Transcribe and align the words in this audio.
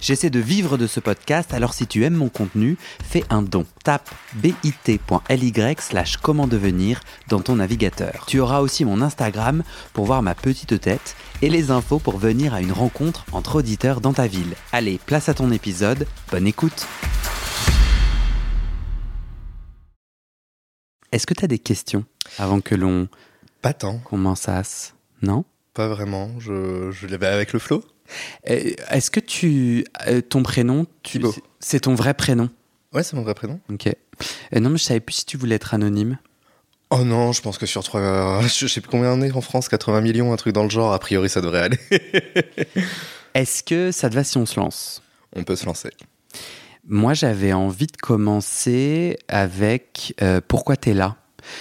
J'essaie 0.00 0.30
de 0.30 0.38
vivre 0.38 0.78
de 0.78 0.86
ce 0.86 1.00
podcast, 1.00 1.52
alors 1.52 1.74
si 1.74 1.86
tu 1.86 2.04
aimes 2.04 2.14
mon 2.14 2.28
contenu, 2.28 2.76
fais 3.02 3.24
un 3.30 3.42
don. 3.42 3.66
Tape 3.82 4.08
bit.ly 4.34 5.52
slash 5.80 6.16
comment 6.18 6.46
devenir 6.46 7.00
dans 7.28 7.40
ton 7.40 7.56
navigateur. 7.56 8.24
Tu 8.26 8.38
auras 8.38 8.60
aussi 8.60 8.84
mon 8.84 9.02
Instagram 9.02 9.64
pour 9.92 10.06
voir 10.06 10.22
ma 10.22 10.34
petite 10.34 10.80
tête 10.80 11.16
et 11.42 11.50
les 11.50 11.70
infos 11.70 11.98
pour 11.98 12.18
venir 12.18 12.54
à 12.54 12.60
une 12.60 12.72
rencontre 12.72 13.24
entre 13.32 13.56
auditeurs 13.56 14.00
dans 14.00 14.12
ta 14.12 14.26
ville. 14.26 14.54
Allez, 14.72 15.00
place 15.04 15.28
à 15.28 15.34
ton 15.34 15.50
épisode, 15.50 16.06
bonne 16.30 16.46
écoute 16.46 16.86
Est-ce 21.10 21.26
que 21.26 21.34
tu 21.34 21.44
as 21.44 21.48
des 21.48 21.58
questions 21.58 22.04
avant 22.38 22.60
que 22.60 22.74
l'on 22.74 23.08
Pas 23.62 23.72
tant, 23.72 23.98
commence 23.98 24.94
Non? 25.22 25.44
Pas 25.74 25.88
vraiment. 25.88 26.30
Je, 26.38 26.90
je 26.92 27.06
l'avais 27.06 27.26
avec 27.26 27.52
le 27.52 27.58
flow. 27.58 27.82
Euh, 28.48 28.72
Est-ce 28.90 29.10
que 29.10 29.20
tu. 29.20 29.84
euh, 30.06 30.20
ton 30.20 30.42
prénom, 30.42 30.86
tu, 31.02 31.20
c'est 31.60 31.80
ton 31.80 31.94
vrai 31.94 32.14
prénom? 32.14 32.50
Ouais, 32.92 33.02
c'est 33.02 33.16
mon 33.16 33.22
vrai 33.22 33.34
prénom. 33.34 33.60
Ok. 33.70 33.86
Euh, 33.86 34.60
non, 34.60 34.70
mais 34.70 34.78
je 34.78 34.84
savais 34.84 35.00
plus 35.00 35.16
si 35.16 35.24
tu 35.26 35.36
voulais 35.36 35.56
être 35.56 35.74
anonyme. 35.74 36.18
Oh 36.90 37.04
non, 37.04 37.32
je 37.32 37.42
pense 37.42 37.58
que 37.58 37.66
sur 37.66 37.84
trois, 37.84 38.40
je 38.46 38.66
sais 38.66 38.80
plus 38.80 38.90
combien 38.90 39.12
on 39.12 39.20
est 39.20 39.30
en 39.32 39.40
France, 39.42 39.68
80 39.68 40.00
millions, 40.00 40.32
un 40.32 40.36
truc 40.36 40.54
dans 40.54 40.64
le 40.64 40.70
genre. 40.70 40.92
A 40.92 40.98
priori, 40.98 41.28
ça 41.28 41.40
devrait 41.40 41.60
aller. 41.60 41.78
Est-ce 43.34 43.62
que 43.62 43.92
ça 43.92 44.08
te 44.08 44.14
va 44.14 44.24
si 44.24 44.38
on 44.38 44.46
se 44.46 44.58
lance? 44.58 45.02
On 45.36 45.44
peut 45.44 45.56
se 45.56 45.66
lancer. 45.66 45.90
Moi, 46.86 47.12
j'avais 47.12 47.52
envie 47.52 47.86
de 47.86 47.96
commencer 47.96 49.18
avec 49.28 50.14
euh, 50.22 50.40
pourquoi 50.46 50.76
t'es 50.76 50.94
là? 50.94 51.16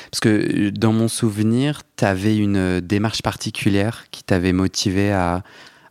Parce 0.10 0.22
que 0.22 0.30
euh, 0.30 0.72
dans 0.72 0.94
mon 0.94 1.10
souvenir, 1.10 1.82
t'avais 1.98 2.38
une 2.38 2.58
euh, 2.58 2.82
démarche 2.82 3.22
particulière 3.22 4.06
qui 4.12 4.24
t'avait 4.24 4.54
motivé 4.54 5.12
à, 5.12 5.44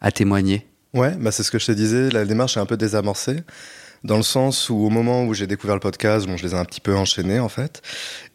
à 0.06 0.12
témoigner. 0.12 0.64
Ouais, 0.94 1.14
bah 1.18 1.32
c'est 1.32 1.42
ce 1.42 1.50
que 1.50 1.58
je 1.58 1.66
te 1.66 1.72
disais. 1.72 2.10
La 2.10 2.24
démarche 2.24 2.56
est 2.56 2.60
un 2.60 2.66
peu 2.66 2.76
désamorcée. 2.76 3.42
Dans 4.04 4.16
le 4.16 4.22
sens 4.22 4.70
où, 4.70 4.76
au 4.76 4.88
moment 4.88 5.24
où 5.24 5.34
j'ai 5.34 5.48
découvert 5.48 5.74
le 5.74 5.80
podcast, 5.80 6.26
bon, 6.26 6.36
je 6.36 6.44
les 6.46 6.52
ai 6.52 6.56
un 6.56 6.64
petit 6.64 6.80
peu 6.80 6.94
enchaînés, 6.94 7.40
en 7.40 7.48
fait. 7.48 7.82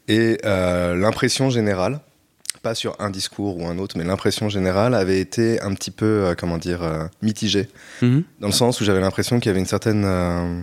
Et 0.10 0.38
euh, 0.44 0.96
l'impression 0.96 1.50
générale, 1.50 2.02
pas 2.62 2.76
sur 2.76 2.96
un 3.00 3.10
discours 3.10 3.58
ou 3.58 3.66
un 3.68 3.78
autre, 3.78 3.98
mais 3.98 4.04
l'impression 4.04 4.50
générale 4.50 4.94
avait 4.96 5.22
été 5.22 5.62
un 5.62 5.74
petit 5.74 5.92
peu, 5.92 6.06
euh, 6.26 6.36
comment 6.38 6.58
dire, 6.58 6.84
euh, 6.84 7.06
mitigée. 7.22 7.70
Mhm. 8.02 8.24
dans 8.42 8.48
le 8.48 8.54
sens 8.54 8.82
où 8.82 8.84
j'avais 8.84 9.00
l'impression 9.00 9.40
qu'il 9.40 9.48
y 9.50 9.52
avait 9.52 9.60
une 9.62 9.66
certaine 9.66 10.04
euh, 10.06 10.62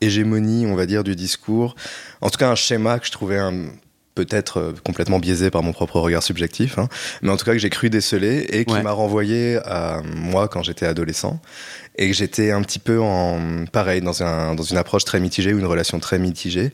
hégémonie, 0.00 0.64
on 0.66 0.76
va 0.76 0.86
dire, 0.86 1.02
du 1.02 1.16
discours. 1.16 1.74
En 2.20 2.30
tout 2.30 2.38
cas, 2.38 2.50
un 2.50 2.54
schéma 2.54 3.00
que 3.00 3.06
je 3.06 3.12
trouvais 3.12 3.38
un- 3.38 3.66
peut-être 4.16 4.58
euh, 4.58 4.72
complètement 4.84 5.20
biaisé 5.20 5.50
par 5.50 5.62
mon 5.62 5.72
propre 5.72 6.00
regard 6.00 6.24
subjectif, 6.24 6.78
hein, 6.78 6.88
mais 7.22 7.30
en 7.30 7.36
tout 7.36 7.44
cas 7.44 7.52
que 7.52 7.58
j'ai 7.58 7.70
cru 7.70 7.88
déceler 7.90 8.46
et 8.50 8.64
qui 8.64 8.74
Ouais. 8.74 8.82
m'a 8.82 8.90
renvoyé 8.90 9.58
à 9.64 10.00
moi 10.16 10.48
quand 10.48 10.64
j'étais 10.64 10.86
adolescent 10.86 11.40
et 11.96 12.08
que 12.08 12.14
j'étais 12.14 12.50
un 12.50 12.62
petit 12.62 12.78
peu 12.80 13.00
en 13.00 13.64
pareil 13.70 14.00
dans, 14.00 14.22
un, 14.24 14.54
dans 14.56 14.62
une 14.64 14.76
approche 14.78 15.04
très 15.04 15.20
mitigée 15.20 15.54
ou 15.54 15.58
une 15.60 15.66
relation 15.66 16.00
très 16.00 16.18
mitigée 16.18 16.72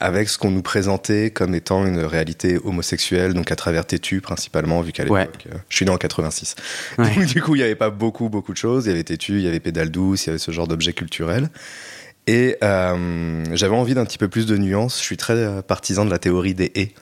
avec 0.00 0.28
ce 0.28 0.36
qu'on 0.38 0.50
nous 0.50 0.62
présentait 0.62 1.30
comme 1.30 1.54
étant 1.54 1.86
une 1.86 2.00
réalité 2.00 2.58
homosexuelle, 2.64 3.34
donc 3.34 3.52
à 3.52 3.56
travers 3.56 3.84
Tétu 3.86 4.20
principalement, 4.20 4.80
vu 4.80 4.90
qu'à 4.92 5.04
l'époque, 5.04 5.46
euh, 5.52 5.56
je 5.68 5.76
suis 5.76 5.84
né 5.84 5.90
en 5.92 5.96
86. 5.96 6.56
Ouais. 6.98 7.14
Donc, 7.14 7.26
du 7.26 7.40
coup, 7.40 7.54
il 7.54 7.58
n'y 7.58 7.64
avait 7.64 7.76
pas 7.76 7.90
beaucoup, 7.90 8.28
beaucoup 8.28 8.52
de 8.52 8.56
choses. 8.58 8.86
Il 8.86 8.88
y 8.88 8.92
avait 8.92 9.04
Tétu, 9.04 9.34
il 9.34 9.42
y 9.42 9.46
avait 9.48 9.60
Pédale 9.60 9.90
douce, 9.90 10.24
il 10.24 10.28
y 10.28 10.30
avait 10.30 10.38
ce 10.40 10.50
genre 10.50 10.66
d'objets 10.66 10.92
culturels. 10.92 11.50
Et 12.26 12.56
euh, 12.62 13.44
j'avais 13.52 13.74
envie 13.74 13.94
d'un 13.94 14.04
petit 14.04 14.18
peu 14.18 14.28
plus 14.28 14.46
de 14.46 14.56
nuances. 14.56 14.98
Je 14.98 15.02
suis 15.04 15.16
très 15.16 15.34
euh, 15.34 15.62
partisan 15.62 16.04
de 16.04 16.10
la 16.10 16.18
théorie 16.18 16.54
des 16.54 16.66
et. 16.66 16.80
et 16.82 16.94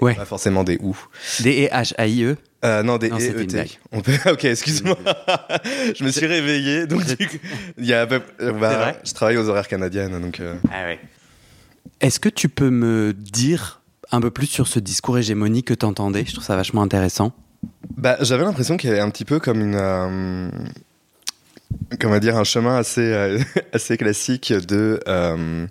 Ouais. 0.00 0.14
Pas 0.14 0.24
forcément 0.24 0.64
des 0.64 0.76
ou. 0.82 0.96
D-E-H-A-I-E 1.40 2.36
Euh, 2.64 2.82
non, 2.82 2.96
des 2.98 3.10
Non, 3.10 3.18
une 3.18 3.40
ET. 3.40 3.44
blague. 3.46 3.68
On 3.92 4.00
peut... 4.00 4.12
Ok, 4.30 4.44
excuse-moi. 4.44 4.96
je 5.94 6.02
me 6.02 6.10
suis 6.10 6.26
réveillé. 6.26 6.86
Donc, 6.88 7.04
du 7.04 7.16
coup, 7.28 7.36
il 7.78 7.86
y 7.86 7.94
a 7.94 8.00
à 8.02 8.06
peu- 8.06 8.18
bah, 8.18 8.40
C'est 8.40 8.76
vrai 8.76 9.00
je 9.04 9.12
travaille 9.12 9.36
aux 9.36 9.48
horaires 9.48 9.68
canadiennes. 9.68 10.20
Donc, 10.20 10.40
euh, 10.40 10.54
Ah 10.72 10.84
ouais. 10.86 10.98
Est-ce 12.00 12.18
que 12.18 12.28
tu 12.28 12.48
peux 12.48 12.70
me 12.70 13.12
dire 13.12 13.82
un 14.10 14.20
peu 14.20 14.30
plus 14.32 14.46
sur 14.46 14.66
ce 14.66 14.80
discours 14.80 15.16
hégémonique 15.18 15.66
que 15.68 15.74
tu 15.74 15.86
entendais 15.86 16.24
Je 16.26 16.32
trouve 16.32 16.44
ça 16.44 16.56
vachement 16.56 16.82
intéressant. 16.82 17.32
Bah, 17.96 18.16
j'avais 18.20 18.42
l'impression 18.44 18.76
qu'il 18.76 18.90
y 18.90 18.92
avait 18.92 19.02
un 19.02 19.10
petit 19.10 19.24
peu 19.24 19.38
comme 19.38 19.60
une. 19.60 20.50
Comment 22.00 22.18
dire, 22.18 22.36
un 22.36 22.44
chemin 22.44 22.76
assez, 22.76 23.00
euh, 23.00 23.38
assez 23.72 23.96
classique 23.96 24.52
de. 24.52 25.00
euh, 25.08 25.66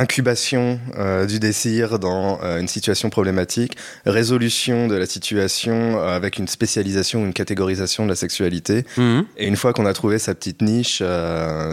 incubation 0.00 0.80
euh, 0.96 1.26
du 1.26 1.38
désir 1.40 1.98
dans 1.98 2.40
euh, 2.42 2.58
une 2.58 2.68
situation 2.68 3.10
problématique, 3.10 3.76
résolution 4.06 4.88
de 4.88 4.94
la 4.96 5.06
situation 5.06 5.74
euh, 6.00 6.16
avec 6.16 6.38
une 6.38 6.48
spécialisation 6.48 7.22
ou 7.22 7.26
une 7.26 7.32
catégorisation 7.32 8.04
de 8.04 8.08
la 8.08 8.16
sexualité. 8.16 8.84
Mhm. 8.96 9.26
Et 9.36 9.46
une 9.46 9.56
fois 9.56 9.72
qu'on 9.72 9.86
a 9.86 9.92
trouvé 9.92 10.18
sa 10.18 10.34
petite 10.34 10.62
niche, 10.62 11.02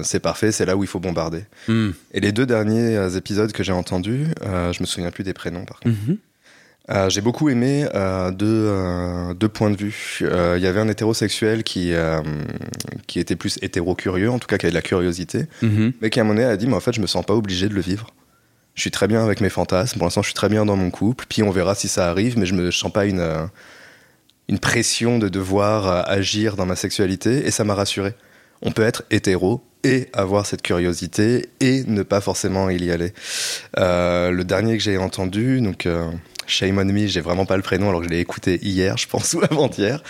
c'est 0.03 0.19
parfait, 0.19 0.51
c'est 0.51 0.65
là 0.65 0.75
où 0.75 0.83
il 0.83 0.88
faut 0.88 0.99
bombarder. 0.99 1.44
Mhm. 1.67 1.94
Et 2.13 2.19
les 2.19 2.31
deux 2.31 2.45
derniers 2.45 3.15
épisodes 3.15 3.51
que 3.51 3.63
j'ai 3.63 3.71
entendus, 3.71 4.27
je 4.44 4.81
me 4.81 4.85
souviens 4.85 5.11
plus 5.11 5.23
des 5.23 5.33
prénoms 5.33 5.65
par 5.65 5.79
contre. 5.79 5.95
Mhm. 6.07 6.17
Euh, 6.89 7.09
j'ai 7.09 7.19
beaucoup 7.19 7.49
aimé 7.49 7.85
euh, 7.95 8.31
deux, 8.31 8.45
euh, 8.47 9.33
deux 9.33 9.49
points 9.49 9.69
de 9.69 9.75
vue. 9.75 10.19
Il 10.21 10.61
y 10.61 10.67
avait 10.67 10.79
un 10.79 10.87
hétérosexuel 10.87 11.63
qui, 11.63 11.93
qui 13.07 13.19
était 13.19 13.35
plus 13.35 13.57
hétéro-curieux, 13.61 14.31
en 14.31 14.39
tout 14.39 14.47
cas 14.47 14.57
qui 14.57 14.65
avait 14.65 14.71
de 14.71 14.75
la 14.77 14.81
curiosité, 14.81 15.45
Mhm. 15.61 15.93
mais 16.01 16.09
qui 16.09 16.19
à 16.19 16.23
un 16.23 16.25
moment 16.25 16.39
donné 16.39 16.47
a 16.51 16.55
dit, 16.57 16.67
mais 16.67 16.75
en 16.75 16.79
fait, 16.79 16.93
je 16.93 17.01
me 17.01 17.07
sens 17.07 17.25
pas 17.25 17.33
obligé 17.33 17.67
de 17.67 17.73
le 17.73 17.81
vivre. 17.81 18.07
Je 18.75 18.81
suis 18.81 18.91
très 18.91 19.07
bien 19.07 19.23
avec 19.23 19.41
mes 19.41 19.49
fantasmes, 19.49 19.97
pour 19.97 20.05
l'instant, 20.05 20.21
je 20.21 20.27
suis 20.27 20.35
très 20.35 20.49
bien 20.49 20.63
dans 20.65 20.75
mon 20.75 20.91
couple, 20.91 21.25
puis 21.27 21.41
on 21.43 21.49
verra 21.49 21.73
si 21.75 21.87
ça 21.87 22.09
arrive, 22.09 22.37
mais 22.37 22.45
je 22.45 22.53
me 22.53 22.69
je 22.71 22.77
sens 22.77 22.91
pas 22.93 23.05
une, 23.05 23.49
une 24.47 24.59
pression 24.59 25.17
de 25.19 25.29
devoir 25.29 26.07
agir 26.09 26.55
dans 26.55 26.65
ma 26.67 26.75
sexualité, 26.75 27.45
et 27.47 27.51
ça 27.51 27.63
m'a 27.63 27.73
rassuré. 27.73 28.13
On 28.61 28.71
peut 28.71 28.83
être 28.83 29.03
hétéro 29.11 29.63
et 29.83 30.07
avoir 30.13 30.45
cette 30.45 30.61
curiosité 30.61 31.47
et 31.59 31.83
ne 31.85 32.03
pas 32.03 32.21
forcément 32.21 32.69
y 32.69 32.91
aller. 32.91 33.13
Le 33.75 34.41
dernier 34.43 34.77
que 34.77 34.83
j'ai 34.83 34.97
entendu, 34.97 35.59
donc 35.61 35.87
Shame 36.47 36.77
on 36.79 36.85
Me, 36.85 37.07
j'ai 37.07 37.21
vraiment 37.21 37.45
pas 37.45 37.57
le 37.57 37.63
prénom 37.63 37.89
alors 37.89 38.01
que 38.01 38.07
je 38.07 38.11
l'ai 38.11 38.19
écouté 38.19 38.59
hier, 38.63 38.97
je 38.97 39.07
pense, 39.07 39.33
ou 39.35 39.41
avant-hier. 39.43 40.01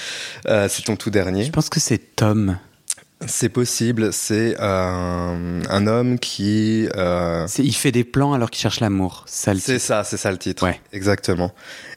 Euh, 0.47 0.67
c'est 0.69 0.83
ton 0.83 0.95
tout 0.95 1.09
dernier. 1.09 1.43
Je 1.43 1.51
pense 1.51 1.69
que 1.69 1.79
c'est 1.79 2.15
Tom. 2.15 2.57
C'est 3.25 3.49
possible, 3.49 4.13
c'est 4.13 4.55
euh, 4.59 5.61
un 5.67 5.87
homme 5.87 6.19
qui... 6.19 6.87
euh, 6.95 7.47
Il 7.57 7.73
fait 7.73 7.91
des 7.91 8.03
plans 8.03 8.33
alors 8.33 8.51
qu'il 8.51 8.61
cherche 8.61 8.79
l'amour. 8.79 9.25
C'est 9.25 9.79
ça, 9.79 10.03
c'est 10.03 10.17
ça 10.17 10.29
le 10.31 10.37
titre. 10.37 10.63
Ouais. 10.63 10.79
Exactement. 10.93 11.51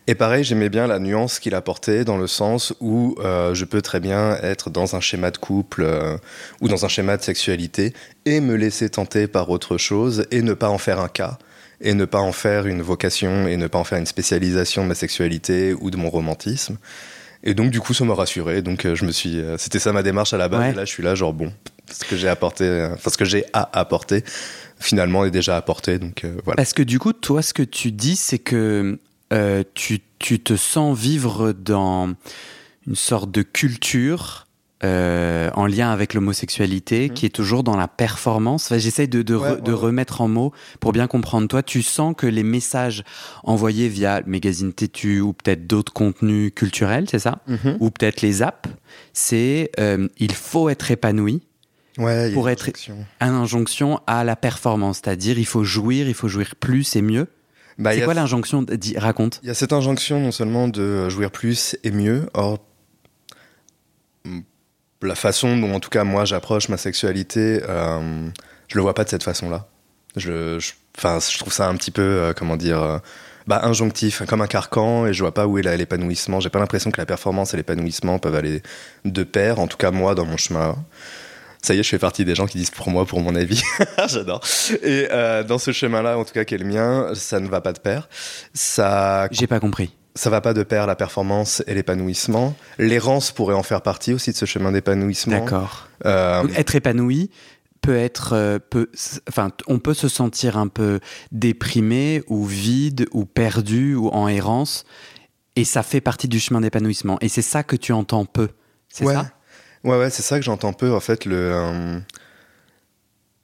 Et 0.06 0.14
pareil, 0.14 0.44
j'aimais 0.44 0.70
bien 0.70 0.86
la 0.86 0.98
nuance 0.98 1.38
qu'il 1.38 1.54
apportait 1.54 2.06
dans 2.06 2.16
le 2.16 2.26
sens 2.26 2.72
où 2.80 3.16
euh, 3.20 3.52
je 3.52 3.66
peux 3.66 3.82
très 3.82 4.00
bien 4.00 4.38
être 4.42 4.70
dans 4.70 4.96
un 4.96 5.00
schéma 5.00 5.30
de 5.30 5.36
couple 5.36 5.86
ou 6.62 6.68
dans 6.68 6.86
un 6.86 6.88
schéma 6.88 7.18
de 7.18 7.22
sexualité 7.22 7.92
et 8.24 8.40
me 8.40 8.54
laisser 8.54 8.88
tenter 8.88 9.26
par 9.26 9.50
autre 9.50 9.76
chose 9.76 10.24
et 10.30 10.40
ne 10.40 10.54
pas 10.54 10.70
en 10.70 10.78
faire 10.78 11.00
un 11.00 11.08
cas 11.08 11.36
et 11.80 11.94
ne 11.94 12.04
pas 12.04 12.20
en 12.20 12.32
faire 12.32 12.66
une 12.66 12.82
vocation 12.82 13.48
et 13.48 13.56
ne 13.56 13.66
pas 13.66 13.78
en 13.78 13.84
faire 13.84 13.98
une 13.98 14.06
spécialisation 14.06 14.82
de 14.82 14.88
ma 14.88 14.94
sexualité 14.94 15.74
ou 15.74 15.90
de 15.90 15.96
mon 15.96 16.10
romantisme. 16.10 16.76
Et 17.42 17.54
donc 17.54 17.70
du 17.70 17.80
coup, 17.80 17.94
ça 17.94 18.04
m'a 18.04 18.14
rassuré. 18.14 18.62
Donc 18.62 18.84
euh, 18.84 18.94
je 18.94 19.04
me 19.04 19.12
suis, 19.12 19.38
euh, 19.38 19.56
c'était 19.58 19.78
ça 19.78 19.92
ma 19.92 20.02
démarche 20.02 20.34
à 20.34 20.36
la 20.36 20.48
base. 20.48 20.60
Ouais. 20.60 20.70
Et 20.70 20.74
là, 20.74 20.84
je 20.84 20.90
suis 20.90 21.02
là, 21.02 21.14
genre 21.14 21.32
bon, 21.32 21.52
ce 21.90 22.04
que 22.04 22.16
j'ai 22.16 22.28
apporté, 22.28 22.64
euh, 22.64 22.94
enfin 22.94 23.10
ce 23.10 23.16
que 23.16 23.24
j'ai 23.24 23.44
à 23.52 23.78
apporter, 23.78 24.24
finalement 24.78 25.24
est 25.24 25.30
déjà 25.30 25.56
apporté. 25.56 25.98
Donc 25.98 26.26
voilà. 26.44 26.56
Parce 26.56 26.74
que 26.74 26.82
du 26.82 26.98
coup, 26.98 27.12
toi, 27.12 27.42
ce 27.42 27.54
que 27.54 27.62
tu 27.62 27.92
dis, 27.92 28.16
c'est 28.16 28.38
que 28.38 28.98
tu, 29.74 30.00
tu 30.18 30.40
te 30.40 30.56
sens 30.56 30.98
vivre 30.98 31.52
dans 31.52 32.14
une 32.86 32.96
sorte 32.96 33.30
de 33.30 33.42
culture 33.42 34.46
euh, 34.82 35.50
en 35.54 35.66
lien 35.66 35.90
avec 35.90 36.14
l'homosexualité 36.14 37.08
Mhm. 37.08 37.14
qui 37.14 37.26
est 37.26 37.34
toujours 37.34 37.62
dans 37.62 37.76
la 37.76 37.86
performance. 37.88 38.64
Enfin, 38.66 38.78
J'essaye 38.78 39.08
de, 39.08 39.22
de, 39.22 39.34
re- 39.34 39.38
Ouais, 39.40 39.50
ouais, 39.52 39.60
de 39.60 39.72
ouais. 39.72 39.78
remettre 39.78 40.20
en 40.22 40.28
mots 40.28 40.52
pour 40.80 40.92
bien 40.92 41.06
comprendre. 41.06 41.48
Toi, 41.48 41.62
tu 41.62 41.82
sens 41.82 42.14
que 42.16 42.26
les 42.26 42.42
messages 42.42 43.04
envoyés 43.44 43.88
via 43.88 44.20
le 44.20 44.26
magazine 44.26 44.72
Tétu 44.72 45.20
ou 45.20 45.32
peut-être 45.34 45.66
d'autres 45.66 45.92
contenus 45.92 46.52
culturels, 46.54 47.06
c'est 47.10 47.18
ça? 47.18 47.40
Mhm. 47.46 47.76
Ou 47.80 47.90
peut-être 47.90 48.22
les 48.22 48.42
apps, 48.42 48.68
c'est 49.12 49.70
euh, 49.78 50.08
il 50.18 50.32
faut 50.32 50.68
être 50.68 50.90
épanoui 50.90 51.42
Ouais, 51.98 52.26
il 52.26 52.28
y 52.28 52.32
a 52.32 52.34
pour 52.34 52.46
une 52.48 52.52
être- 52.52 52.62
injonction. 52.68 52.96
une 53.20 53.28
injonction 53.28 54.00
à 54.06 54.24
la 54.24 54.36
performance, 54.36 55.00
c'est-à-dire 55.04 55.38
il 55.38 55.44
faut 55.46 55.64
jouir, 55.64 56.08
il 56.08 56.14
faut 56.14 56.28
jouir 56.28 56.54
plus 56.56 56.96
et 56.96 57.02
mieux. 57.02 57.26
Bah, 57.78 57.92
il 57.92 57.96
y 57.96 57.98
c'est 58.00 58.04
quoi 58.04 58.14
l'injonction 58.14 58.62
Dis- 58.62 58.96
Raconte. 58.98 59.40
Il 59.42 59.48
y 59.48 59.50
a 59.50 59.54
cette 59.54 59.72
injonction 59.72 60.20
non 60.20 60.32
seulement 60.32 60.68
de 60.68 61.08
jouir 61.10 61.30
plus 61.30 61.76
et 61.84 61.90
mieux, 61.90 62.28
or 62.34 62.58
la 65.02 65.14
façon 65.14 65.56
dont 65.56 65.72
en 65.74 65.80
tout 65.80 65.90
cas 65.90 66.04
moi 66.04 66.24
j'approche 66.24 66.68
ma 66.68 66.76
sexualité, 66.76 67.60
euh, 67.68 68.28
je 68.68 68.76
le 68.76 68.82
vois 68.82 68.94
pas 68.94 69.04
de 69.04 69.08
cette 69.08 69.22
façon-là. 69.24 69.66
Je, 70.16 70.58
je- 70.58 70.72
je 71.02 71.38
trouve 71.38 71.52
ça 71.52 71.68
un 71.68 71.76
petit 71.76 71.90
peu, 71.92 72.02
euh, 72.02 72.32
comment 72.34 72.56
dire, 72.56 72.82
euh, 72.82 72.98
bah, 73.46 73.60
injonctif, 73.64 74.22
comme 74.26 74.42
un 74.42 74.46
carcan, 74.46 75.06
et 75.06 75.12
je 75.14 75.22
vois 75.22 75.32
pas 75.32 75.46
où 75.46 75.56
est 75.58 75.62
là 75.62 75.76
l'épanouissement. 75.76 76.40
J'ai 76.40 76.50
pas 76.50 76.58
l'impression 76.58 76.90
que 76.90 76.98
la 77.00 77.06
performance 77.06 77.54
et 77.54 77.56
l'épanouissement 77.56 78.18
peuvent 78.18 78.34
aller 78.34 78.62
de 79.04 79.22
pair, 79.24 79.58
en 79.60 79.66
tout 79.66 79.76
cas 79.78 79.90
moi 79.92 80.14
dans 80.14 80.26
mon 80.26 80.36
chemin. 80.36 80.76
Ça 81.62 81.74
y 81.74 81.78
est, 81.78 81.82
je 81.82 81.88
fais 81.90 81.98
partie 81.98 82.24
des 82.24 82.34
gens 82.34 82.46
qui 82.46 82.58
disent 82.58 82.70
pour 82.70 82.88
moi, 82.90 83.04
pour 83.06 83.20
mon 83.20 83.34
avis. 83.36 83.62
J'adore. 84.08 84.40
Et 84.82 85.08
euh, 85.10 85.42
dans 85.44 85.58
ce 85.58 85.72
chemin-là, 85.72 86.16
en 86.18 86.24
tout 86.24 86.32
cas, 86.32 86.44
qui 86.44 86.54
est 86.54 86.58
le 86.58 86.64
mien, 86.64 87.10
ça 87.14 87.38
ne 87.38 87.48
va 87.48 87.60
pas 87.60 87.72
de 87.72 87.78
pair. 87.80 88.08
Ça. 88.54 89.28
J'ai 89.30 89.46
pas 89.46 89.60
compris. 89.60 89.94
Ça 90.14 90.28
va 90.30 90.40
pas 90.40 90.54
de 90.54 90.62
pair 90.62 90.86
la 90.86 90.96
performance 90.96 91.62
et 91.66 91.74
l'épanouissement. 91.74 92.56
L'errance 92.78 93.30
pourrait 93.30 93.54
en 93.54 93.62
faire 93.62 93.82
partie 93.82 94.12
aussi 94.12 94.32
de 94.32 94.36
ce 94.36 94.44
chemin 94.44 94.72
d'épanouissement. 94.72 95.38
D'accord. 95.38 95.88
Euh... 96.04 96.46
Être 96.56 96.74
épanoui 96.74 97.30
peut 97.80 97.96
être, 97.96 98.34
euh, 98.34 98.58
peut, 98.58 98.90
enfin, 99.28 99.50
on 99.66 99.78
peut 99.78 99.94
se 99.94 100.08
sentir 100.08 100.58
un 100.58 100.68
peu 100.68 101.00
déprimé 101.32 102.22
ou 102.28 102.44
vide 102.44 103.06
ou 103.12 103.24
perdu 103.24 103.94
ou 103.94 104.08
en 104.08 104.28
errance, 104.28 104.84
et 105.56 105.64
ça 105.64 105.82
fait 105.82 106.00
partie 106.00 106.28
du 106.28 106.40
chemin 106.40 106.60
d'épanouissement. 106.60 107.16
Et 107.20 107.28
c'est 107.28 107.42
ça 107.42 107.62
que 107.62 107.76
tu 107.76 107.92
entends 107.92 108.24
peu, 108.24 108.48
c'est 108.88 109.06
ça? 109.06 109.30
Ouais, 109.82 109.98
ouais, 109.98 110.10
c'est 110.10 110.22
ça 110.22 110.38
que 110.38 110.44
j'entends 110.44 110.74
peu, 110.74 110.92
en 110.92 111.00
fait, 111.00 111.24
le, 111.24 111.36
euh, 111.36 111.98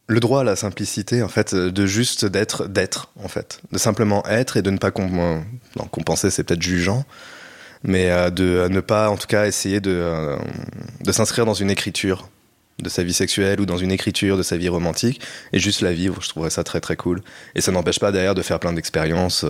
le 0.08 0.20
droit 0.20 0.42
à 0.42 0.44
la 0.44 0.56
simplicité, 0.56 1.22
en 1.22 1.28
fait, 1.28 1.54
de 1.54 1.86
juste 1.86 2.24
d'être, 2.24 2.68
d'être, 2.68 3.10
en 3.22 3.28
fait. 3.28 3.60
De 3.72 3.78
simplement 3.78 4.24
être 4.26 4.56
et 4.56 4.62
de 4.62 4.70
ne 4.70 4.78
pas 4.78 4.90
compenser, 4.90 6.30
c'est 6.30 6.44
peut-être 6.44 6.62
jugeant, 6.62 7.04
mais 7.82 8.10
euh, 8.10 8.30
de 8.30 8.68
ne 8.70 8.80
pas, 8.80 9.10
en 9.10 9.16
tout 9.16 9.26
cas, 9.26 9.46
essayer 9.46 9.80
de, 9.80 9.90
euh, 9.90 10.36
de 11.00 11.12
s'inscrire 11.12 11.44
dans 11.44 11.54
une 11.54 11.70
écriture 11.70 12.28
de 12.78 12.88
sa 12.88 13.02
vie 13.02 13.14
sexuelle 13.14 13.60
ou 13.60 13.66
dans 13.66 13.78
une 13.78 13.90
écriture 13.90 14.36
de 14.36 14.42
sa 14.42 14.58
vie 14.58 14.68
romantique 14.68 15.20
et 15.52 15.58
juste 15.58 15.80
la 15.80 15.92
vivre. 15.92 16.20
Je 16.20 16.28
trouverais 16.28 16.50
ça 16.50 16.62
très 16.62 16.80
très 16.80 16.94
cool. 16.94 17.22
Et 17.54 17.62
ça 17.62 17.72
n'empêche 17.72 17.98
pas 17.98 18.12
derrière 18.12 18.34
de 18.34 18.42
faire 18.42 18.60
plein 18.60 18.74
d'expériences, 18.74 19.46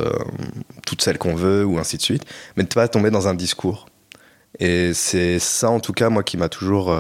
toutes 0.87 1.03
celles 1.03 1.19
qu'on 1.19 1.35
veut 1.35 1.65
ou 1.65 1.79
ainsi 1.79 1.97
de 1.97 2.03
suite, 2.03 2.23
mais 2.57 2.63
de 2.63 2.69
ne 2.69 2.73
pas 2.73 2.87
tomber 2.87 3.11
dans 3.11 3.27
un 3.27 3.35
discours. 3.35 3.87
Et 4.61 4.95
c'est 4.95 5.41
ça, 5.41 5.71
en 5.71 5.81
tout 5.81 5.93
cas, 5.93 6.09
moi, 6.09 6.23
qui 6.23 6.37
m'a 6.37 6.49
toujours. 6.49 6.97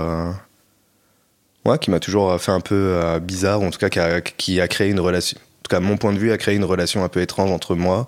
Euh, 1.72 1.76
qui 1.76 1.90
m'a 1.90 2.00
toujours 2.00 2.40
fait 2.40 2.52
un 2.52 2.60
peu 2.60 2.74
euh, 2.74 3.18
bizarre, 3.18 3.62
ou 3.62 3.66
en 3.66 3.70
tout 3.70 3.78
cas, 3.78 3.88
qui 3.88 3.98
a, 3.98 4.20
qui 4.20 4.60
a, 4.60 4.68
créé 4.68 4.90
une 4.90 5.00
relation. 5.00 5.38
En 5.38 5.62
tout 5.62 5.70
cas, 5.70 5.80
mon 5.80 5.96
point 5.96 6.12
de 6.12 6.18
vue 6.18 6.32
a 6.32 6.38
créé 6.38 6.54
une 6.54 6.64
relation 6.64 7.04
un 7.04 7.08
peu 7.08 7.20
étrange 7.20 7.50
entre 7.50 7.74
moi 7.74 8.06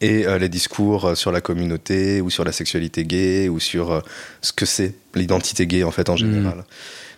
et 0.00 0.26
euh, 0.26 0.38
les 0.38 0.48
discours 0.48 1.16
sur 1.16 1.32
la 1.32 1.40
communauté, 1.40 2.20
ou 2.20 2.30
sur 2.30 2.44
la 2.44 2.52
sexualité 2.52 3.04
gay, 3.04 3.48
ou 3.48 3.60
sur 3.60 4.02
ce 4.42 4.52
que 4.52 4.66
c'est 4.66 4.94
l'identité 5.14 5.66
gay, 5.66 5.84
en 5.84 5.90
fait, 5.90 6.08
en 6.08 6.14
hmm. 6.14 6.18
général. 6.18 6.64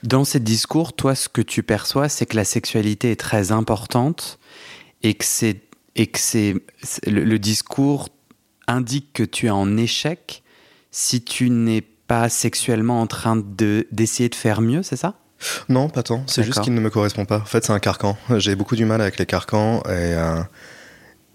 Dans 0.02 0.24
ces 0.24 0.40
discours, 0.40 0.92
toi, 0.92 1.14
ce 1.14 1.28
que 1.28 1.42
tu 1.42 1.62
perçois, 1.62 2.08
c'est 2.08 2.26
que 2.26 2.36
la 2.36 2.44
sexualité 2.44 3.10
est 3.12 3.20
très 3.20 3.50
importante 3.50 4.38
et 5.02 5.14
que 5.14 5.24
c'est 5.24 5.62
et 5.98 6.08
que 6.08 6.18
c'est 6.18 6.54
le, 7.06 7.24
le, 7.24 7.38
discours 7.38 8.10
indique 8.66 9.14
que 9.14 9.22
tu 9.22 9.46
es 9.46 9.50
en 9.50 9.78
échec 9.78 10.42
si 10.90 11.22
tu 11.22 11.48
n'es 11.48 11.80
pas 11.80 12.28
sexuellement 12.28 13.00
en 13.00 13.06
train 13.06 13.36
de, 13.36 13.86
d'essayer 13.92 14.28
de 14.28 14.34
faire 14.34 14.60
mieux, 14.60 14.82
c'est 14.82 14.96
ça? 14.96 15.14
Non, 15.68 15.88
pas 15.88 16.02
tant. 16.02 16.24
C'est 16.26 16.42
juste 16.42 16.60
qu'il 16.60 16.74
ne 16.74 16.80
me 16.80 16.90
correspond 16.90 17.24
pas. 17.24 17.38
En 17.38 17.44
fait, 17.44 17.64
c'est 17.64 17.72
un 17.72 17.78
carcan. 17.78 18.16
J'ai 18.36 18.54
beaucoup 18.54 18.76
du 18.76 18.84
mal 18.84 19.00
avec 19.00 19.18
les 19.18 19.26
carcans 19.26 19.82
et, 19.86 19.90
euh, 19.90 20.40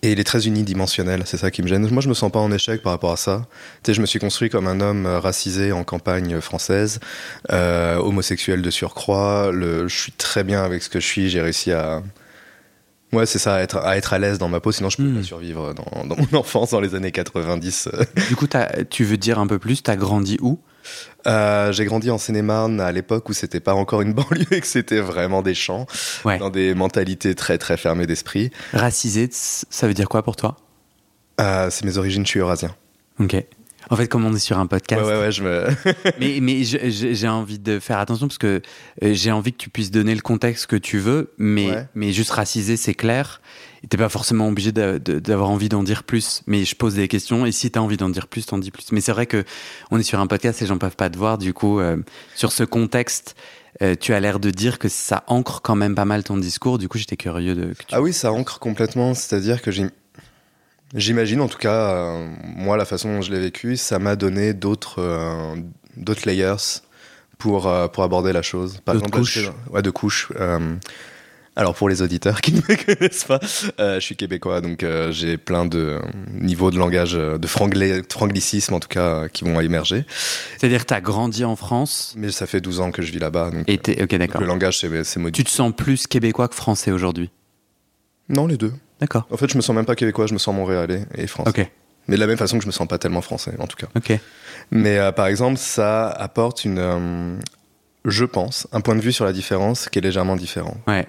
et 0.01 0.11
il 0.11 0.19
est 0.19 0.23
très 0.23 0.47
unidimensionnel. 0.47 1.23
C'est 1.25 1.37
ça 1.37 1.51
qui 1.51 1.61
me 1.61 1.67
gêne. 1.67 1.87
Moi, 1.89 2.01
je 2.01 2.09
me 2.09 2.13
sens 2.13 2.31
pas 2.31 2.39
en 2.39 2.51
échec 2.51 2.81
par 2.81 2.91
rapport 2.93 3.11
à 3.11 3.17
ça. 3.17 3.45
Tu 3.83 3.91
sais, 3.91 3.93
je 3.93 4.01
me 4.01 4.05
suis 4.05 4.19
construit 4.19 4.49
comme 4.49 4.67
un 4.67 4.79
homme 4.79 5.05
racisé 5.05 5.71
en 5.71 5.83
campagne 5.83 6.41
française, 6.41 6.99
euh, 7.51 7.97
homosexuel 7.97 8.61
de 8.61 8.69
surcroît. 8.71 9.51
Le, 9.51 9.87
je 9.87 9.95
suis 9.95 10.11
très 10.11 10.43
bien 10.43 10.63
avec 10.63 10.81
ce 10.81 10.89
que 10.89 10.99
je 10.99 11.05
suis. 11.05 11.29
J'ai 11.29 11.41
réussi 11.41 11.71
à 11.71 12.01
Ouais, 13.13 13.25
c'est 13.25 13.39
ça, 13.39 13.55
à 13.55 13.61
être 13.61 13.77
à, 13.77 13.97
être 13.97 14.13
à 14.13 14.19
l'aise 14.19 14.37
dans 14.37 14.47
ma 14.47 14.59
peau, 14.59 14.71
sinon 14.71 14.89
je 14.89 14.97
peux 14.97 15.03
hmm. 15.03 15.17
pas 15.17 15.23
survivre 15.23 15.73
dans, 15.73 16.05
dans, 16.05 16.15
mon 16.15 16.27
enfance, 16.39 16.71
dans 16.71 16.79
les 16.79 16.95
années 16.95 17.11
90. 17.11 17.89
Du 18.29 18.35
coup, 18.35 18.47
tu 18.89 19.03
veux 19.03 19.17
dire 19.17 19.39
un 19.39 19.47
peu 19.47 19.59
plus, 19.59 19.83
t'as 19.83 19.95
grandi 19.95 20.37
où? 20.41 20.59
Euh, 21.27 21.71
J'ai 21.71 21.85
grandi 21.85 22.09
en 22.09 22.17
Seine-et-Marne 22.17 22.81
à 22.81 22.91
l'époque 22.91 23.29
où 23.29 23.33
c'était 23.33 23.59
pas 23.59 23.73
encore 23.73 24.01
une 24.01 24.13
banlieue 24.13 24.51
et 24.51 24.61
que 24.61 24.67
c'était 24.67 24.99
vraiment 24.99 25.41
des 25.41 25.53
champs, 25.53 25.85
dans 26.25 26.49
des 26.49 26.73
mentalités 26.73 27.35
très 27.35 27.57
très 27.57 27.77
fermées 27.77 28.07
d'esprit. 28.07 28.51
Racisé, 28.73 29.29
ça 29.31 29.87
veut 29.87 29.93
dire 29.93 30.09
quoi 30.09 30.23
pour 30.23 30.35
toi? 30.35 30.57
Euh, 31.39 31.69
C'est 31.69 31.85
mes 31.85 31.97
origines, 31.97 32.25
je 32.25 32.31
suis 32.31 32.39
eurasien. 32.39 32.75
Ok. 33.19 33.35
En 33.91 33.97
fait, 33.97 34.07
comme 34.07 34.25
on 34.25 34.33
est 34.33 34.39
sur 34.39 34.57
un 34.57 34.67
podcast. 34.67 35.03
Ouais, 35.03 35.19
ouais, 35.19 35.31
je 35.31 35.43
me. 35.43 35.67
mais 36.19 36.39
mais 36.41 36.63
j'ai 36.63 37.27
envie 37.27 37.59
de 37.59 37.77
faire 37.79 37.99
attention 37.99 38.27
parce 38.27 38.37
que 38.37 38.61
euh, 39.03 39.13
j'ai 39.13 39.31
envie 39.31 39.51
que 39.51 39.57
tu 39.57 39.69
puisses 39.69 39.91
donner 39.91 40.15
le 40.15 40.21
contexte 40.21 40.65
que 40.65 40.77
tu 40.77 40.97
veux, 40.97 41.33
mais, 41.37 41.87
mais 41.93 42.13
juste 42.13 42.31
raciser, 42.31 42.77
c'est 42.77 42.93
clair. 42.93 43.41
T'es 43.89 43.97
pas 43.97 44.09
forcément 44.09 44.47
obligé 44.47 44.71
d'avoir 44.71 45.49
envie 45.49 45.67
d'en 45.67 45.83
dire 45.83 46.03
plus, 46.03 46.41
mais 46.47 46.63
je 46.65 46.75
pose 46.75 46.95
des 46.95 47.07
questions 47.07 47.45
et 47.45 47.51
si 47.51 47.69
t'as 47.69 47.79
envie 47.81 47.97
d'en 47.97 48.09
dire 48.09 48.27
plus, 48.27 48.45
t'en 48.45 48.59
dis 48.59 48.71
plus. 48.71 48.91
Mais 48.91 49.01
c'est 49.01 49.11
vrai 49.11 49.25
que 49.25 49.43
on 49.89 49.99
est 49.99 50.03
sur 50.03 50.19
un 50.19 50.27
podcast 50.27 50.61
et 50.61 50.65
gens 50.65 50.77
peuvent 50.77 50.95
pas 50.95 51.09
te 51.09 51.17
voir, 51.17 51.37
du 51.37 51.53
coup, 51.53 51.79
euh, 51.79 51.97
sur 52.35 52.51
ce 52.51 52.63
contexte. 52.63 53.35
Euh, 53.81 53.95
tu 53.99 54.13
as 54.13 54.19
l'air 54.19 54.39
de 54.39 54.51
dire 54.51 54.79
que 54.79 54.89
ça 54.89 55.23
ancre 55.27 55.61
quand 55.61 55.75
même 55.75 55.95
pas 55.95 56.05
mal 56.05 56.23
ton 56.23 56.37
discours. 56.37 56.77
Du 56.77 56.87
coup, 56.87 56.97
j'étais 56.97 57.17
curieux 57.17 57.55
de. 57.55 57.73
Ah 57.91 58.01
oui, 58.01 58.13
ça 58.13 58.31
ancre 58.31 58.59
complètement. 58.59 59.13
C'est-à-dire 59.13 59.61
que 59.61 59.71
j'ai 59.71 59.87
J'imagine, 60.93 61.41
en 61.41 61.47
tout 61.47 61.57
cas, 61.57 61.91
euh, 61.91 62.27
moi, 62.43 62.75
la 62.75 62.85
façon 62.85 63.13
dont 63.13 63.21
je 63.21 63.31
l'ai 63.31 63.39
vécu, 63.39 63.77
ça 63.77 63.99
m'a 63.99 64.15
donné 64.15 64.53
d'autres 64.53 64.99
euh, 64.99 65.55
d'autres 65.95 66.27
layers 66.27 66.81
pour, 67.37 67.67
euh, 67.67 67.87
pour 67.87 68.03
aborder 68.03 68.33
la 68.33 68.41
chose. 68.41 68.79
Par 68.83 68.95
exemple, 68.95 69.11
couches. 69.11 69.49
ouais, 69.71 69.81
de 69.81 69.89
couches. 69.89 70.31
alors, 71.55 71.75
pour 71.75 71.87
les 71.87 72.01
auditeurs 72.01 72.41
qui 72.41 72.51
ne 72.53 72.57
me 72.57 72.85
connaissent 72.85 73.23
pas, 73.23 73.39
je 73.41 73.99
suis 74.01 74.15
québécois, 74.17 74.59
donc 74.59 74.85
j'ai 75.11 75.37
plein 75.37 75.65
de 75.65 75.99
niveaux 76.33 76.71
de 76.71 76.77
langage, 76.77 77.13
de 77.13 77.47
franglicisme 77.47 78.73
en 78.73 78.79
tout 78.79 78.89
cas, 78.89 79.29
qui 79.29 79.45
vont 79.45 79.61
émerger. 79.61 80.05
C'est-à-dire 80.57 80.81
que 80.81 80.87
tu 80.87 80.93
as 80.93 81.01
grandi 81.01 81.45
en 81.45 81.55
France 81.55 82.13
Mais 82.17 82.31
ça 82.31 82.47
fait 82.47 82.61
12 82.61 82.81
ans 82.81 82.91
que 82.91 83.01
je 83.01 83.11
vis 83.11 83.19
là-bas. 83.19 83.51
Et 83.67 83.79
ok, 84.01 84.15
d'accord. 84.15 84.41
Le 84.41 84.47
langage, 84.47 84.79
c'est 84.79 84.89
modifié. 85.17 85.31
Tu 85.31 85.43
te 85.43 85.49
sens 85.49 85.73
plus 85.75 86.05
québécois 86.07 86.49
que 86.49 86.55
français 86.55 86.91
aujourd'hui? 86.91 87.29
Non, 88.29 88.47
les 88.47 88.57
deux. 88.57 88.73
D'accord. 89.01 89.27
En 89.31 89.37
fait, 89.37 89.51
je 89.51 89.57
me 89.57 89.61
sens 89.61 89.75
même 89.75 89.85
pas 89.85 89.95
québécois, 89.95 90.27
je 90.27 90.33
me 90.33 90.39
sens 90.39 90.55
montréalais 90.55 91.05
et 91.15 91.27
français. 91.27 91.49
Ok. 91.49 91.71
Mais 92.07 92.15
de 92.15 92.19
la 92.19 92.27
même 92.27 92.37
façon 92.37 92.57
que 92.57 92.63
je 92.63 92.67
me 92.67 92.71
sens 92.71 92.87
pas 92.87 92.97
tellement 92.97 93.21
français, 93.21 93.53
en 93.59 93.67
tout 93.67 93.75
cas. 93.75 93.87
Ok. 93.95 94.17
Mais 94.69 94.97
euh, 94.97 95.11
par 95.11 95.27
exemple, 95.27 95.57
ça 95.57 96.09
apporte 96.09 96.65
une, 96.65 96.79
euh, 96.79 97.35
je 98.05 98.25
pense, 98.25 98.67
un 98.71 98.81
point 98.81 98.95
de 98.95 99.01
vue 99.01 99.11
sur 99.11 99.25
la 99.25 99.33
différence 99.33 99.89
qui 99.89 99.99
est 99.99 100.01
légèrement 100.01 100.35
différent. 100.35 100.77
Ouais. 100.87 101.07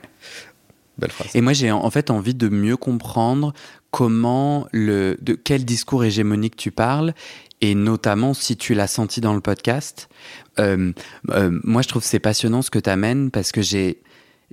Belle 0.99 1.11
phrase. 1.11 1.29
Et 1.35 1.41
moi, 1.41 1.53
j'ai 1.53 1.71
en 1.71 1.91
fait 1.91 2.11
envie 2.11 2.35
de 2.35 2.49
mieux 2.49 2.77
comprendre 2.77 3.53
comment 3.91 4.67
le, 4.73 5.19
de 5.21 5.35
quel 5.35 5.65
discours 5.65 6.05
hégémonique 6.05 6.57
tu 6.57 6.71
parles 6.71 7.15
et 7.61 7.75
notamment 7.75 8.35
si 8.35 8.57
tu 8.57 8.75
l'as 8.75 8.87
senti 8.87 9.21
dans 9.21 9.35
le 9.35 9.41
podcast. 9.41 10.09
Euh, 10.59 10.93
moi, 11.65 11.83
je 11.83 11.89
trouve 11.89 12.03
c'est 12.03 12.19
passionnant 12.19 12.63
ce 12.63 12.71
que 12.71 12.79
tu 12.79 12.91
amènes 12.91 13.31
parce 13.31 13.53
que 13.53 13.63
j'ai 13.63 14.03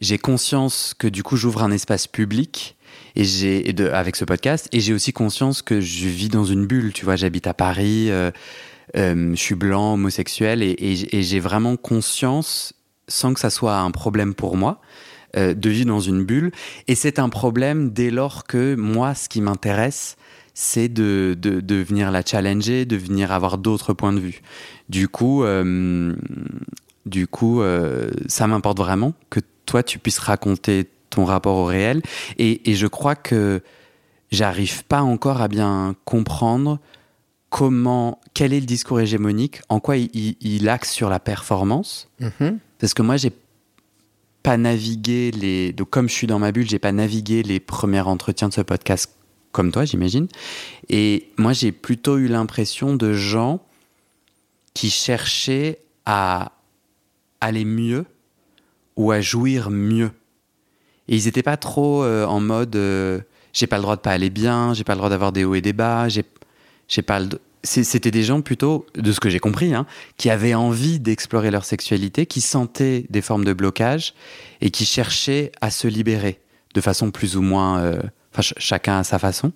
j'ai 0.01 0.17
conscience 0.17 0.93
que 0.97 1.07
du 1.07 1.23
coup 1.23 1.35
j'ouvre 1.35 1.61
un 1.61 1.71
espace 1.71 2.07
public 2.07 2.77
et 3.15 3.23
j'ai 3.23 3.75
avec 3.91 4.15
ce 4.15 4.25
podcast 4.25 4.67
et 4.71 4.79
j'ai 4.79 4.93
aussi 4.93 5.13
conscience 5.13 5.61
que 5.61 5.81
je 5.81 6.07
vis 6.07 6.29
dans 6.29 6.45
une 6.45 6.65
bulle 6.65 6.93
tu 6.93 7.05
vois. 7.05 7.15
J'habite 7.15 7.47
à 7.47 7.53
Paris 7.53 8.09
euh, 8.09 8.31
euh, 8.97 9.31
je 9.31 9.39
suis 9.39 9.55
blanc 9.55 9.93
homosexuel 9.93 10.63
et, 10.63 10.95
j'ai 11.23 11.39
vraiment 11.39 11.75
conscience 11.75 12.73
sans 13.07 13.33
que 13.33 13.39
ça 13.39 13.49
soit 13.49 13.77
un 13.77 13.91
problème 13.91 14.33
pour 14.33 14.57
moi 14.57 14.81
euh, 15.37 15.53
de 15.53 15.69
vivre 15.69 15.87
dans 15.87 15.99
une 15.99 16.23
bulle. 16.23 16.51
Et 16.87 16.95
c'est 16.95 17.19
un 17.19 17.29
problème 17.29 17.91
dès 17.91 18.11
lors 18.11 18.45
que 18.45 18.75
moi 18.75 19.15
ce 19.15 19.29
qui 19.29 19.41
m'intéresse 19.41 20.15
c'est 20.55 20.89
de, 20.89 21.37
de, 21.39 21.61
de, 21.61 21.75
venir 21.75 22.11
la 22.11 22.21
challenger 22.25 22.85
de 22.85 22.97
venir 22.97 23.31
avoir 23.31 23.57
d'autres 23.57 23.93
points 23.93 24.13
de 24.13 24.19
vue. 24.19 24.41
Du 24.89 25.07
coup 25.07 25.43
du 27.05 27.27
coup 27.27 27.61
ça 28.27 28.47
m'importe 28.47 28.77
vraiment 28.77 29.13
que 29.29 29.39
toi 29.65 29.83
tu 29.83 29.99
puisses 29.99 30.19
raconter 30.19 30.87
ton 31.09 31.25
rapport 31.25 31.57
au 31.57 31.65
réel. 31.65 32.01
Et, 32.37 32.61
je 32.73 32.87
crois 32.87 33.15
que 33.15 33.61
j'arrive 34.31 34.83
pas 34.85 35.01
encore 35.01 35.41
à 35.41 35.47
bien 35.47 35.95
comprendre 36.05 36.79
comment, 37.49 38.19
quel 38.33 38.53
est 38.53 38.59
le 38.59 38.65
discours 38.65 38.99
hégémonique, 38.99 39.61
en 39.69 39.79
quoi 39.79 39.97
il, 39.97 40.69
axe 40.69 40.91
sur 40.91 41.09
la 41.09 41.19
performance. 41.19 42.09
Mm-hmm. 42.21 42.57
Parce 42.79 42.93
que 42.93 43.01
moi, 43.01 43.17
j'ai 43.17 43.31
pas 44.43 44.57
navigué 44.57 45.31
les. 45.31 45.73
Donc, 45.73 45.89
comme 45.89 46.07
je 46.07 46.13
suis 46.13 46.27
dans 46.27 46.39
ma 46.39 46.51
bulle, 46.51 46.69
j'ai 46.69 46.79
pas 46.79 46.91
navigué 46.91 47.43
les 47.43 47.59
premiers 47.59 48.01
entretiens 48.01 48.49
de 48.49 48.53
ce 48.53 48.61
podcast 48.61 49.11
comme 49.51 49.71
toi, 49.71 49.85
j'imagine. 49.85 50.27
Et 50.89 51.29
moi, 51.37 51.53
j'ai 51.53 51.71
plutôt 51.71 52.17
eu 52.17 52.27
l'impression 52.27 52.95
de 52.95 53.13
gens 53.13 53.65
qui 54.73 54.89
cherchaient 54.89 55.79
à 56.05 56.53
aller 57.41 57.65
mieux 57.65 58.05
ou 58.95 59.11
à 59.11 59.21
jouir 59.21 59.69
mieux. 59.69 60.11
Et 61.09 61.17
ils 61.17 61.25
n'étaient 61.25 61.43
pas 61.43 61.57
trop 61.57 62.03
euh, 62.03 62.25
en 62.25 62.39
mode 62.39 62.75
euh, 62.75 63.19
j'ai 63.51 63.67
pas 63.67 63.77
le 63.77 63.81
droit 63.81 63.95
de 63.95 64.01
pas 64.01 64.11
aller 64.11 64.29
bien, 64.29 64.73
j'ai 64.75 64.83
pas 64.83 64.93
le 64.93 64.99
droit 64.99 65.09
d'avoir 65.09 65.31
des 65.31 65.43
hauts 65.43 65.55
et 65.55 65.61
des 65.61 65.73
bas, 65.73 66.07
j'ai, 66.07 66.23
pas. 67.01 67.19
C'était 67.63 68.11
des 68.11 68.23
gens 68.23 68.41
plutôt, 68.41 68.85
de 68.93 69.11
ce 69.11 69.19
que 69.19 69.27
j'ai 69.27 69.39
compris, 69.39 69.73
hein, 69.73 69.87
qui 70.17 70.29
avaient 70.29 70.53
envie 70.53 70.99
d'explorer 70.99 71.49
leur 71.49 71.65
sexualité, 71.65 72.27
qui 72.27 72.41
sentaient 72.41 73.05
des 73.09 73.21
formes 73.21 73.43
de 73.43 73.53
blocage 73.53 74.13
et 74.61 74.69
qui 74.69 74.85
cherchaient 74.85 75.51
à 75.61 75.71
se 75.71 75.87
libérer 75.87 76.39
de 76.75 76.81
façon 76.81 77.11
plus 77.11 77.35
ou 77.35 77.41
moins. 77.41 77.79
Euh, 77.79 77.99
chacun 78.57 78.99
à 78.99 79.03
sa 79.03 79.17
façon. 79.17 79.51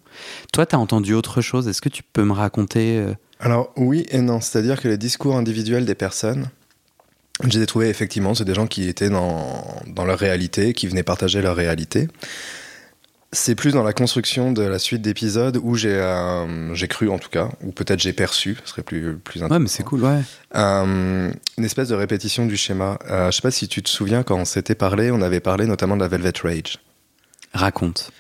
Toi, 0.52 0.66
tu 0.66 0.76
as 0.76 0.80
entendu 0.80 1.14
autre 1.14 1.42
chose? 1.42 1.68
Est-ce 1.68 1.82
que 1.82 1.88
tu 1.88 2.02
peux 2.02 2.26
me 2.26 2.34
raconter 2.34 3.06
Alors, 3.40 3.72
oui 3.78 4.06
et 4.10 4.20
non. 4.20 4.42
C'est-à-dire 4.42 4.82
que 4.82 4.88
les 4.88 4.98
discours 4.98 5.38
individuels 5.38 5.86
des 5.86 5.96
personnes 5.96 6.50
J'ai 7.48 7.60
les 7.60 7.66
trouvé 7.66 7.90
effectivement, 7.90 8.34
c'est 8.36 8.46
des 8.46 8.54
gens 8.54 8.68
qui 8.68 8.88
étaient 8.88 9.10
dans, 9.10 9.64
dans 9.88 10.06
leur 10.06 10.18
réalité, 10.20 10.74
qui 10.74 10.88
venaient 10.88 11.04
partager 11.04 11.42
leur 11.42 11.56
réalité. 11.56 12.08
C'est 13.36 13.56
plus 13.56 13.74
dans 13.74 13.82
la 13.84 13.94
construction 13.94 14.52
de 14.52 14.62
la 14.62 14.78
suite 14.78 15.02
d'épisodes 15.02 15.60
où 15.64 15.74
j'ai 15.76 15.90
euh, 15.96 16.76
j'ai 16.76 16.88
cru 16.88 17.10
en 17.10 17.18
tout 17.18 17.30
cas, 17.30 17.50
ou 17.64 17.72
peut-être 17.72 18.00
j'ai 18.00 18.14
perçu, 18.14 18.56
ce 18.64 18.70
serait 18.70 18.84
plus, 18.84 19.18
plus 19.18 19.42
Ouais, 19.42 19.58
mais 19.58 19.68
c'est 19.68 19.82
cool, 19.84 20.04
ouais. 20.04 20.20
Euh, 20.56 21.32
une 21.58 21.66
espèce 21.66 21.88
de 21.88 21.96
répétition 21.96 22.46
du 22.46 22.56
schéma. 22.56 23.00
Euh, 23.10 23.32
je 23.32 23.36
sais 23.38 23.42
pas 23.42 23.50
si 23.50 23.68
tu 23.68 23.82
te 23.82 23.90
souviens, 23.90 24.22
quand 24.22 24.38
on 24.38 24.46
s'était 24.46 24.76
parlé, 24.76 25.10
on 25.10 25.22
avait 25.24 25.40
parlé 25.40 25.66
notamment 25.66 25.96
de 25.96 26.02
la 26.02 26.08
Velvet 26.08 26.34
Rage. 26.44 26.78
Raconte. 27.56 28.12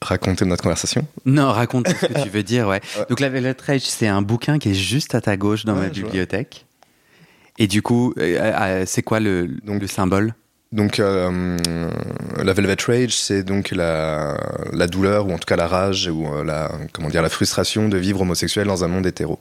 Raconter 0.00 0.44
notre 0.46 0.62
conversation 0.62 1.06
Non, 1.26 1.50
raconte 1.50 1.88
ce 1.88 2.06
que 2.06 2.22
tu 2.22 2.28
veux 2.30 2.42
dire, 2.44 2.68
ouais. 2.68 2.80
Donc 3.10 3.18
la 3.18 3.28
Velvet 3.28 3.56
Rage, 3.66 3.82
c'est 3.82 4.06
un 4.08 4.22
bouquin 4.22 4.58
qui 4.60 4.70
est 4.70 4.74
juste 4.74 5.14
à 5.16 5.20
ta 5.20 5.36
gauche 5.36 5.64
dans 5.64 5.74
Ouais, 5.74 5.88
ma 5.88 5.92
je 5.92 6.02
bibliothèque. 6.02 6.66
Et 7.60 7.68
du 7.68 7.82
coup, 7.82 8.12
euh, 8.18 8.38
euh, 8.40 8.84
c'est 8.86 9.02
quoi 9.02 9.20
le, 9.20 9.46
Donc- 9.64 9.80
le 9.80 9.86
symbole? 9.86 10.34
Donc, 10.72 10.98
euh, 11.00 11.58
la 12.42 12.52
Velvet 12.52 12.76
Rage, 12.86 13.14
c'est 13.16 13.42
donc 13.42 13.70
la, 13.72 14.36
la 14.72 14.86
douleur, 14.86 15.26
ou 15.26 15.32
en 15.32 15.38
tout 15.38 15.46
cas 15.46 15.56
la 15.56 15.66
rage, 15.66 16.08
ou 16.08 16.26
euh, 16.26 16.44
la, 16.44 16.70
comment 16.92 17.08
dire, 17.08 17.22
la 17.22 17.28
frustration 17.28 17.88
de 17.88 17.98
vivre 17.98 18.20
homosexuel 18.20 18.68
dans 18.68 18.84
un 18.84 18.88
monde 18.88 19.04
hétéro. 19.06 19.40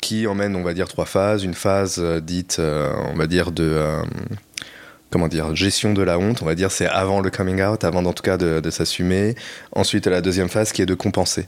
Qui 0.00 0.26
emmène, 0.26 0.56
on 0.56 0.62
va 0.62 0.72
dire, 0.74 0.88
trois 0.88 1.04
phases. 1.04 1.44
Une 1.44 1.54
phase 1.54 1.96
euh, 1.98 2.20
dite, 2.20 2.56
euh, 2.58 2.92
on 3.12 3.14
va 3.14 3.26
dire, 3.26 3.52
de. 3.52 3.62
euh, 3.64 4.02
comment 5.10 5.28
dire, 5.28 5.54
gestion 5.54 5.92
de 5.92 6.02
la 6.02 6.18
honte, 6.18 6.42
on 6.42 6.46
va 6.46 6.54
dire, 6.54 6.70
c'est 6.72 6.86
avant 6.86 7.20
le 7.20 7.30
coming 7.30 7.62
out, 7.62 7.84
avant 7.84 8.04
en 8.04 8.12
tout 8.12 8.22
cas 8.22 8.36
de, 8.38 8.60
de 8.60 8.70
s'assumer. 8.70 9.34
Ensuite, 9.72 10.06
la 10.06 10.20
deuxième 10.22 10.48
phase 10.48 10.72
qui 10.72 10.82
est 10.82 10.86
de 10.86 10.94
compenser 10.94 11.46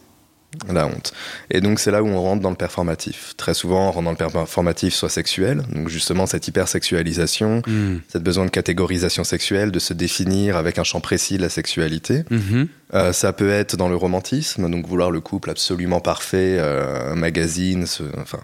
la 0.72 0.86
honte. 0.86 1.12
Et 1.50 1.60
donc, 1.60 1.78
c'est 1.78 1.90
là 1.90 2.02
où 2.02 2.08
on 2.08 2.20
rentre 2.22 2.42
dans 2.42 2.50
le 2.50 2.56
performatif. 2.56 3.34
Très 3.36 3.52
souvent, 3.54 3.88
on 3.88 3.92
rentre 3.92 4.04
dans 4.04 4.10
le 4.28 4.32
performatif, 4.32 4.94
soit 4.94 5.10
sexuel, 5.10 5.62
donc 5.74 5.88
justement 5.88 6.26
cette 6.26 6.48
hypersexualisation, 6.48 7.62
Hmm. 7.66 7.98
cette 8.08 8.22
besoin 8.22 8.44
de 8.46 8.50
catégorisation 8.50 9.24
sexuelle, 9.24 9.70
de 9.72 9.78
se 9.78 9.92
définir 9.92 10.56
avec 10.56 10.78
un 10.78 10.84
champ 10.84 11.00
précis 11.00 11.36
de 11.36 11.42
la 11.42 11.48
sexualité. 11.50 12.24
Mhm. 12.30 12.68
Euh, 12.94 13.12
ça 13.12 13.32
peut 13.34 13.50
être 13.50 13.76
dans 13.76 13.88
le 13.90 13.96
romantisme, 13.96 14.70
donc 14.70 14.86
vouloir 14.86 15.10
le 15.10 15.20
couple 15.20 15.50
absolument 15.50 16.00
parfait, 16.00 16.56
euh, 16.58 17.12
un 17.12 17.16
magazine, 17.16 17.86
ce- 17.86 18.04
enfin 18.20 18.40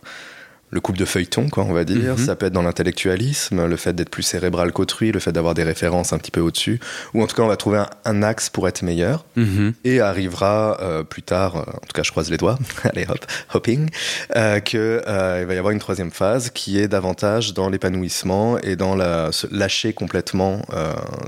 le 0.75 0.81
couple 0.81 0.99
de 0.99 1.05
feuilleton, 1.05 1.49
quoi, 1.49 1.63
on 1.65 1.73
va 1.73 1.85
dire. 1.85 2.17
Mhm. 2.17 2.27
Ça 2.27 2.35
peut 2.35 2.47
être 2.47 2.53
dans 2.53 2.63
l'intellectualisme, 2.63 3.65
le 3.65 3.77
fait 3.77 3.93
d'être 3.93 4.11
plus 4.11 4.25
cérébral 4.25 4.73
qu'autrui, 4.73 5.13
le 5.13 5.21
fait 5.21 5.31
d'avoir 5.31 5.55
des 5.55 5.63
références 5.63 6.13
un 6.13 6.19
petit 6.19 6.33
peu 6.33 6.41
au-dessus, 6.41 6.81
ou 7.15 7.23
en 7.23 7.29
tout 7.29 7.37
cas 7.37 7.43
on 7.43 7.47
va 7.49 7.57
trouver 7.57 7.79
un, 7.79 7.89
un 8.05 8.23
axe 8.25 8.51
pour 8.51 8.67
être 8.67 8.83
meilleur. 8.83 9.25
Mhm. 9.37 9.75
Et 9.85 10.01
arrivera 10.01 10.77
euh, 10.81 11.05
plus 11.05 11.23
tard, 11.23 11.57
euh, 11.57 11.61
en 11.61 11.87
tout 11.87 11.93
cas 11.95 12.03
je 12.03 12.11
croise 12.11 12.29
les 12.29 12.39
doigts, 12.39 12.59
allez 12.83 13.07
hop, 13.09 13.25
hopping, 13.55 13.89
euh, 14.35 14.59
que 14.59 15.01
euh, 15.07 15.39
il 15.43 15.47
va 15.47 15.55
y 15.55 15.59
avoir 15.59 15.71
une 15.71 15.79
troisième 15.79 16.11
phase 16.11 16.51
qui 16.51 16.81
est 16.81 16.89
davantage 16.89 17.55
dans 17.55 17.69
l'épanouissement 17.69 18.59
et 18.59 18.75
dans 18.75 18.97
la, 18.97 19.31
lâcher 19.53 19.93
complètement 19.93 20.63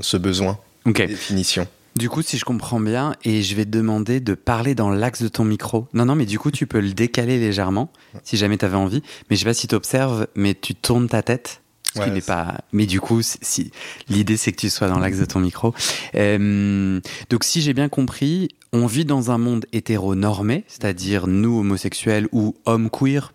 ce 0.01 0.17
besoin 0.17 0.57
Ok. 0.85 1.01
de 1.01 1.05
définition. 1.05 1.67
Du 1.97 2.09
coup, 2.09 2.21
si 2.21 2.37
je 2.37 2.45
comprends 2.45 2.79
bien, 2.79 3.13
et 3.23 3.41
je 3.41 3.55
vais 3.55 3.65
te 3.65 3.69
demander 3.71 4.19
de 4.19 4.35
parler 4.35 4.75
dans 4.75 4.89
l'axe 4.91 5.21
de 5.21 5.27
ton 5.29 5.43
micro. 5.43 5.87
Non, 5.93 6.05
non, 6.05 6.15
mais 6.15 6.25
du 6.27 6.37
coup, 6.37 6.51
tu 6.51 6.67
peux 6.67 6.79
le 6.79 6.93
décaler 6.93 7.39
légèrement, 7.39 7.91
si 8.23 8.37
jamais 8.37 8.57
tu 8.57 8.65
avais 8.65 8.75
envie. 8.77 9.01
Mais 9.29 9.35
je 9.35 9.39
sais 9.41 9.45
pas 9.45 9.53
si 9.55 9.67
tu 9.67 9.73
observes, 9.75 10.27
mais 10.35 10.53
tu 10.53 10.75
tournes 10.75 11.07
ta 11.07 11.23
tête. 11.23 11.61
Ce 11.95 12.01
qui 12.03 12.09
Ouais, 12.11 12.21
pas. 12.21 12.59
Mais 12.73 12.85
du 12.85 12.99
coup, 13.01 13.21
si- 13.23 13.39
si 13.41 13.71
l'idée 14.09 14.37
c'est 14.37 14.51
que 14.51 14.57
tu 14.57 14.69
sois 14.69 14.87
dans 14.89 14.99
l'axe 14.99 15.17
de 15.17 15.25
ton 15.25 15.39
micro. 15.39 15.73
Euh, 16.13 16.99
donc, 17.31 17.43
si 17.43 17.61
j'ai 17.61 17.73
bien 17.73 17.89
compris, 17.89 18.49
on 18.73 18.85
vit 18.85 19.05
dans 19.05 19.31
un 19.31 19.37
monde 19.39 19.65
hétéronormé, 19.73 20.65
c'est-à-dire 20.67 21.25
nous 21.25 21.59
homosexuels 21.59 22.27
ou 22.31 22.55
hommes 22.65 22.89
queer. 22.91 23.33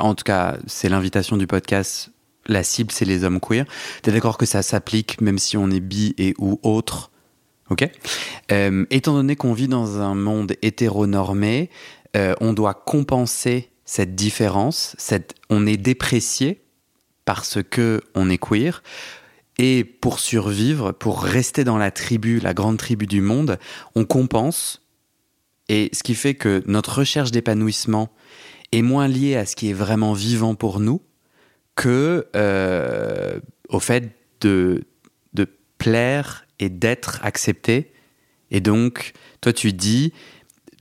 En 0.00 0.14
tout 0.14 0.24
cas, 0.24 0.56
c'est 0.66 0.88
l'invitation 0.88 1.36
du 1.36 1.46
podcast. 1.46 2.10
La 2.46 2.62
cible, 2.62 2.92
c'est 2.92 3.04
les 3.04 3.24
hommes 3.24 3.40
queer. 3.40 3.66
T'es 4.00 4.12
d'accord 4.12 4.38
que 4.38 4.46
ça 4.46 4.62
s'applique 4.62 5.20
même 5.20 5.38
si 5.38 5.58
on 5.58 5.70
est 5.70 5.80
bi 5.80 6.14
et 6.16 6.34
ou 6.38 6.58
autre? 6.62 7.10
Ok. 7.70 7.88
Euh, 8.50 8.86
étant 8.90 9.14
donné 9.14 9.36
qu'on 9.36 9.52
vit 9.52 9.68
dans 9.68 10.00
un 10.00 10.14
monde 10.14 10.54
hétéronormé, 10.62 11.70
euh, 12.16 12.34
on 12.40 12.52
doit 12.52 12.74
compenser 12.74 13.70
cette 13.84 14.14
différence. 14.14 14.96
On 15.50 15.66
est 15.66 15.76
déprécié 15.76 16.62
parce 17.24 17.58
que 17.62 18.00
on 18.14 18.30
est 18.30 18.38
queer. 18.38 18.82
Et 19.58 19.84
pour 19.84 20.20
survivre, 20.20 20.92
pour 20.92 21.22
rester 21.22 21.64
dans 21.64 21.78
la 21.78 21.90
tribu, 21.90 22.38
la 22.38 22.54
grande 22.54 22.78
tribu 22.78 23.06
du 23.06 23.20
monde, 23.20 23.58
on 23.94 24.04
compense. 24.04 24.82
Et 25.68 25.90
ce 25.92 26.02
qui 26.02 26.14
fait 26.14 26.34
que 26.34 26.62
notre 26.66 26.98
recherche 27.00 27.32
d'épanouissement 27.32 28.10
est 28.72 28.82
moins 28.82 29.08
liée 29.08 29.36
à 29.36 29.44
ce 29.44 29.56
qui 29.56 29.70
est 29.70 29.74
vraiment 29.74 30.12
vivant 30.12 30.54
pour 30.54 30.80
nous 30.80 31.02
que 31.74 32.26
euh, 32.34 33.40
au 33.68 33.80
fait 33.80 34.14
de, 34.40 34.84
de 35.34 35.46
plaire 35.78 36.47
et 36.58 36.68
d'être 36.68 37.20
accepté. 37.22 37.92
Et 38.50 38.60
donc, 38.60 39.12
toi, 39.40 39.52
tu 39.52 39.72
dis, 39.72 40.12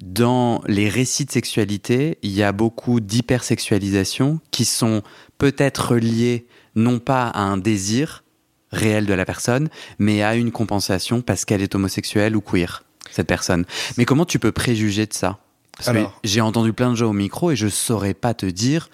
dans 0.02 0.62
les 0.68 0.90
récits 0.90 1.26
de 1.26 1.32
sexualité, 1.32 2.18
il 2.22 2.32
y 2.32 2.44
a 2.44 2.52
beaucoup 2.52 3.00
d'hypersexualisation 3.00 4.40
qui 4.52 4.66
sont 4.66 5.02
peut-être 5.38 5.96
liées 5.96 6.48
non 6.76 7.00
pas 7.00 7.28
à 7.28 7.42
un 7.42 7.58
désir 7.58 8.24
réel 8.72 9.06
de 9.06 9.14
la 9.14 9.26
personne, 9.26 9.70
mais 9.98 10.24
à 10.24 10.36
une 10.36 10.52
compensation 10.52 11.22
parce 11.22 11.46
qu'elle 11.46 11.62
est 11.62 11.74
homosexuelle 11.74 12.36
ou 12.36 12.42
queer, 12.42 12.84
cette 13.10 13.28
personne. 13.28 13.66
Mais 13.98 14.06
comment 14.06 14.26
tu 14.26 14.40
peux 14.40 14.52
préjuger 14.52 15.06
de 15.06 15.14
ça? 15.14 15.40
Parce 15.76 15.90
que 15.90 15.98
Alors. 15.98 16.20
j'ai 16.24 16.42
entendu 16.42 16.74
plein 16.74 16.92
de 16.92 16.96
gens 16.96 17.10
au 17.10 17.14
micro 17.14 17.52
et 17.52 17.56
je 17.56 17.68
saurais 17.68 18.14
pas 18.14 18.34
te 18.34 18.46
dire 18.46 18.90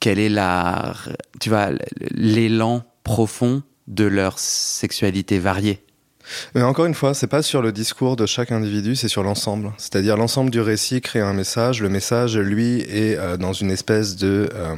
quel 0.00 0.18
est 0.18 0.30
la, 0.30 0.94
tu 1.40 1.50
vois, 1.50 1.70
l'élan 2.10 2.82
profond 3.04 3.62
de 3.90 4.04
leur 4.04 4.38
sexualité 4.38 5.38
variée. 5.38 5.84
Mais 6.54 6.62
encore 6.62 6.86
une 6.86 6.94
fois, 6.94 7.12
c'est 7.12 7.26
pas 7.26 7.42
sur 7.42 7.60
le 7.60 7.72
discours 7.72 8.16
de 8.16 8.24
chaque 8.24 8.52
individu, 8.52 8.94
c'est 8.96 9.08
sur 9.08 9.22
l'ensemble. 9.22 9.72
C'est-à-dire 9.78 10.16
l'ensemble 10.16 10.50
du 10.50 10.60
récit 10.60 11.00
crée 11.00 11.20
un 11.20 11.32
message. 11.32 11.82
Le 11.82 11.88
message, 11.88 12.38
lui, 12.38 12.80
est 12.80 13.16
euh, 13.18 13.36
dans 13.36 13.52
une 13.52 13.70
espèce 13.70 14.16
de 14.16 14.48
euh, 14.54 14.76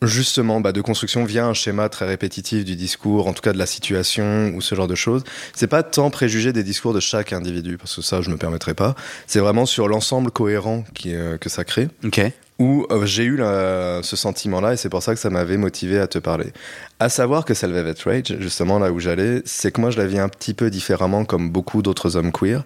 justement 0.00 0.60
bah, 0.60 0.72
de 0.72 0.80
construction 0.80 1.24
via 1.24 1.46
un 1.46 1.54
schéma 1.54 1.88
très 1.88 2.06
répétitif 2.06 2.64
du 2.64 2.76
discours, 2.76 3.26
en 3.26 3.32
tout 3.32 3.42
cas 3.42 3.52
de 3.52 3.58
la 3.58 3.66
situation 3.66 4.52
ou 4.54 4.60
ce 4.60 4.74
genre 4.74 4.88
de 4.88 4.94
choses. 4.94 5.22
C'est 5.54 5.66
pas 5.66 5.82
tant 5.82 6.10
préjuger 6.10 6.52
des 6.52 6.64
discours 6.64 6.94
de 6.94 7.00
chaque 7.00 7.32
individu, 7.32 7.76
parce 7.76 7.94
que 7.94 8.02
ça, 8.02 8.22
je 8.22 8.30
me 8.30 8.36
permettrai 8.36 8.74
pas. 8.74 8.94
C'est 9.26 9.40
vraiment 9.40 9.66
sur 9.66 9.88
l'ensemble 9.88 10.30
cohérent 10.30 10.84
qui, 10.94 11.14
euh, 11.14 11.36
que 11.36 11.48
ça 11.48 11.64
crée 11.64 11.88
Ok. 12.04 12.20
Où 12.62 12.86
euh, 12.90 13.04
j'ai 13.04 13.24
eu 13.24 13.36
la- 13.36 14.00
ce 14.02 14.16
sentiment-là 14.16 14.74
et 14.74 14.76
c'est 14.76 14.88
pour 14.88 15.02
ça 15.02 15.12
que 15.14 15.20
ça 15.20 15.30
m'avait 15.30 15.56
motivé 15.56 15.98
à 15.98 16.06
te 16.06 16.18
parler. 16.18 16.52
À 17.00 17.08
savoir 17.08 17.44
que 17.44 17.54
c'est 17.54 17.66
le 17.66 17.74
Velvet 17.74 18.00
Rage, 18.04 18.36
justement 18.38 18.78
là 18.78 18.92
où 18.92 19.00
j'allais, 19.00 19.42
c'est 19.44 19.72
que 19.72 19.80
moi 19.80 19.90
je 19.90 19.98
la 19.98 20.06
vis 20.06 20.20
un 20.20 20.28
petit 20.28 20.54
peu 20.54 20.70
différemment 20.70 21.24
comme 21.24 21.50
beaucoup 21.50 21.82
d'autres 21.82 22.16
hommes 22.16 22.32
queer. 22.32 22.62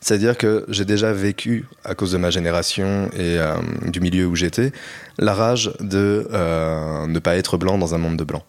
C'est-à-dire 0.00 0.36
que 0.36 0.64
j'ai 0.68 0.84
déjà 0.84 1.12
vécu, 1.12 1.66
à 1.84 1.94
cause 1.94 2.12
de 2.12 2.18
ma 2.18 2.30
génération 2.30 3.08
et 3.14 3.38
euh, 3.38 3.54
du 3.86 4.00
milieu 4.00 4.26
où 4.26 4.34
j'étais, 4.34 4.72
la 5.18 5.34
rage 5.34 5.72
de 5.80 6.28
euh, 6.32 7.06
ne 7.06 7.18
pas 7.18 7.36
être 7.36 7.56
blanc 7.56 7.78
dans 7.78 7.94
un 7.94 7.98
monde 7.98 8.16
de 8.18 8.24
blancs. 8.24 8.44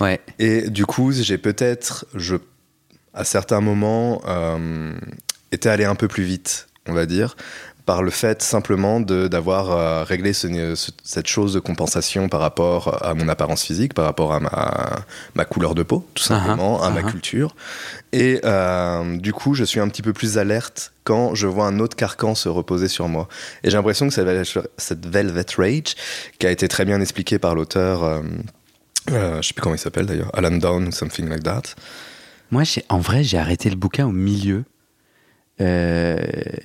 Ouais. 0.00 0.20
Et 0.38 0.68
du 0.70 0.84
coup, 0.86 1.10
j'ai 1.12 1.38
peut-être, 1.38 2.06
je, 2.14 2.36
à 3.14 3.24
certains 3.24 3.60
moments, 3.60 4.22
euh, 4.28 4.92
été 5.50 5.68
allé 5.68 5.84
un 5.84 5.96
peu 5.96 6.06
plus 6.06 6.24
vite, 6.24 6.68
on 6.86 6.92
va 6.92 7.06
dire, 7.06 7.36
par 7.86 8.02
le 8.02 8.10
fait 8.10 8.42
simplement 8.42 9.00
d'avoir 9.00 9.70
euh, 9.70 10.02
réglé 10.02 10.32
ce- 10.32 10.74
ce- 10.74 10.90
cette 11.04 11.28
chose 11.28 11.54
de 11.54 11.60
compensation 11.60 12.28
par 12.28 12.40
rapport 12.40 13.02
à 13.02 13.14
mon 13.14 13.28
apparence 13.28 13.62
physique, 13.62 13.94
par 13.94 14.04
rapport 14.04 14.34
à 14.34 14.40
ma, 14.40 15.04
ma 15.36 15.44
couleur 15.44 15.74
de 15.76 15.84
peau, 15.84 16.04
tout 16.14 16.24
simplement, 16.24 16.82
à 16.82 16.90
ma 16.90 17.00
uh-huh. 17.02 17.10
culture. 17.10 17.54
Et 18.12 18.40
euh, 18.44 19.16
du 19.18 19.32
coup, 19.32 19.54
je 19.54 19.62
suis 19.62 19.78
un 19.78 19.88
petit 19.88 20.02
peu 20.02 20.12
plus 20.12 20.36
alerte 20.36 20.92
quand 21.04 21.36
je 21.36 21.46
vois 21.46 21.66
un 21.66 21.78
autre 21.78 21.96
carcan 21.96 22.34
se 22.34 22.48
reposer 22.48 22.88
sur 22.88 23.06
moi. 23.08 23.28
Et 23.62 23.70
j'ai 23.70 23.76
l'impression 23.76 24.08
que 24.08 24.14
cette 24.14 24.26
Vel- 24.26 24.66
cette 24.76 25.06
Velvet 25.06 25.46
Rage, 25.56 25.94
qui 26.40 26.46
a 26.46 26.50
été 26.50 26.66
très 26.66 26.84
bien 26.84 27.00
expliquée 27.00 27.38
par 27.38 27.54
l'auteur, 27.54 28.02
euh, 28.02 28.20
euh, 29.12 29.40
je 29.40 29.46
sais 29.46 29.54
plus 29.54 29.62
comment 29.62 29.76
il 29.76 29.78
s'appelle 29.78 30.06
d'ailleurs, 30.06 30.30
Alan 30.34 30.56
Down 30.56 30.88
ou 30.88 30.92
something 30.92 31.28
like 31.28 31.44
that. 31.44 31.62
Moi, 32.50 32.64
en 32.88 32.98
vrai, 32.98 33.22
j'ai 33.22 33.38
arrêté 33.38 33.70
le 33.70 33.76
bouquin 33.76 34.06
au 34.06 34.12
milieu. 34.12 34.64
Euh, 35.60 36.18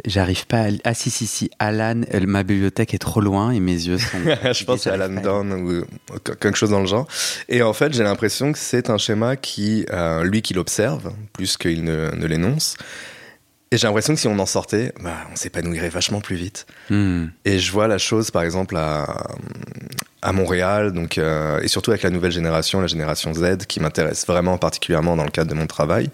J'arrive 0.05 0.45
pas 0.47 0.63
à... 0.63 0.67
Ah 0.83 0.93
si, 0.93 1.09
si, 1.09 1.27
si, 1.27 1.49
Alan, 1.59 2.01
euh, 2.13 2.19
ma 2.25 2.43
bibliothèque 2.43 2.93
est 2.93 2.97
trop 2.99 3.21
loin 3.21 3.51
et 3.51 3.59
mes 3.59 3.71
yeux 3.73 3.97
sont... 3.97 4.17
je 4.53 4.63
pense 4.65 4.83
J'arrive 4.83 5.01
Alan 5.03 5.17
à- 5.17 5.21
Down 5.21 5.53
ou 5.53 5.85
quelque 6.39 6.57
chose 6.57 6.71
dans 6.71 6.81
le 6.81 6.87
genre. 6.87 7.07
Et 7.47 7.61
en 7.61 7.73
fait, 7.73 7.93
j'ai 7.93 8.03
l'impression 8.03 8.51
que 8.51 8.57
c'est 8.59 8.89
un 8.89 8.97
schéma 8.97 9.35
qui, 9.37 9.85
euh, 9.91 10.23
lui, 10.23 10.41
qui 10.41 10.53
l'observe 10.53 11.13
plus 11.33 11.57
qu'il 11.57 11.83
ne, 11.83 12.11
ne 12.15 12.25
l'énonce. 12.25 12.75
Et 13.73 13.77
j'ai 13.77 13.87
l'impression 13.87 14.13
que 14.13 14.19
si 14.19 14.27
on 14.27 14.37
en 14.37 14.45
sortait, 14.45 14.91
bah, 15.01 15.15
on 15.31 15.35
s'épanouirait 15.37 15.87
vachement 15.87 16.19
plus 16.19 16.35
vite. 16.35 16.65
Hmm. 16.89 17.27
Et 17.45 17.57
je 17.59 17.71
vois 17.71 17.87
la 17.87 17.97
chose, 17.97 18.29
par 18.29 18.43
exemple, 18.43 18.75
à, 18.75 19.27
à 20.21 20.33
Montréal, 20.33 20.91
donc, 20.91 21.17
euh, 21.17 21.61
et 21.61 21.69
surtout 21.69 21.91
avec 21.91 22.03
la 22.03 22.09
nouvelle 22.09 22.33
génération, 22.33 22.81
la 22.81 22.87
génération 22.87 23.33
Z, 23.33 23.59
qui 23.69 23.79
m'intéresse 23.79 24.27
vraiment 24.27 24.57
particulièrement 24.57 25.15
dans 25.15 25.23
le 25.23 25.31
cadre 25.31 25.49
de 25.49 25.55
mon 25.55 25.67
travail, 25.67 26.09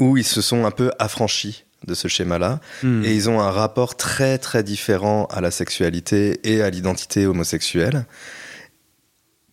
où 0.00 0.16
ils 0.16 0.24
se 0.24 0.40
sont 0.42 0.64
un 0.64 0.72
peu 0.72 0.90
affranchis 0.98 1.64
de 1.86 1.94
ce 1.94 2.08
schéma-là, 2.08 2.60
Hmm. 2.82 3.04
et 3.04 3.14
ils 3.14 3.28
ont 3.30 3.40
un 3.40 3.50
rapport 3.50 3.96
très 3.96 4.38
très 4.38 4.62
différent 4.62 5.26
à 5.30 5.40
la 5.40 5.50
sexualité 5.50 6.40
et 6.44 6.62
à 6.62 6.70
l'identité 6.70 7.26
homosexuelle. 7.26 8.04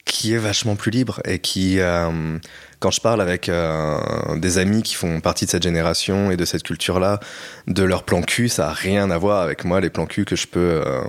qui 0.05 0.33
est 0.33 0.37
vachement 0.37 0.77
plus 0.77 0.89
libre 0.89 1.19
et 1.25 1.39
qui, 1.39 1.79
euh, 1.81 2.37
quand 2.79 2.91
je 2.91 3.01
parle 3.01 3.21
avec 3.21 3.49
euh, 3.49 3.99
des 4.37 4.57
amis 4.57 4.81
qui 4.81 4.95
font 4.95 5.19
partie 5.19 5.45
de 5.45 5.49
cette 5.49 5.63
génération 5.63 6.31
et 6.31 6.37
de 6.37 6.45
cette 6.45 6.63
culture-là, 6.63 7.19
de 7.67 7.83
leur 7.83 8.03
plan 8.03 8.21
cul, 8.21 8.47
ça 8.47 8.69
a 8.69 8.73
rien 8.73 9.11
à 9.11 9.17
voir 9.17 9.41
avec 9.41 9.65
moi, 9.65 9.81
les 9.81 9.89
plans 9.89 10.05
cul 10.05 10.23
que 10.23 10.37
je 10.37 10.47
peux, 10.47 10.81
euh, 10.85 11.01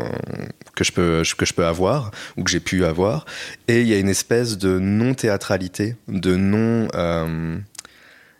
que 0.74 0.82
je 0.82 0.90
peux, 0.90 1.22
que 1.36 1.46
je 1.46 1.54
peux 1.54 1.64
avoir 1.64 2.10
ou 2.36 2.42
que 2.42 2.50
j'ai 2.50 2.58
pu 2.60 2.84
avoir. 2.84 3.24
Et 3.68 3.82
il 3.82 3.86
y 3.86 3.94
a 3.94 3.98
une 3.98 4.08
espèce 4.08 4.58
de 4.58 4.80
non-théâtralité, 4.80 5.94
de 6.08 6.34
non 6.34 6.88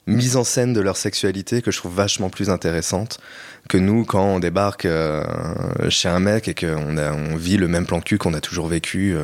mise 0.08 0.36
en 0.36 0.44
scène 0.44 0.72
de 0.72 0.80
leur 0.80 0.96
sexualité 0.96 1.62
que 1.62 1.70
je 1.70 1.78
trouve 1.78 1.94
vachement 1.94 2.30
plus 2.30 2.50
intéressante 2.50 3.20
que 3.68 3.78
nous 3.78 4.04
quand 4.04 4.24
on 4.24 4.38
débarque 4.38 4.88
chez 5.88 6.08
un 6.08 6.20
mec 6.20 6.48
et 6.48 6.54
qu'on 6.54 6.96
on 6.96 7.36
vit 7.36 7.56
le 7.56 7.68
même 7.68 7.86
plan 7.86 8.00
cul 8.00 8.18
qu'on 8.18 8.34
a 8.34 8.40
toujours 8.40 8.66
vécu. 8.68 9.14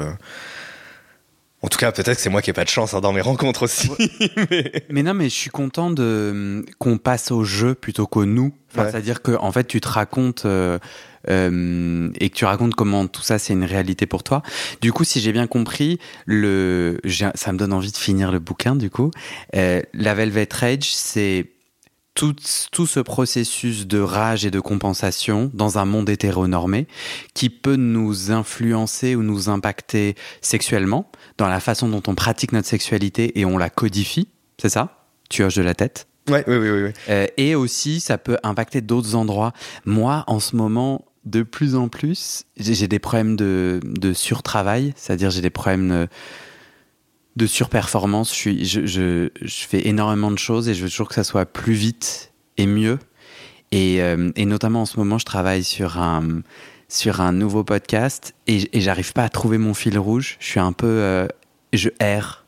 En 1.65 1.69
tout 1.69 1.79
cas, 1.79 1.93
peut-être 1.93 2.17
que 2.17 2.21
c'est 2.21 2.29
moi 2.29 2.43
qui 2.43 2.51
ai 2.51 2.53
pas 2.53 2.65
de 2.65 2.69
chance 2.69 2.93
hein, 2.93 3.01
dans 3.01 3.15
mes 3.15 3.23
rencontres 3.23 3.63
aussi. 3.63 3.91
mais... 4.91 5.03
non, 5.03 5.15
mais 5.15 5.31
je 5.31 5.35
suis 5.35 5.49
content 5.49 5.91
de 5.91 6.63
qu'on 6.79 6.99
passe 6.99 7.31
au 7.31 7.43
jeu 7.43 7.75
plutôt 7.75 8.07
qu'au 8.07 8.27
nous. 8.27 8.53
C'est-à-dire 8.75 9.23
que 9.23 9.33
en 9.33 9.51
fait, 9.51 9.65
tu 9.65 9.81
te 9.81 9.89
racontes 9.89 10.45
euh, 10.45 10.79
euh, 11.31 12.11
et 12.21 12.31
que 12.31 12.35
tu 12.35 12.45
racontes 12.45 12.75
comment 12.75 13.07
tout 13.07 13.23
ça 13.23 13.39
c'est 13.39 13.53
une 13.53 13.65
réalité 13.65 14.07
pour 14.07 14.23
toi. 14.23 14.43
Du 14.81 14.93
coup, 14.93 15.05
si 15.05 15.21
j'ai 15.21 15.33
bien 15.33 15.47
compris, 15.47 15.99
le 16.27 16.99
ça 17.35 17.53
me 17.53 17.59
donne 17.59 17.73
envie 17.73 17.93
de 17.93 17.97
finir 17.97 18.33
le 18.33 18.39
bouquin. 18.39 18.77
Du 18.77 18.91
coup, 18.91 19.11
euh, 19.57 19.83
la 19.93 20.15
Velvet 20.15 20.49
Rage, 20.53 20.95
c'est 20.95 21.51
tout, 22.15 22.35
tout 22.71 22.87
ce 22.87 23.01
processus 23.01 23.87
de 23.87 23.99
rage 23.99 24.47
et 24.47 24.51
de 24.51 24.61
compensation 24.61 25.51
dans 25.53 25.79
un 25.79 25.85
monde 25.85 26.09
hétéronormé 26.09 26.87
qui 27.35 27.51
peut 27.51 27.77
nous 27.77 28.31
influencer 28.31 29.17
ou 29.17 29.23
nous 29.23 29.49
impacter 29.49 30.15
sexuellement 30.41 31.11
dans 31.39 31.49
la 31.49 31.61
façon 31.61 31.89
dont 31.89 32.03
on 32.07 32.15
pratique 32.15 32.53
notre 32.53 32.69
sexualité 32.69 33.39
et 33.39 33.45
on 33.45 33.59
la 33.59 33.71
codifie, 33.71 34.29
c'est 34.61 34.69
ça? 34.69 35.09
Tu 35.29 35.43
hoches 35.43 35.57
de 35.57 35.63
la 35.63 35.75
tête? 35.75 36.07
Ouais, 36.29 36.45
oui, 36.47 36.57
oui, 36.57 36.71
oui. 36.71 36.91
Euh, 37.11 37.27
et 37.37 37.55
aussi, 37.55 38.01
ça 38.01 38.17
peut 38.17 38.39
impacter 38.43 38.81
d'autres 38.81 39.15
endroits. 39.15 39.53
Moi, 39.85 40.25
en 40.27 40.41
ce 40.41 40.57
moment, 40.57 41.05
de 41.25 41.43
plus 41.43 41.75
en 41.75 41.89
plus, 41.89 42.45
j'ai 42.57 42.89
des 42.89 42.99
problèmes 42.99 43.37
de, 43.37 44.13
surtravail, 44.15 44.93
c'est-à-dire 44.97 45.31
j'ai 45.31 45.43
des 45.43 45.51
problèmes... 45.51 46.09
De, 47.37 47.47
surperformance. 47.47 48.33
Je, 48.37 49.29
fais 49.43 49.89
énormément 49.89 50.31
de 50.31 50.39
choses 50.39 50.69
et 50.69 50.75
je 50.75 50.85
veux 50.85 50.89
toujours 50.89 51.09
que 51.09 51.17
ça 51.17 51.25
soit 51.25 51.47
plus 51.47 51.75
vite 51.75 52.33
et 52.59 52.67
mieux. 52.67 52.99
Et, 53.73 54.01
euh, 54.03 54.31
notamment 54.37 54.83
en 54.83 54.87
ce 54.87 54.99
moment, 54.99 55.19
je 55.19 55.25
travaille 55.25 55.65
sur 55.65 55.99
un, 55.99 56.43
nouveau 57.33 57.65
podcast 57.65 58.35
et, 58.47 58.69
j'arrive 58.81 59.13
pas 59.13 59.25
à 59.25 59.29
trouver 59.29 59.59
mon 59.59 59.75
fil 59.75 59.99
rouge. 59.99 60.37
Je 60.39 60.47
suis 60.47 60.61
un 60.61 60.73
peu. 60.73 60.87
Euh, 60.87 61.27
je 61.73 61.89
erre. 61.99 62.45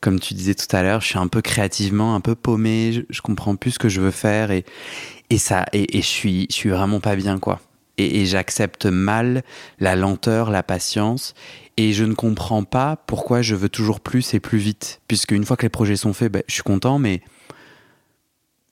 Comme 0.00 0.18
tu 0.18 0.32
disais 0.32 0.54
tout 0.54 0.74
à 0.74 0.82
l'heure, 0.82 1.02
je 1.02 1.08
suis 1.08 1.18
un 1.18 1.28
peu 1.28 1.42
créativement, 1.42 2.14
un 2.14 2.20
peu 2.20 2.34
paumé. 2.34 3.04
Je, 3.10 3.20
comprends 3.20 3.54
plus 3.54 3.72
ce 3.72 3.78
que 3.78 3.90
je 3.90 4.00
veux 4.00 4.10
faire 4.10 4.50
et, 4.50 4.64
ça, 5.36 5.66
et, 5.74 5.98
et 5.98 6.00
je, 6.00 6.06
suis, 6.06 6.46
je 6.48 6.54
suis 6.54 6.70
vraiment 6.70 7.00
pas 7.00 7.14
bien, 7.16 7.38
quoi. 7.38 7.60
Et, 8.00 8.26
j'accepte 8.26 8.86
mal 8.86 9.42
la 9.78 9.96
lenteur, 9.96 10.50
la 10.50 10.62
patience. 10.62 11.34
Et 11.76 11.92
je 11.92 12.04
ne 12.04 12.14
comprends 12.14 12.64
pas 12.64 12.96
pourquoi 13.06 13.42
je 13.42 13.54
veux 13.54 13.68
toujours 13.68 14.00
plus 14.00 14.34
et 14.34 14.40
plus 14.40 14.58
vite. 14.58 15.00
Puisque 15.08 15.32
une 15.32 15.44
fois 15.44 15.56
que 15.56 15.62
les 15.62 15.70
projets 15.70 15.96
sont 15.96 16.12
faits, 16.12 16.32
ben, 16.32 16.42
je 16.46 16.54
suis 16.54 16.62
content, 16.62 16.98
mais 16.98 17.20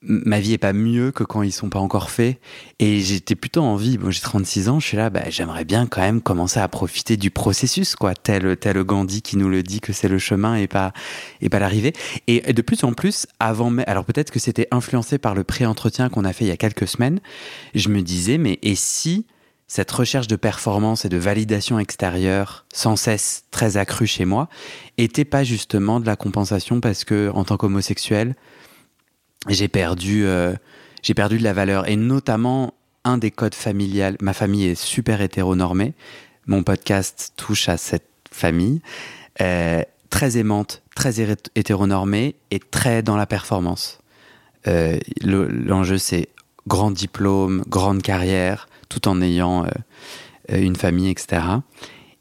ma 0.03 0.39
vie 0.39 0.53
est 0.53 0.59
pas 0.59 0.73
mieux 0.73 1.11
que 1.11 1.25
quand 1.25 1.43
ils 1.43 1.53
sont 1.53 1.71
pas 1.71 1.79
encore 1.79 2.11
faits. 2.11 2.39
Et 2.79 3.01
j'étais 3.01 3.35
plutôt 3.35 3.63
envie, 3.63 3.99
bon, 3.99 4.11
j'ai 4.11 4.21
36 4.21 4.69
ans, 4.69 4.81
je 4.81 4.87
suis 4.87 4.97
là, 4.97 5.11
ben, 5.11 5.25
j'aimerais 5.29 5.65
bien 5.65 5.87
quand 5.87 6.01
même 6.01 6.21
commencer 6.21 6.61
à 6.61 6.69
profiter 6.69 7.17
du 7.17 7.31
processus, 7.31 7.97
quoi. 7.97 8.15
Tel, 8.15 8.57
tel 8.57 8.83
Gandhi 8.85 9.23
qui 9.23 9.37
nous 9.37 9.49
le 9.49 9.63
dit 9.63 9.81
que 9.81 9.93
c'est 9.93 10.09
le 10.09 10.19
chemin 10.19 10.57
et 10.57 10.69
pas, 10.69 10.93
et 11.41 11.49
pas 11.49 11.59
l'arrivée. 11.59 11.93
Et 12.27 12.53
de 12.53 12.63
plus 12.63 12.85
en 12.85 12.93
plus, 12.93 13.27
avant, 13.41 13.77
alors 13.87 14.05
peut-être 14.05 14.31
que 14.31 14.39
c'était 14.39 14.69
influencé 14.71 15.19
par 15.19 15.35
le 15.35 15.45
pré-entretien 15.45 16.09
qu'on 16.09 16.25
a 16.25 16.33
fait 16.33 16.45
il 16.45 16.49
y 16.49 16.53
a 16.53 16.57
quelques 16.57 16.89
semaines, 16.89 17.21
je 17.75 17.89
me 17.89 18.03
disais, 18.03 18.39
mais 18.39 18.59
et 18.63 18.75
si 18.75 19.27
cette 19.67 19.91
recherche 19.91 20.29
de 20.29 20.37
performance 20.37 21.05
et 21.05 21.11
de 21.11 21.19
validation 21.19 21.79
extérieure, 21.79 22.65
sans 22.73 22.97
cesse 22.97 23.45
très 23.51 23.77
accrue 23.77 24.07
chez 24.07 24.25
moi, 24.25 24.49
était 24.97 25.27
pas 25.27 25.45
justement 25.45 26.01
de 26.01 26.07
la 26.07 26.17
compensation 26.17 26.81
parce 26.81 27.05
que, 27.05 27.31
en 27.35 27.45
tant 27.45 27.59
qu'homosexuel, 27.59 28.35
j'ai 29.47 29.69
perdu, 29.69 30.27
euh, 30.27 30.55
perdu 31.15 31.39
de 31.39 31.45
la 31.45 31.53
valeur. 31.53 31.89
Et 31.89 31.97
notamment, 31.97 32.75
un 33.05 33.19
des 33.19 33.31
codes 33.31 33.55
familiales, 33.55 34.17
ma 34.21 34.33
famille 34.33 34.67
est 34.67 34.75
super 34.75 35.21
hétéronormée. 35.21 35.95
Mon 36.47 36.63
podcast 36.63 37.33
touche 37.37 37.69
à 37.69 37.77
cette 37.77 38.09
famille. 38.31 38.81
Euh, 39.41 39.83
très 40.11 40.39
aimante, 40.39 40.83
très 40.95 41.21
hétéronormée 41.55 42.35
et 42.51 42.59
très 42.59 43.03
dans 43.03 43.17
la 43.17 43.27
performance. 43.27 44.01
Euh, 44.67 44.99
L'enjeu, 45.23 45.99
c'est 45.99 46.29
grand 46.67 46.91
diplôme, 46.91 47.63
grande 47.69 48.03
carrière, 48.03 48.69
tout 48.89 49.07
en 49.09 49.23
ayant 49.23 49.67
une 50.51 50.77
famille, 50.77 51.11
etc. 51.11 51.43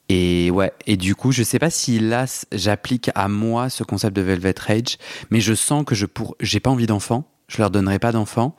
Et 0.09 0.49
ouais, 0.51 0.71
et 0.85 0.95
du 0.95 1.15
coup, 1.15 1.31
je 1.31 1.43
sais 1.43 1.59
pas 1.59 1.69
si 1.69 1.99
là 1.99 2.25
j'applique 2.53 3.11
à 3.13 3.27
moi 3.27 3.69
ce 3.69 3.83
concept 3.83 4.15
de 4.15 4.21
Velvet 4.21 4.55
Rage, 4.57 4.97
mais 5.31 5.41
je 5.41 5.53
sens 5.53 5.83
que 5.85 5.95
je 5.95 6.05
pour, 6.05 6.35
j'ai 6.39 6.61
pas 6.61 6.69
envie 6.69 6.87
d'enfants, 6.87 7.29
je 7.49 7.57
leur 7.57 7.71
donnerai 7.71 7.99
pas 7.99 8.11
d'enfants. 8.11 8.55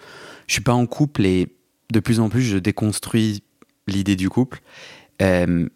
Je 0.47 0.55
suis 0.55 0.63
pas 0.63 0.73
en 0.73 0.87
couple 0.87 1.27
et 1.27 1.55
de 1.93 2.01
plus 2.01 2.21
en 2.21 2.29
plus 2.29 2.43
je 2.43 2.59
déconstruis 2.59 3.43
l'idée 3.87 4.17
du 4.17 4.31
couple. 4.31 4.61
Euh, 5.23 5.69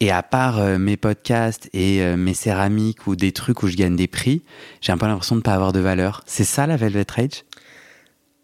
et 0.00 0.10
à 0.10 0.22
part 0.22 0.58
euh, 0.58 0.78
mes 0.78 0.96
podcasts 0.96 1.70
et 1.72 2.02
euh, 2.02 2.16
mes 2.16 2.34
céramiques 2.34 3.06
ou 3.06 3.16
des 3.16 3.32
trucs 3.32 3.62
où 3.62 3.68
je 3.68 3.76
gagne 3.76 3.96
des 3.96 4.08
prix, 4.08 4.42
j'ai 4.80 4.92
un 4.92 4.98
peu 4.98 5.06
l'impression 5.06 5.36
de 5.36 5.40
pas 5.40 5.54
avoir 5.54 5.72
de 5.72 5.80
valeur. 5.80 6.22
C'est 6.26 6.44
ça 6.44 6.66
la 6.66 6.76
Velvet 6.76 7.06
Rage? 7.08 7.44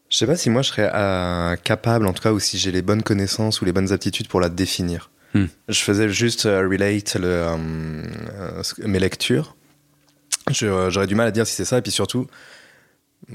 Je 0.09 0.17
sais 0.17 0.27
pas 0.27 0.37
si 0.37 0.51
moi 0.51 0.63
je 0.63 0.69
serais 0.71 1.57
capable, 1.63 2.09
en 2.09 2.13
tout 2.13 2.23
cas, 2.23 2.33
ou 2.33 2.41
si 2.41 2.59
j'ai 2.59 2.73
les 2.73 2.83
bonnes 2.83 3.03
connaissances 3.03 3.61
ou 3.61 3.65
les 3.65 3.73
bonnes 3.73 3.93
aptitudes 3.93 4.27
pour 4.27 4.41
la 4.41 4.49
définir. 4.49 5.09
Hmm. 5.35 5.47
Je 5.69 5.81
faisais 5.81 6.09
juste 6.09 6.47
euh, 6.47 6.67
relate 6.69 7.15
le, 7.15 7.27
euh, 7.27 8.63
mes 8.85 8.99
lectures. 8.99 9.57
J'aurais 10.51 11.07
du 11.07 11.15
mal 11.15 11.29
à 11.29 11.31
dire 11.31 11.47
si 11.47 11.55
c'est 11.55 11.65
ça, 11.65 11.79
et 11.79 11.83
puis 11.83 11.93
surtout, 11.93 12.27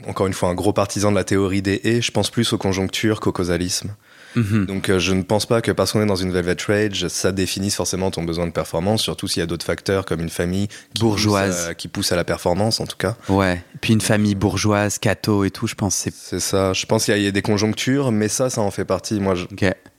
encore 0.08 0.28
une 0.28 0.34
fois, 0.34 0.50
un 0.50 0.56
gros 0.56 0.74
partisan 0.74 1.12
de 1.12 1.16
la 1.16 1.24
théorie 1.24 1.62
des 1.62 1.80
et, 1.84 2.02
je 2.02 2.12
pense 2.12 2.30
plus 2.30 2.52
aux 2.54 2.58
conjonctures 2.58 3.20
qu'au 3.20 3.32
causalisme. 3.32 3.96
Mhm. 4.36 4.66
Donc 4.66 4.90
euh, 4.90 5.00
je 5.00 5.14
ne 5.14 5.22
pense 5.22 5.46
pas 5.46 5.62
que 5.62 5.72
parce 5.72 5.94
qu'on 5.94 6.02
est 6.02 6.06
dans 6.06 6.18
une 6.18 6.32
velvet 6.32 6.58
rage, 6.68 7.08
ça 7.08 7.32
définisse 7.32 7.76
forcément 7.76 8.12
ton 8.12 8.24
besoin 8.24 8.46
de 8.48 8.52
performance, 8.52 9.02
surtout 9.02 9.30
s'il 9.30 9.40
y 9.40 9.44
a 9.44 9.46
d'autres 9.46 9.66
facteurs 9.66 10.04
comme 10.04 10.20
une 10.20 10.30
famille 10.30 10.68
qui 10.94 11.02
bourgeoise 11.02 11.56
pousse 11.56 11.68
à, 11.68 11.74
qui 11.74 11.88
pousse 11.88 12.12
à 12.12 12.18
la 12.18 12.26
performance 12.26 12.82
en 12.82 12.86
tout 12.86 12.98
cas. 12.98 13.16
Ouais. 13.30 13.64
Puis 13.80 13.94
une 13.94 14.02
famille 14.02 14.36
bourgeoise, 14.36 14.98
catho 14.98 15.46
et 15.46 15.52
tout, 15.52 15.68
je 15.68 15.76
pense 15.76 15.96
c'est. 15.96 16.14
C'est 16.14 16.42
ça. 16.42 16.74
Je 16.74 16.86
pense 16.86 17.06
qu'il 17.06 17.18
y, 17.18 17.28
a 17.28 17.32
des 17.32 17.42
conjonctures, 17.42 18.12
mais 18.12 18.28
ça, 18.28 18.50
ça 18.50 18.60
en 18.60 18.72
fait 18.72 18.84
partie. 18.84 19.22
Moi, 19.22 19.36
je... 19.36 19.46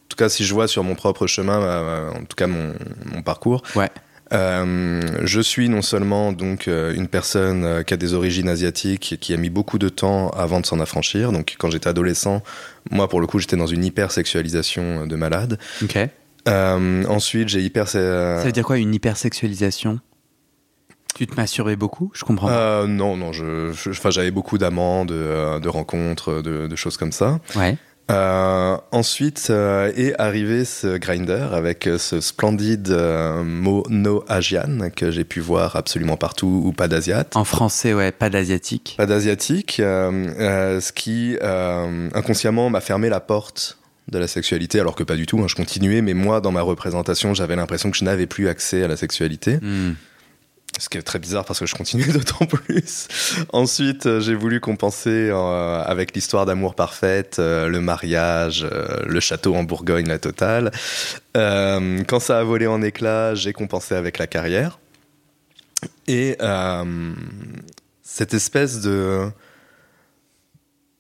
tout 0.09 0.17
cas, 0.17 0.29
si 0.29 0.45
je 0.45 0.55
vois 0.55 0.69
sur 0.69 0.85
mon 0.85 0.95
propre 0.95 1.27
chemin, 1.27 1.61
euh, 1.63 2.11
en 2.11 2.25
tout 2.25 2.37
cas 2.37 2.47
mon, 2.47 2.75
mon 3.07 3.23
parcours, 3.23 3.63
ouais. 3.75 3.91
Euh, 4.33 5.01
je 5.25 5.41
suis 5.41 5.69
non 5.69 5.83
seulement 5.83 6.33
donc 6.33 6.67
euh, 6.67 6.93
une 6.95 7.07
personne 7.07 7.65
euh, 7.65 7.83
qui 7.85 7.95
a 7.95 7.97
des 7.97 8.13
origines 8.13 8.49
asiatiques 8.49 9.19
qui 9.21 9.33
a 9.33 9.37
mis 9.37 9.51
beaucoup 9.51 9.79
de 9.79 9.89
temps 9.89 10.31
avant 10.31 10.61
de 10.61 10.67
s'en 10.67 10.81
affranchir. 10.81 11.31
Donc 11.31 11.55
quand 11.59 11.71
j'étais 11.71 11.89
adolescent, 11.89 12.43
moi 12.91 13.09
pour 13.09 13.21
le 13.21 13.27
coup 13.29 13.39
j'étais 13.39 13.57
dans 13.57 13.69
une 13.69 13.85
hypersexualisation 13.85 15.07
de 15.07 15.17
malade. 15.17 15.59
Ok. 15.83 15.99
ensuite 16.47 17.49
j'ai 17.49 17.61
hyper. 17.61 17.89
Ça 17.89 18.43
veut 18.43 18.53
dire 18.53 18.65
quoi 18.65 18.79
une 18.79 18.95
hypersexualisation? 18.95 20.01
Tu 21.15 21.27
te 21.27 21.35
masturbais 21.35 21.77
beaucoup? 21.77 22.11
Je 22.13 22.25
comprends 22.25 22.49
pas. 22.49 22.87
non, 22.87 23.17
non, 23.17 23.33
je, 23.33 23.73
j'avais 24.11 24.31
beaucoup 24.31 24.59
d'amants, 24.59 25.07
de, 25.07 25.59
de 25.61 25.69
rencontres, 25.69 26.43
de, 26.43 26.67
de, 26.67 26.77
choses 26.77 26.99
comme 26.99 27.13
ça. 27.13 27.41
Ouais. 27.55 27.79
Euh, 28.09 28.77
ensuite 28.93 29.49
euh, 29.51 29.93
est 29.97 30.15
arrivé 30.21 30.65
ce 30.65 30.97
grinder 30.97 31.49
avec 31.53 31.89
euh, 31.89 31.99
ce 31.99 32.21
splendide 32.21 32.91
euh, 32.91 33.43
mot 33.43 33.83
no 33.89 34.25
Asian 34.29 34.91
que 34.95 35.11
j'ai 35.11 35.25
pu 35.25 35.41
voir 35.41 35.75
absolument 35.75 36.17
partout 36.17 36.63
ou 36.65 36.73
pas 36.73 36.87
d'asiate. 36.87 37.37
En 37.37 37.43
français, 37.43 37.95
ouais, 37.95 38.13
pas 38.13 38.31
d'asiatique. 38.31 38.95
Pas 38.97 39.07
d'asiatique, 39.07 39.81
euh, 39.81 40.81
ce 40.81 40.93
qui 40.93 41.37
inconsciemment 42.15 42.71
m'a 42.71 42.81
fermé 42.81 43.09
la 43.09 43.21
porte 43.21 43.79
de 44.09 44.19
la 44.19 44.29
sexualité, 44.29 44.79
alors 44.79 44.95
que 44.95 45.03
pas 45.03 45.17
du 45.17 45.27
tout. 45.27 45.39
Hein, 45.41 45.47
je 45.49 45.57
continuais, 45.57 46.01
mais 46.01 46.15
moi, 46.15 46.41
dans 46.41 46.53
ma 46.53 46.63
représentation, 46.63 47.35
j'avais 47.35 47.57
l'impression 47.57 47.91
que 47.91 47.97
je 47.97 48.05
n'avais 48.05 48.27
plus 48.27 48.49
accès 48.49 48.85
à 48.85 48.89
la 48.89 48.97
sexualité. 48.97 49.57
Mm. 49.57 49.95
Ce 50.79 50.91
qui 50.91 50.99
est 50.99 51.03
très 51.03 51.19
bizarre 51.19 51.45
parce 51.45 51.59
que 51.59 51.67
je 51.67 51.75
continue 51.75 52.05
d'autant 52.13 52.45
plus. 52.45 53.09
Ensuite, 53.53 54.07
euh, 54.07 54.21
j'ai 54.21 54.35
voulu 54.35 54.61
compenser 54.61 55.31
euh, 55.31 55.83
avec 55.83 56.15
l'histoire 56.15 56.45
d'amour 56.45 56.75
parfaite, 56.75 57.39
euh, 57.39 57.69
le 57.69 57.81
mariage, 57.81 58.67
le 59.07 59.21
château 59.21 59.55
en 59.55 59.65
Bourgogne, 59.65 60.07
la 60.07 60.19
totale. 60.19 60.71
quand 61.35 62.21
ça 62.21 62.39
a 62.39 62.45
volé 62.45 62.67
en 62.67 62.83
éclats, 62.83 63.35
j'ai 63.35 63.53
compensé 63.53 63.95
avec 63.95 64.19
la 64.19 64.27
carrière. 64.27 64.79
Et 66.09 66.37
cette 68.03 68.35
espèce 68.35 68.81
de 68.81 69.31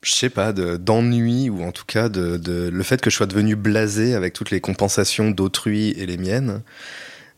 je 0.03 0.13
sais 0.13 0.31
pas, 0.31 0.53
d'ennui, 0.53 1.51
ou 1.51 1.65
en 1.65 1.73
tout 1.73 1.85
cas 1.85 2.09
de, 2.09 2.71
le 2.73 2.83
fait 2.85 3.01
que 3.01 3.11
je 3.11 3.17
sois 3.17 3.27
devenu 3.27 3.57
blasé 3.57 4.15
avec 4.15 4.35
toutes 4.35 4.53
les 4.53 4.61
compensations 4.61 5.33
d'autrui 5.33 5.91
et 5.99 6.07
les 6.07 6.17
miennes, 6.17 6.63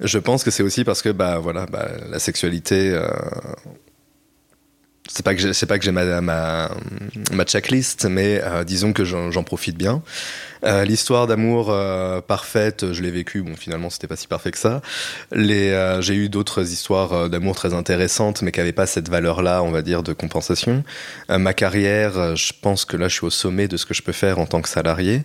Je 0.00 0.18
pense 0.18 0.44
que 0.44 0.50
c'est 0.50 0.62
aussi 0.62 0.84
parce 0.84 1.02
que 1.02 1.08
bah 1.08 1.38
voilà, 1.38 1.66
bah, 1.66 1.88
la 2.10 2.18
sexualité. 2.18 2.90
Euh, 2.92 3.08
c'est 5.10 5.24
pas 5.24 5.34
que 5.78 5.84
j'ai 5.84 5.90
ma, 5.90 6.20
ma, 6.20 6.70
ma 7.32 7.44
checklist, 7.44 8.04
mais 8.04 8.42
euh, 8.44 8.62
disons 8.62 8.92
que 8.92 9.04
j'en 9.04 9.42
profite 9.42 9.76
bien. 9.76 10.02
Euh, 10.64 10.84
L'histoire 10.84 11.26
d'amour 11.26 11.74
parfaite, 12.26 12.92
je 12.92 13.02
l'ai 13.02 13.10
vécue. 13.10 13.42
Bon, 13.42 13.56
finalement, 13.56 13.88
c'était 13.88 14.06
pas 14.06 14.16
si 14.16 14.26
parfait 14.28 14.50
que 14.50 14.58
ça. 14.58 14.82
Les, 15.32 15.96
j'ai 16.00 16.14
eu 16.14 16.28
d'autres 16.28 16.70
histoires 16.70 17.30
d'amour 17.30 17.56
très 17.56 17.72
intéressantes, 17.72 18.42
mais 18.42 18.52
qui 18.52 18.60
n'avaient 18.60 18.72
pas 18.72 18.86
cette 18.86 19.08
valeur-là, 19.08 19.62
on 19.62 19.70
va 19.70 19.80
dire, 19.80 20.02
de 20.02 20.12
compensation. 20.12 20.84
ma 21.30 21.54
carrière, 21.54 22.36
je 22.36 22.52
pense 22.60 22.84
que 22.84 22.98
là, 22.98 23.08
je 23.08 23.14
suis 23.14 23.26
au 23.26 23.30
sommet 23.30 23.66
de 23.66 23.78
ce 23.78 23.86
que 23.86 23.94
je 23.94 24.02
peux 24.02 24.12
faire 24.12 24.38
en 24.38 24.46
tant 24.46 24.60
que 24.60 24.68
salarié. 24.68 25.22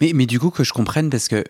Mais, 0.00 0.10
mais 0.12 0.26
du 0.26 0.40
coup, 0.40 0.50
que 0.50 0.64
je 0.64 0.72
comprenne, 0.72 1.08
parce 1.08 1.28
que 1.28 1.44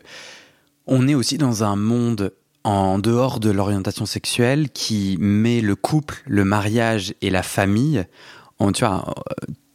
on 0.88 1.06
est 1.06 1.14
aussi 1.14 1.38
dans 1.38 1.62
un 1.62 1.76
monde 1.76 2.32
en 2.64 2.98
dehors 2.98 3.40
de 3.40 3.50
l'orientation 3.50 4.06
sexuelle 4.06 4.70
qui 4.70 5.16
met 5.20 5.60
le 5.60 5.76
couple, 5.76 6.22
le 6.26 6.44
mariage 6.44 7.14
et 7.22 7.30
la 7.30 7.42
famille, 7.42 8.04
tu 8.74 8.84
vois, 8.84 9.14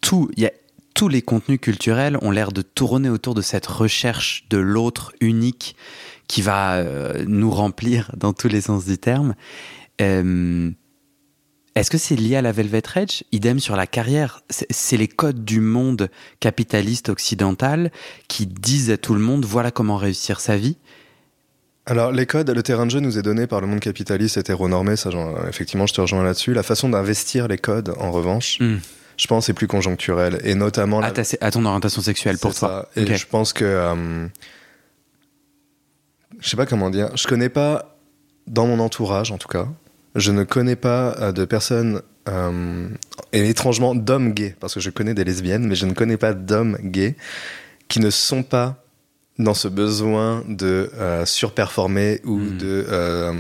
tous 0.02 1.08
les 1.08 1.22
contenus 1.22 1.60
culturels 1.60 2.18
ont 2.22 2.32
l'air 2.32 2.52
de 2.52 2.62
tourner 2.62 3.10
autour 3.10 3.34
de 3.34 3.42
cette 3.42 3.66
recherche 3.66 4.46
de 4.50 4.58
l'autre 4.58 5.14
unique 5.22 5.76
qui 6.28 6.42
va 6.42 6.76
euh, 6.76 7.26
nous 7.28 7.52
remplir 7.52 8.12
dans 8.18 8.34
tous 8.34 8.48
les 8.48 8.62
sens 8.62 8.86
du 8.86 8.98
terme. 8.98 9.36
Euh, 10.02 10.72
est-ce 11.76 11.90
que 11.90 11.98
c'est 11.98 12.16
lié 12.16 12.36
à 12.36 12.42
la 12.42 12.52
Velvet 12.52 12.84
Edge 12.96 13.24
Idem 13.32 13.60
sur 13.60 13.76
la 13.76 13.88
carrière. 13.88 14.42
C'est 14.50 14.98
les 14.98 15.08
codes 15.08 15.44
du 15.44 15.60
monde 15.60 16.10
capitaliste 16.40 17.10
occidental 17.10 17.92
qui 18.28 18.46
disent 18.46 18.92
à 18.92 18.98
tout 18.98 19.16
le 19.16 19.20
monde 19.20 19.46
voilà 19.46 19.72
comment 19.72 19.98
réussir 19.98 20.40
sa 20.40 20.56
vie. 20.56 20.78
Alors, 21.86 22.14
les 22.14 22.26
codes, 22.26 22.50
le 22.50 22.64
terrain 22.64 22.86
de 22.86 22.92
jeu 22.92 23.00
nous 23.02 23.18
est 23.18 23.22
donné 23.22 23.46
par 23.46 23.60
le 23.60 23.68
monde 23.68 23.82
capitaliste 23.82 24.38
hétéronormé, 24.38 24.96
ça, 24.96 25.10
effectivement, 25.50 25.86
je 25.86 25.94
te 25.94 26.02
rejoins 26.02 26.24
là-dessus. 26.24 26.54
La 26.54 26.64
façon 26.64 26.90
d'investir 26.90 27.48
les 27.50 27.58
codes, 27.58 27.94
en 28.00 28.12
revanche, 28.12 28.58
hmm. 28.62 28.78
je 29.18 29.28
pense, 29.28 29.50
est 29.50 29.54
plus 29.54 29.68
conjoncturelle. 29.68 30.40
Et 30.46 30.56
notamment. 30.56 31.02
À, 31.02 31.12
à 31.42 31.52
ton 31.52 31.66
orientation 31.66 32.02
sexuelle, 32.02 32.38
pour 32.38 32.56
toi. 32.56 32.90
Ça. 32.96 33.02
Et 33.02 33.16
je 33.16 33.28
pense 33.28 33.52
que. 33.52 33.66
Euh, 33.66 34.28
je 36.40 36.50
sais 36.50 36.58
pas 36.58 36.66
comment 36.66 36.90
dire. 36.90 37.10
Je 37.18 37.28
connais 37.28 37.50
pas, 37.50 37.98
dans 38.48 38.66
mon 38.66 38.80
entourage 38.80 39.32
en 39.32 39.38
tout 39.38 39.50
cas, 39.50 39.68
je 40.16 40.32
ne 40.32 40.44
connais 40.44 40.78
pas 40.78 41.16
euh, 41.20 41.32
de 41.34 41.44
personnes. 41.44 42.02
Euh, 42.30 42.88
et 43.34 43.50
étrangement, 43.50 43.96
d'hommes 43.96 44.32
gays, 44.32 44.56
parce 44.58 44.76
que 44.76 44.80
je 44.80 44.90
connais 44.90 45.14
des 45.14 45.26
lesbiennes, 45.26 45.68
mais 45.68 45.76
je 45.76 45.86
ne 45.86 45.92
connais 45.92 46.16
pas 46.16 46.34
d'hommes 46.34 46.78
gays 46.82 47.18
qui 47.90 48.00
ne 48.00 48.10
sont 48.10 48.44
pas 48.44 48.83
dans 49.40 49.54
ce 49.54 49.68
besoin 49.68 50.44
de 50.48 50.92
euh, 50.96 51.26
surperformer 51.26 52.22
ou 52.24 52.38
hmm. 52.38 52.58
de 52.58 52.86
euh, 52.90 53.34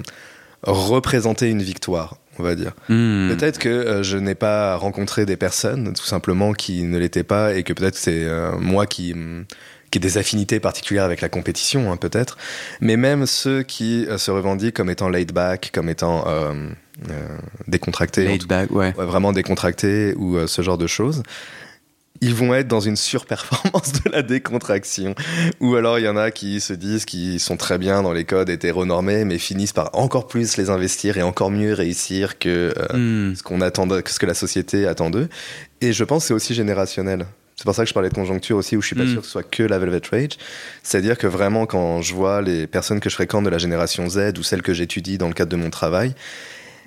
représenter 0.63 1.49
une 1.49 1.61
victoire, 1.61 2.17
on 2.39 2.43
va 2.43 2.55
dire. 2.55 2.73
Hmm. 2.89 3.29
Peut-être 3.29 3.59
que 3.59 3.69
euh, 3.69 4.03
je 4.03 4.17
n'ai 4.17 4.35
pas 4.35 4.75
rencontré 4.75 5.25
des 5.25 5.37
personnes, 5.37 5.93
tout 5.93 6.05
simplement, 6.05 6.53
qui 6.53 6.83
ne 6.83 6.97
l'étaient 6.97 7.23
pas, 7.23 7.53
et 7.53 7.63
que 7.63 7.73
peut-être 7.73 7.95
c'est 7.95 8.27
moi 8.59 8.85
qui 8.85 9.15
qui 9.91 9.99
ai 9.99 10.01
des 10.01 10.17
affinités 10.17 10.59
particulières 10.59 11.03
avec 11.03 11.21
la 11.21 11.29
compétition, 11.29 11.91
hein, 11.91 11.97
peut-être. 11.97 12.39
Mais 12.81 12.97
même 12.97 13.27
ceux 13.27 13.61
qui 13.61 14.07
se 14.17 14.31
revendiquent 14.31 14.75
comme 14.75 14.89
étant 14.89 15.07
laid 15.07 15.31
back, 15.31 15.69
comme 15.71 15.87
étant 15.87 16.25
décontractés, 17.67 18.39
back, 18.47 18.71
ouais. 18.71 18.91
vraiment 18.93 19.33
décontractés 19.33 20.15
ou 20.15 20.47
ce 20.47 20.63
genre 20.63 20.79
de 20.79 20.87
choses 20.87 21.21
ils 22.23 22.33
vont 22.33 22.53
être 22.53 22.69
dans 22.69 22.79
une 22.79 22.95
surperformance 22.95 23.91
de 24.03 24.09
la 24.09 24.21
décontraction. 24.21 25.13
Ou 25.59 25.75
alors 25.75 25.99
il 25.99 26.05
y 26.05 26.07
en 26.07 26.15
a 26.15 26.31
qui 26.31 26.61
se 26.61 26.71
disent 26.71 27.03
qu'ils 27.03 27.39
sont 27.39 27.57
très 27.57 27.77
bien 27.77 28.01
dans 28.01 28.13
les 28.13 28.23
codes 28.23 28.49
hétéronormés, 28.49 29.25
mais 29.25 29.37
finissent 29.37 29.73
par 29.73 29.89
encore 29.93 30.27
plus 30.27 30.55
les 30.55 30.69
investir 30.69 31.17
et 31.17 31.21
encore 31.21 31.51
mieux 31.51 31.73
réussir 31.73 32.39
que 32.39 32.73
euh, 32.77 33.29
hmm. 33.31 33.35
ce 33.35 33.43
qu'on 33.43 33.59
attend, 33.59 33.87
que 33.87 34.09
ce 34.09 34.19
que 34.19 34.25
la 34.25 34.33
société 34.33 34.87
attend 34.87 35.09
d'eux. 35.09 35.27
Et 35.81 35.91
je 35.91 36.03
pense 36.05 36.23
que 36.23 36.27
c'est 36.29 36.33
aussi 36.33 36.53
générationnel. 36.53 37.25
C'est 37.57 37.65
pour 37.65 37.75
ça 37.75 37.83
que 37.83 37.89
je 37.89 37.93
parlais 37.93 38.09
de 38.09 38.15
conjoncture 38.15 38.57
aussi, 38.57 38.77
où 38.77 38.81
je 38.81 38.87
suis 38.87 38.95
pas 38.95 39.03
hmm. 39.03 39.11
sûr 39.11 39.19
que 39.21 39.25
ce 39.25 39.31
soit 39.31 39.43
que 39.43 39.63
la 39.63 39.77
Velvet 39.77 40.01
Rage. 40.09 40.37
C'est-à-dire 40.81 41.17
que 41.17 41.27
vraiment, 41.27 41.65
quand 41.65 42.01
je 42.01 42.13
vois 42.13 42.41
les 42.41 42.67
personnes 42.67 43.01
que 43.01 43.09
je 43.09 43.15
fréquente 43.15 43.43
de 43.43 43.49
la 43.49 43.57
génération 43.57 44.07
Z 44.09 44.33
ou 44.39 44.43
celles 44.43 44.61
que 44.61 44.73
j'étudie 44.73 45.17
dans 45.17 45.27
le 45.27 45.33
cadre 45.33 45.51
de 45.51 45.57
mon 45.57 45.69
travail, 45.69 46.15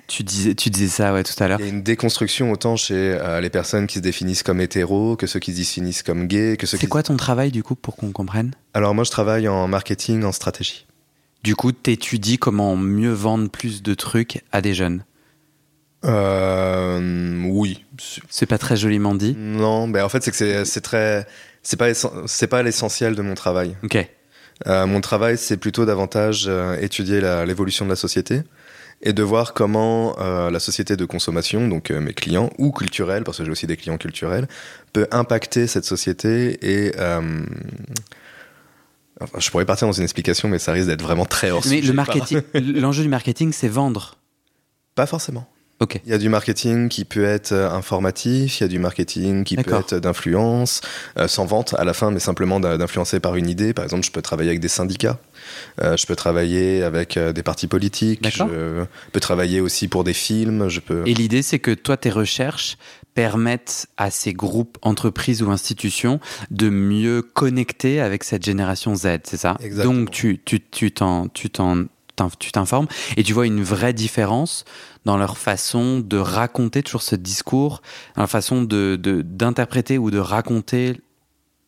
tu 0.07 0.23
disais, 0.23 0.55
tu 0.55 0.69
disais 0.69 0.87
ça 0.87 1.13
ouais, 1.13 1.23
tout 1.23 1.41
à 1.43 1.47
l'heure. 1.47 1.59
Il 1.59 1.65
y 1.65 1.69
a 1.69 1.71
une 1.71 1.83
déconstruction 1.83 2.51
autant 2.51 2.75
chez 2.75 2.95
euh, 2.95 3.41
les 3.41 3.49
personnes 3.49 3.87
qui 3.87 3.95
se 3.95 4.03
définissent 4.03 4.43
comme 4.43 4.61
hétéros 4.61 5.15
que 5.15 5.27
ceux 5.27 5.39
qui 5.39 5.51
se 5.51 5.57
définissent 5.57 6.03
comme 6.03 6.27
gays. 6.27 6.57
Que 6.57 6.65
ceux 6.65 6.77
C'est 6.77 6.87
quoi 6.87 7.03
ton 7.03 7.17
travail 7.17 7.51
du 7.51 7.61
coup 7.63 7.75
pour 7.75 7.95
qu'on 7.95 8.11
comprenne? 8.11 8.53
Alors 8.73 8.95
moi 8.95 9.03
je 9.03 9.11
travaille 9.11 9.47
en 9.47 9.67
marketing, 9.67 10.23
en 10.23 10.31
stratégie. 10.31 10.85
Du 11.43 11.55
coup, 11.55 11.71
tu 11.71 11.91
étudies 11.91 12.37
comment 12.37 12.75
mieux 12.75 13.11
vendre 13.13 13.49
plus 13.49 13.83
de 13.83 13.93
trucs 13.93 14.41
à 14.51 14.61
des 14.61 14.73
jeunes? 14.73 15.03
Euh, 16.05 17.43
Oui. 17.45 17.83
C'est 18.29 18.45
pas 18.45 18.57
très 18.57 18.77
joliment 18.77 19.15
dit? 19.15 19.35
Non, 19.37 19.87
mais 19.87 20.01
en 20.01 20.09
fait 20.09 20.23
c'est 20.23 20.31
que 20.31 20.63
c'est 20.65 20.81
très... 20.81 21.27
C'est 21.63 21.77
pas, 21.77 21.87
c'est 22.27 22.47
pas 22.47 22.63
l'essentiel 22.63 23.15
de 23.15 23.21
mon 23.21 23.33
travail. 23.33 23.75
Ok. 23.83 23.97
Euh, 24.65 24.87
mon 24.87 25.01
travail, 25.01 25.37
c'est 25.37 25.57
plutôt 25.57 25.85
davantage 25.85 26.45
euh, 26.47 26.77
étudier 26.79 27.19
l'évolution 27.45 27.85
de 27.85 27.89
la 27.89 27.95
société 27.97 28.41
et 29.01 29.13
de 29.13 29.23
voir 29.23 29.53
comment 29.53 30.17
euh, 30.19 30.49
la 30.49 30.59
société 30.59 30.97
de 30.97 31.05
consommation, 31.05 31.67
donc 31.67 31.91
euh, 31.91 31.99
mes 31.99 32.13
clients, 32.13 32.49
ou 32.57 32.71
culturels, 32.71 33.23
parce 33.23 33.37
que 33.37 33.45
j'ai 33.45 33.51
aussi 33.51 33.67
des 33.67 33.77
clients 33.77 33.97
culturels, 33.97 34.47
peut 34.93 35.07
impacter 35.11 35.67
cette 35.67 35.85
société 35.85 36.57
et... 36.61 36.93
Euh, 36.97 37.43
enfin, 39.21 39.39
je 39.39 39.49
pourrais 39.51 39.65
partir 39.65 39.87
dans 39.87 39.93
une 39.93 40.03
explication, 40.03 40.49
mais 40.49 40.59
ça 40.59 40.71
risque 40.71 40.87
d'être 40.87 41.03
vraiment 41.03 41.25
très 41.25 41.51
hors 41.51 41.63
Mais 41.67 41.81
le 41.81 41.93
marketing, 41.93 42.41
l'enjeu 42.53 43.03
du 43.03 43.09
marketing, 43.09 43.51
c'est 43.51 43.67
vendre. 43.67 44.17
Pas 44.95 45.05
forcément. 45.05 45.47
Il 45.79 46.09
y 46.09 46.13
a 46.13 46.17
du 46.17 46.29
marketing 46.29 46.89
qui 46.89 47.05
peut 47.05 47.23
être 47.23 47.53
informatif, 47.53 48.59
il 48.59 48.63
y 48.63 48.65
a 48.65 48.67
du 48.67 48.79
marketing 48.79 49.43
qui 49.43 49.55
peut 49.57 49.75
être 49.75 49.95
d'influence, 49.95 50.81
sans 51.27 51.45
vente 51.45 51.75
à 51.75 51.83
la 51.83 51.93
fin, 51.93 52.11
mais 52.11 52.19
simplement 52.19 52.59
d'influencer 52.59 53.19
par 53.19 53.35
une 53.35 53.49
idée. 53.49 53.73
Par 53.73 53.85
exemple, 53.85 54.05
je 54.05 54.11
peux 54.11 54.21
travailler 54.21 54.49
avec 54.49 54.59
des 54.59 54.67
syndicats. 54.67 55.19
Euh, 55.81 55.95
je 55.97 56.05
peux 56.05 56.15
travailler 56.15 56.83
avec 56.83 57.17
euh, 57.17 57.31
des 57.33 57.43
partis 57.43 57.67
politiques. 57.67 58.27
Je 58.27 58.85
peux 59.11 59.19
travailler 59.19 59.61
aussi 59.61 59.87
pour 59.87 60.03
des 60.03 60.13
films. 60.13 60.67
Je 60.69 60.79
peux... 60.79 61.03
Et 61.05 61.13
l'idée, 61.13 61.41
c'est 61.41 61.59
que 61.59 61.71
toi, 61.71 61.97
tes 61.97 62.09
recherches 62.09 62.77
permettent 63.13 63.87
à 63.97 64.11
ces 64.11 64.33
groupes, 64.33 64.77
entreprises 64.81 65.41
ou 65.41 65.49
institutions 65.49 66.19
de 66.51 66.69
mieux 66.69 67.21
connecter 67.21 67.99
avec 67.99 68.23
cette 68.23 68.45
génération 68.45 68.95
Z, 68.95 69.19
c'est 69.23 69.37
ça? 69.37 69.57
Exactement. 69.63 69.93
Donc, 69.93 70.11
t'en, 70.95 71.27
tu 72.39 72.51
t'informes 72.51 72.87
et 73.15 73.23
tu 73.23 73.33
vois 73.33 73.45
une 73.45 73.63
vraie 73.63 73.93
différence 73.93 74.65
dans 75.07 75.17
leur 75.17 75.37
façon 75.37 75.99
de 76.01 76.17
raconter 76.17 76.83
toujours 76.83 77.01
ce 77.01 77.15
discours, 77.15 77.81
dans 78.15 78.23
leur 78.23 78.29
façon 78.29 78.61
de, 78.61 78.97
d'interpréter 79.23 79.97
ou 79.97 80.11
de 80.11 80.19
raconter 80.19 80.99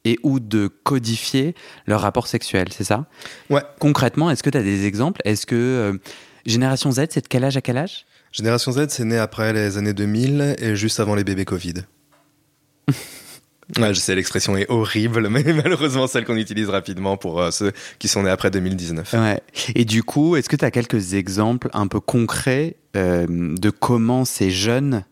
et 0.04 0.19
ou 0.23 0.41
de 0.41 0.67
codifier 0.67 1.56
leur 1.88 2.02
rapport 2.02 2.28
sexuel, 2.28 2.67
c'est 2.71 2.84
ça? 2.84 3.06
Ouais. 3.49 3.62
Concrètement, 3.80 4.30
est-ce 4.30 4.43
que 4.43 4.49
tu 4.49 4.58
as 4.58 4.62
des 4.62 4.86
exemples? 4.86 5.21
Est-ce 5.23 5.45
que 5.45 5.56
euh, 5.56 5.97
Génération 6.45 6.91
Z, 6.91 7.06
c'est 7.12 7.21
de 7.21 7.28
quel 7.30 7.45
âge 7.45 7.56
à 7.56 7.62
quel 7.62 7.78
âge? 7.78 8.06
Génération 8.34 8.73
Z, 8.73 8.88
c'est 8.89 9.06
né 9.06 9.17
après 9.17 9.54
les 9.54 9.78
années 9.78 9.93
2000 9.93 10.58
et 10.60 10.75
juste 10.75 10.99
avant 10.99 11.15
les 11.15 11.23
bébés 11.23 11.45
Covid. 11.45 11.75
Ouais, 13.78 13.94
je 13.94 14.00
sais, 14.00 14.16
l'expression 14.16 14.58
est 14.58 14.70
horrible, 14.70 15.28
mais 15.30 15.44
malheureusement 15.44 16.08
celle 16.08 16.26
qu'on 16.26 16.38
utilise 16.38 16.70
rapidement 16.70 17.18
pour 17.18 17.42
euh, 17.42 17.52
ceux 17.52 17.72
qui 18.00 18.08
sont 18.08 18.24
nés 18.24 18.30
après 18.30 18.52
2019. 18.52 19.14
Ouais. 19.14 19.42
Et 19.76 19.86
du 19.86 20.04
coup, 20.04 20.36
est-ce 20.36 20.50
que 20.50 20.56
tu 20.56 20.66
as 20.66 20.72
quelques 20.72 21.14
exemples 21.14 21.70
un 21.74 21.88
peu 21.88 22.00
concrets 22.00 22.78
euh, 22.96 23.26
de 23.30 23.70
comment 23.70 24.26
ces 24.26 24.50
jeunes 24.52 25.06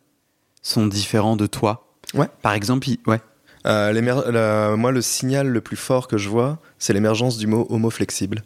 sont 0.62 0.88
différents 0.88 1.36
de 1.36 1.48
toi? 1.48 1.96
Ouais. 2.14 2.28
Par 2.42 2.54
exemple, 2.54 2.88
ouais. 3.08 3.20
Euh, 3.66 4.78
moi, 4.78 4.92
le 4.92 5.02
signal 5.02 5.48
le 5.48 5.62
plus 5.62 5.76
fort 5.76 6.08
que 6.08 6.18
je 6.18 6.30
vois, 6.30 6.60
c'est 6.80 6.94
l'émergence 6.94 7.38
du 7.38 7.48
mot 7.48 7.68
homo 7.70 7.90
flexible. 7.90 8.44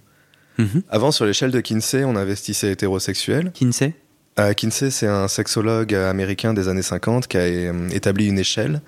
Mhm. 0.58 0.84
Avant, 0.89 1.12
sur 1.12 1.26
l'échelle 1.26 1.52
de 1.52 1.62
Kinsey, 1.62 2.04
on 2.04 2.15
investissait 2.15 2.71
hétérosexuel. 2.71 3.52
Kinsey? 3.54 3.93
Euh, 4.39 4.53
Kinsey, 4.53 4.91
c'est 4.91 5.07
un 5.07 5.27
sexologue 5.27 5.93
américain 5.93 6.53
des 6.53 6.67
années 6.67 6.81
50 6.81 7.27
qui 7.27 7.37
a 7.37 7.41
euh, 7.41 7.89
établi 7.89 8.27
une 8.27 8.39
échelle 8.39 8.81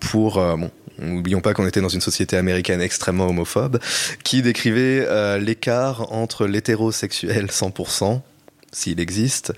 pour... 0.00 0.34
bon, 0.34 0.70
N'oublions 1.00 1.40
pas 1.40 1.54
qu'on 1.54 1.64
était 1.64 1.80
dans 1.80 1.88
une 1.88 2.00
société 2.00 2.36
américaine 2.36 2.80
extrêmement 2.80 3.28
homophobe, 3.28 3.78
qui 4.24 4.42
décrivait 4.42 5.38
l'écart 5.38 6.12
entre 6.12 6.48
l'hétérosexuel 6.48 7.46
100% 7.46 8.20
s'il 8.72 9.00
existe, 9.00 9.52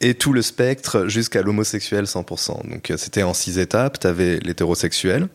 et 0.00 0.14
tout 0.14 0.32
le 0.32 0.42
spectre 0.42 1.06
jusqu'à 1.08 1.42
l'homosexuel 1.42 2.04
100%. 2.04 2.70
Donc 2.70 2.90
euh, 2.90 2.96
c'était 2.96 3.22
en 3.22 3.34
six 3.34 3.58
étapes. 3.58 3.98
Tu 4.00 4.06
avais 4.06 4.38
l'hétérosexuel, 4.38 5.28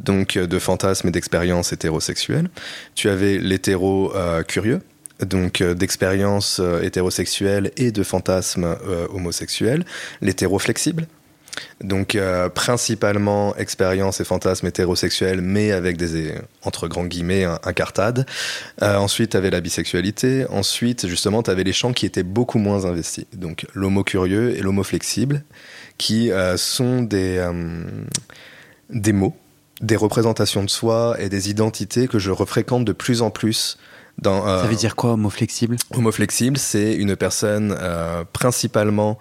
donc 0.00 0.36
euh, 0.36 0.46
de 0.46 0.58
fantasmes 0.58 1.08
et 1.08 1.10
d'expériences 1.10 1.72
hétérosexuelles. 1.72 2.48
Tu 2.94 3.08
avais 3.08 3.38
l'hétéro 3.38 4.12
euh, 4.14 4.42
curieux, 4.42 4.80
donc 5.24 5.62
d'expériences 5.62 6.60
hétérosexuelles 6.82 7.70
et 7.76 7.92
de 7.92 8.02
fantasmes 8.02 8.76
homosexuels. 9.12 9.84
L'hétéro 10.20 10.58
flexible. 10.58 11.06
Donc 11.82 12.14
euh, 12.14 12.48
principalement 12.48 13.54
expérience 13.56 14.20
et 14.20 14.24
fantasmes 14.24 14.66
hétérosexuels, 14.66 15.40
mais 15.40 15.72
avec 15.72 15.96
des 15.96 16.34
entre 16.62 16.88
grands 16.88 17.04
guillemets 17.04 17.44
incartades. 17.64 18.26
Euh, 18.82 18.96
ensuite, 18.96 19.30
tu 19.32 19.36
avais 19.36 19.50
la 19.50 19.60
bisexualité. 19.60 20.46
Ensuite, 20.48 21.06
justement, 21.06 21.40
avais 21.42 21.64
les 21.64 21.72
champs 21.72 21.92
qui 21.92 22.06
étaient 22.06 22.22
beaucoup 22.22 22.58
moins 22.58 22.84
investis. 22.84 23.26
Donc 23.32 23.66
l'homo 23.74 24.04
curieux 24.04 24.56
et 24.56 24.62
l'homo 24.62 24.82
flexible, 24.82 25.44
qui 25.98 26.30
euh, 26.30 26.56
sont 26.56 27.02
des 27.02 27.38
euh, 27.38 27.84
des 28.90 29.12
mots, 29.12 29.36
des 29.80 29.96
représentations 29.96 30.64
de 30.64 30.70
soi 30.70 31.16
et 31.18 31.28
des 31.28 31.50
identités 31.50 32.08
que 32.08 32.18
je 32.18 32.30
refréquente 32.30 32.84
de 32.84 32.92
plus 32.92 33.22
en 33.22 33.30
plus. 33.30 33.78
Dans, 34.18 34.44
Ça 34.44 34.66
veut 34.66 34.76
dire 34.76 34.94
quoi, 34.94 35.12
homo 35.12 35.30
flexible? 35.30 35.76
Homo 35.90 36.12
flexible, 36.12 36.58
c'est 36.58 36.94
une 36.94 37.16
personne 37.16 37.76
principalement 38.32 39.18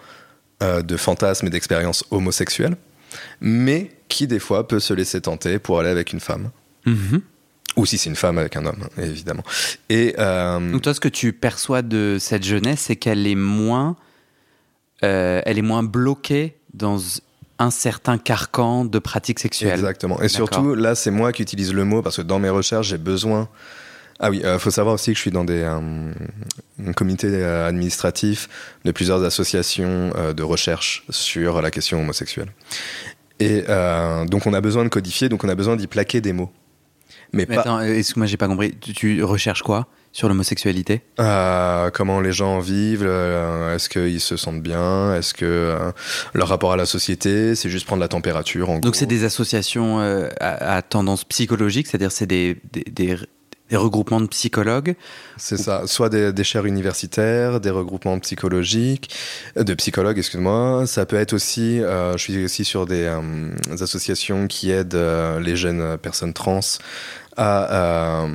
euh, 0.62 0.84
de 0.84 0.96
fantasmes 0.96 1.48
et 1.48 1.50
d'expériences 1.50 2.04
homosexuelles, 2.12 2.78
mais 3.40 3.90
qui 4.10 4.28
des 4.28 4.38
fois 4.38 4.68
peut 4.68 4.80
se 4.80 4.94
laisser 4.94 5.20
tenter 5.20 5.58
pour 5.58 5.80
aller 5.80 5.90
avec 5.90 6.14
une 6.14 6.20
femme. 6.20 6.52
Mhm. 6.86 7.22
Ou 7.78 7.88
si 7.88 7.98
c'est 7.98 8.12
une 8.12 8.16
femme 8.16 8.38
avec 8.38 8.56
un 8.56 8.68
homme, 8.68 8.88
évidemment. 9.00 9.42
Et, 9.90 10.14
euh, 10.20 10.72
Donc 10.72 10.84
toi, 10.84 10.94
ce 10.94 11.00
que 11.00 11.08
tu 11.08 11.34
perçois 11.34 11.82
de 11.82 12.18
cette 12.20 12.44
jeunesse, 12.44 12.82
c'est 12.82 12.96
qu'elle 12.96 13.26
est 13.26 13.34
moins, 13.34 13.96
euh, 15.04 15.42
elle 15.46 15.58
est 15.58 15.64
moins 15.64 15.82
bloquée 15.82 16.58
dans 16.76 17.00
un 17.58 17.72
certain 17.72 18.20
carcan 18.20 18.86
de 18.86 19.00
pratiques 19.00 19.40
sexuelles. 19.40 19.80
Exactement. 19.80 20.22
Et 20.22 20.28
surtout, 20.28 20.76
là, 20.76 20.94
c'est 20.94 21.12
moi 21.12 21.34
qui 21.34 21.42
utilise 21.42 21.74
le 21.74 21.86
mot 21.86 22.04
parce 22.04 22.18
que 22.18 22.22
dans 22.22 22.38
mes 22.38 22.50
recherches, 22.50 22.90
j'ai 22.90 23.00
besoin 23.00 23.50
ah 24.24 24.30
oui, 24.30 24.38
il 24.38 24.46
euh, 24.46 24.60
faut 24.60 24.70
savoir 24.70 24.94
aussi 24.94 25.12
que 25.12 25.16
je 25.16 25.22
suis 25.22 25.32
dans 25.32 25.44
des, 25.44 25.64
euh, 25.64 25.80
un 26.86 26.94
comité 26.94 27.28
euh, 27.28 27.68
administratif 27.68 28.48
de 28.86 28.92
plusieurs 28.92 29.24
associations 29.24 30.12
de 30.36 30.44
recherche 30.44 31.04
sur 31.10 31.62
la 31.62 31.72
question 31.72 32.00
homosexuelle. 32.00 32.52
Et 33.40 33.64
donc 34.28 34.46
on 34.46 34.54
a 34.54 34.62
besoin 34.62 34.84
de 34.84 34.90
codifier, 34.90 35.28
donc 35.28 35.44
on 35.44 35.50
a 35.50 35.56
besoin 35.56 35.76
d'y 35.76 35.88
plaquer 35.88 36.22
des 36.22 36.34
mots. 36.34 36.52
Mais, 37.34 37.46
pas... 37.46 37.62
attends, 37.62 37.80
est-ce 37.80 38.14
que 38.14 38.20
moi 38.20 38.28
j'ai 38.28 38.38
pas 38.38 38.48
compris 38.48 38.76
tu, 38.76 39.24
recherches 39.24 39.64
quoi 39.64 39.88
sur 40.12 40.28
l'homosexualité? 40.28 41.02
Comment 41.18 42.20
les 42.22 42.32
gens 42.32 42.60
vivent 42.60 43.04
Est-ce 43.04 43.90
qu'ils 43.90 44.22
se 44.22 44.38
sentent 44.38 44.62
bien 44.62 45.16
Est-ce 45.16 45.34
que 45.34 45.76
leur 46.36 46.48
rapport 46.48 46.74
à 46.74 46.78
la 46.78 46.86
société, 46.86 47.56
c'est 47.56 47.70
juste 47.70 47.88
prendre 47.88 48.02
la 48.02 48.10
température 48.10 48.70
en 48.70 48.78
Donc 48.78 48.96
c'est 48.96 49.08
des 49.08 49.24
associations 49.24 50.00
à, 50.40 50.82
tendance 50.84 51.24
psychologique, 51.24 51.88
c'est-à-dire 51.88 52.12
c'est 52.12 52.28
des, 52.28 52.58
des 52.72 52.84
des 52.84 53.18
regroupements 53.78 54.22
de 54.22 54.28
psychologues 54.28 54.96
C'est 55.38 55.58
ça, 55.58 55.88
soit 55.88 56.10
des, 56.10 56.44
chaires 56.44 56.66
universitaires, 56.66 57.60
des 57.60 57.70
regroupements 57.70 58.20
psychologiques, 58.20 59.14
euh, 59.58 59.64
de 59.64 59.74
psychologues, 59.74 60.18
excuse-moi. 60.18 60.86
Ça 60.88 61.06
peut 61.06 61.16
être 61.16 61.34
aussi, 61.34 61.82
euh, 61.82 62.14
je 62.14 62.18
suis 62.18 62.44
aussi 62.44 62.66
sur 62.66 62.86
des, 62.86 63.04
euh, 63.04 63.52
associations 63.80 64.48
qui 64.48 64.72
aident 64.72 64.98
les 65.40 65.56
jeunes 65.56 65.98
personnes 65.98 66.34
trans 66.34 66.60
à 67.38 68.26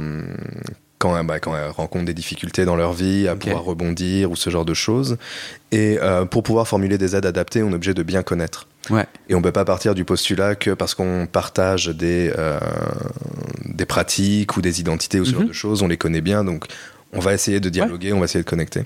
quand, 1.14 1.24
bah, 1.24 1.40
quand 1.40 1.56
elles 1.56 1.70
rencontrent 1.70 2.04
des 2.04 2.14
difficultés 2.14 2.64
dans 2.64 2.76
leur 2.76 2.92
vie, 2.92 3.28
à 3.28 3.36
pouvoir 3.36 3.64
rebondir 3.64 4.30
ou 4.30 4.36
ce 4.36 4.50
genre 4.50 4.64
de 4.64 4.74
choses. 4.74 5.16
Et 5.72 5.98
pour 6.30 6.42
pouvoir 6.42 6.66
formuler 6.68 6.98
des 6.98 7.16
aides 7.16 7.26
adaptées, 7.26 7.62
on 7.62 7.70
est 7.70 7.74
obligé 7.74 7.94
de 7.94 8.02
bien 8.02 8.22
connaître. 8.22 8.66
Et 9.28 9.34
on 9.34 9.38
ne 9.38 9.42
peut 9.42 9.52
pas 9.52 9.64
partir 9.64 9.94
du 9.94 10.04
postulat 10.04 10.54
que 10.54 10.70
parce 10.70 10.94
qu'on 10.94 11.26
partage 11.30 11.88
des, 11.88 12.32
euh, 12.36 12.58
des 13.64 13.86
pratiques 13.86 14.56
ou 14.56 14.62
des 14.62 14.80
identités 14.80 15.20
ou 15.20 15.24
ce 15.24 15.32
genre 15.32 15.42
mhm. 15.42 15.48
de 15.48 15.52
choses, 15.52 15.82
on 15.82 15.88
les 15.88 15.96
connaît 15.96 16.20
bien, 16.20 16.44
donc 16.44 16.66
on 17.16 17.20
va 17.20 17.34
essayer 17.34 17.60
de 17.60 17.68
dialoguer, 17.68 18.12
on 18.12 18.18
va 18.18 18.24
essayer 18.24 18.42
de 18.42 18.48
connecter. 18.48 18.82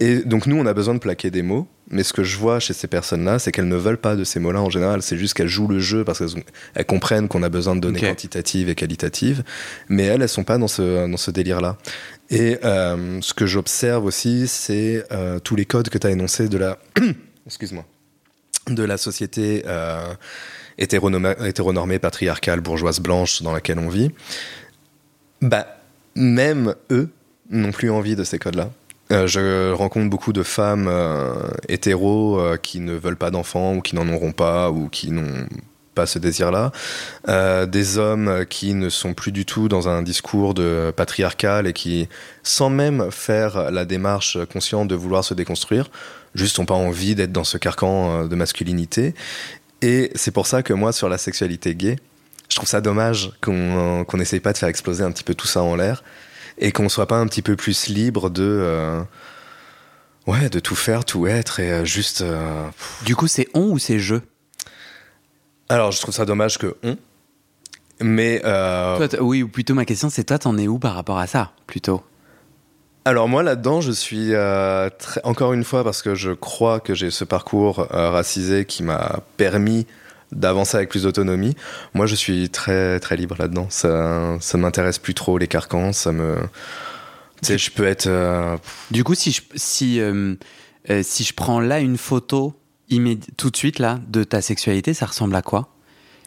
Et 0.00 0.18
donc 0.18 0.46
nous, 0.46 0.56
on 0.56 0.66
a 0.66 0.74
besoin 0.74 0.94
de 0.94 0.98
plaquer 0.98 1.30
des 1.30 1.42
mots, 1.42 1.66
mais 1.90 2.02
ce 2.02 2.12
que 2.12 2.22
je 2.22 2.36
vois 2.36 2.60
chez 2.60 2.74
ces 2.74 2.86
personnes-là, 2.86 3.38
c'est 3.38 3.52
qu'elles 3.52 3.68
ne 3.68 3.76
veulent 3.76 3.98
pas 3.98 4.16
de 4.16 4.24
ces 4.24 4.40
mots-là 4.40 4.60
en 4.60 4.70
général, 4.70 5.02
c'est 5.02 5.16
juste 5.16 5.34
qu'elles 5.34 5.48
jouent 5.48 5.68
le 5.68 5.80
jeu 5.80 6.04
parce 6.04 6.18
qu'elles 6.18 6.86
comprennent 6.86 7.28
qu'on 7.28 7.42
a 7.42 7.48
besoin 7.48 7.74
de 7.74 7.80
données 7.80 8.00
quantitatives 8.00 8.68
et 8.68 8.74
qualitatives, 8.74 9.42
mais 9.88 10.04
elles, 10.04 10.22
elles 10.22 10.28
sont 10.28 10.44
pas 10.44 10.58
dans 10.58 10.68
ce, 10.68 11.08
dans 11.10 11.16
ce 11.16 11.30
délire-là. 11.30 11.78
Et 12.30 12.58
euh, 12.64 13.20
ce 13.22 13.32
que 13.32 13.46
j'observe 13.46 14.04
aussi, 14.04 14.48
c'est 14.48 15.04
euh, 15.12 15.38
tous 15.38 15.56
les 15.56 15.64
codes 15.64 15.88
que 15.88 15.98
tu 15.98 16.06
as 16.06 16.10
énoncés 16.10 16.48
de 16.48 16.58
la... 16.58 16.78
Excuse-moi 17.46 17.84
de 18.74 18.82
la 18.82 18.96
société 18.96 19.62
euh, 19.66 20.14
hétéronormée, 20.78 21.98
patriarcale, 21.98 22.60
bourgeoise, 22.60 23.00
blanche 23.00 23.42
dans 23.42 23.52
laquelle 23.52 23.78
on 23.78 23.88
vit, 23.88 24.10
bah, 25.40 25.80
même 26.14 26.74
eux 26.90 27.08
n'ont 27.50 27.72
plus 27.72 27.90
envie 27.90 28.16
de 28.16 28.24
ces 28.24 28.38
codes-là. 28.38 28.70
Euh, 29.10 29.26
je 29.26 29.72
rencontre 29.72 30.10
beaucoup 30.10 30.32
de 30.32 30.42
femmes 30.42 30.86
euh, 30.88 31.32
hétéros 31.68 32.40
qui 32.62 32.80
ne 32.80 32.92
veulent 32.92 33.16
pas 33.16 33.30
d'enfants 33.30 33.74
ou 33.76 33.80
qui 33.80 33.94
n'en 33.94 34.08
auront 34.08 34.32
pas 34.32 34.70
ou 34.70 34.88
qui 34.88 35.10
n'ont 35.10 35.46
pas 35.94 36.06
ce 36.06 36.18
désir-là. 36.18 36.70
des 37.66 37.98
hommes 37.98 38.44
qui 38.48 38.74
ne 38.74 38.88
sont 38.88 39.14
plus 39.14 39.32
du 39.32 39.44
tout 39.44 39.68
dans 39.68 39.88
un 39.88 40.02
discours 40.02 40.54
de 40.54 40.92
patriarcal 40.94 41.66
et 41.66 41.72
qui, 41.72 42.08
sans 42.44 42.70
même 42.70 43.10
faire 43.10 43.72
la 43.72 43.84
démarche 43.84 44.38
consciente 44.52 44.86
de 44.86 44.94
vouloir 44.94 45.24
se 45.24 45.34
déconstruire, 45.34 45.90
juste 46.34 46.58
n'ont 46.58 46.66
pas 46.66 46.74
envie 46.74 47.14
d'être 47.14 47.32
dans 47.32 47.44
ce 47.44 47.58
carcan 47.58 48.22
euh, 48.22 48.28
de 48.28 48.34
masculinité. 48.34 49.14
Et 49.82 50.10
c'est 50.14 50.30
pour 50.30 50.46
ça 50.46 50.62
que 50.62 50.72
moi, 50.72 50.92
sur 50.92 51.08
la 51.08 51.18
sexualité 51.18 51.74
gay, 51.74 51.96
je 52.48 52.56
trouve 52.56 52.68
ça 52.68 52.80
dommage 52.80 53.32
qu'on 53.40 54.02
euh, 54.02 54.16
n'essaye 54.16 54.40
pas 54.40 54.52
de 54.52 54.58
faire 54.58 54.68
exploser 54.68 55.04
un 55.04 55.12
petit 55.12 55.24
peu 55.24 55.34
tout 55.34 55.46
ça 55.46 55.62
en 55.62 55.76
l'air 55.76 56.02
et 56.58 56.72
qu'on 56.72 56.88
soit 56.88 57.06
pas 57.06 57.16
un 57.16 57.26
petit 57.26 57.42
peu 57.42 57.56
plus 57.56 57.88
libre 57.88 58.30
de 58.30 58.42
euh, 58.42 59.02
ouais 60.26 60.48
de 60.48 60.60
tout 60.60 60.76
faire, 60.76 61.04
tout 61.04 61.26
être 61.26 61.60
et 61.60 61.86
juste. 61.86 62.24
Du 63.04 63.16
coup, 63.16 63.26
c'est 63.26 63.48
on 63.54 63.70
ou 63.70 63.78
c'est 63.78 63.98
je? 63.98 64.16
Alors, 65.68 65.92
je 65.92 66.00
trouve 66.00 66.14
ça 66.14 66.24
dommage 66.24 66.58
que 66.58 66.76
on. 66.82 66.96
Mais 68.00 68.42
oui, 69.20 69.42
ou 69.42 69.48
plutôt 69.48 69.74
ma 69.74 69.84
question, 69.84 70.10
c'est 70.10 70.24
toi, 70.24 70.38
t'en 70.38 70.56
es 70.56 70.68
où 70.68 70.78
par 70.78 70.94
rapport 70.94 71.18
à 71.18 71.26
ça, 71.26 71.52
plutôt? 71.66 72.02
Alors 73.08 73.26
moi 73.26 73.42
là-dedans, 73.42 73.80
je 73.80 73.90
suis 73.90 74.34
euh, 74.34 74.90
très, 74.98 75.22
encore 75.24 75.54
une 75.54 75.64
fois 75.64 75.82
parce 75.82 76.02
que 76.02 76.14
je 76.14 76.30
crois 76.30 76.78
que 76.78 76.94
j'ai 76.94 77.10
ce 77.10 77.24
parcours 77.24 77.86
euh, 77.94 78.10
racisé 78.10 78.66
qui 78.66 78.82
m'a 78.82 79.20
permis 79.38 79.86
d'avancer 80.32 80.76
avec 80.76 80.88
plus 80.88 81.04
d'autonomie. 81.04 81.54
Moi, 81.94 82.06
je 82.06 82.14
suis 82.14 82.50
très 82.50 83.00
très 83.00 83.16
libre 83.16 83.36
là-dedans. 83.38 83.66
Ça, 83.70 84.36
ça 84.40 84.58
m'intéresse 84.58 84.98
plus 84.98 85.14
trop 85.14 85.38
les 85.38 85.48
carcans. 85.48 85.92
Ça 85.92 86.12
me, 86.12 86.36
tu 87.42 87.46
sais, 87.46 87.58
je 87.58 87.70
peux 87.70 87.86
être. 87.86 88.06
Euh, 88.06 88.56
du 88.90 89.04
coup, 89.04 89.14
si 89.14 89.32
je 89.32 89.42
si 89.54 90.00
si 91.02 91.24
je 91.24 91.34
prends 91.34 91.60
là 91.60 91.80
une 91.80 91.98
photo 91.98 92.54
tout 93.36 93.50
de 93.50 93.56
suite 93.56 93.78
là 93.78 94.00
de 94.08 94.24
ta 94.24 94.40
sexualité, 94.40 94.94
ça 94.94 95.06
ressemble 95.06 95.34
à 95.36 95.42
quoi? 95.42 95.68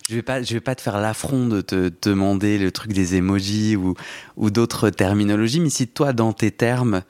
Je 0.09 0.15
vais 0.15 0.21
pas, 0.21 0.41
je 0.41 0.53
vais 0.53 0.59
pas 0.59 0.75
te 0.75 0.81
faire 0.81 0.99
l'affront 0.99 1.47
de 1.47 1.61
te 1.61 1.91
demander 2.01 2.57
le 2.57 2.71
truc 2.71 2.91
des 2.91 3.15
emojis 3.15 3.75
ou, 3.75 3.95
ou 4.35 4.49
d'autres 4.49 4.89
terminologies, 4.89 5.59
mais 5.59 5.69
si 5.69 5.87
toi, 5.87 6.11
dans 6.11 6.33
tes 6.33 6.51
termes 6.51 7.03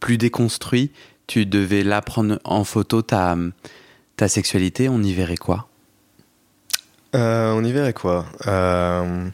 plus 0.00 0.18
déconstruits, 0.18 0.90
tu 1.26 1.46
devais 1.46 1.82
là 1.82 2.02
prendre 2.02 2.38
en 2.44 2.64
photo 2.64 3.00
ta, 3.00 3.36
ta 4.16 4.28
sexualité, 4.28 4.88
on 4.88 5.02
y 5.02 5.12
verrait 5.12 5.36
quoi? 5.36 5.68
Euh, 7.14 7.52
On 7.52 7.64
y 7.64 7.72
verrait 7.72 7.92
quoi? 7.92 8.26
Euh, 8.46 9.28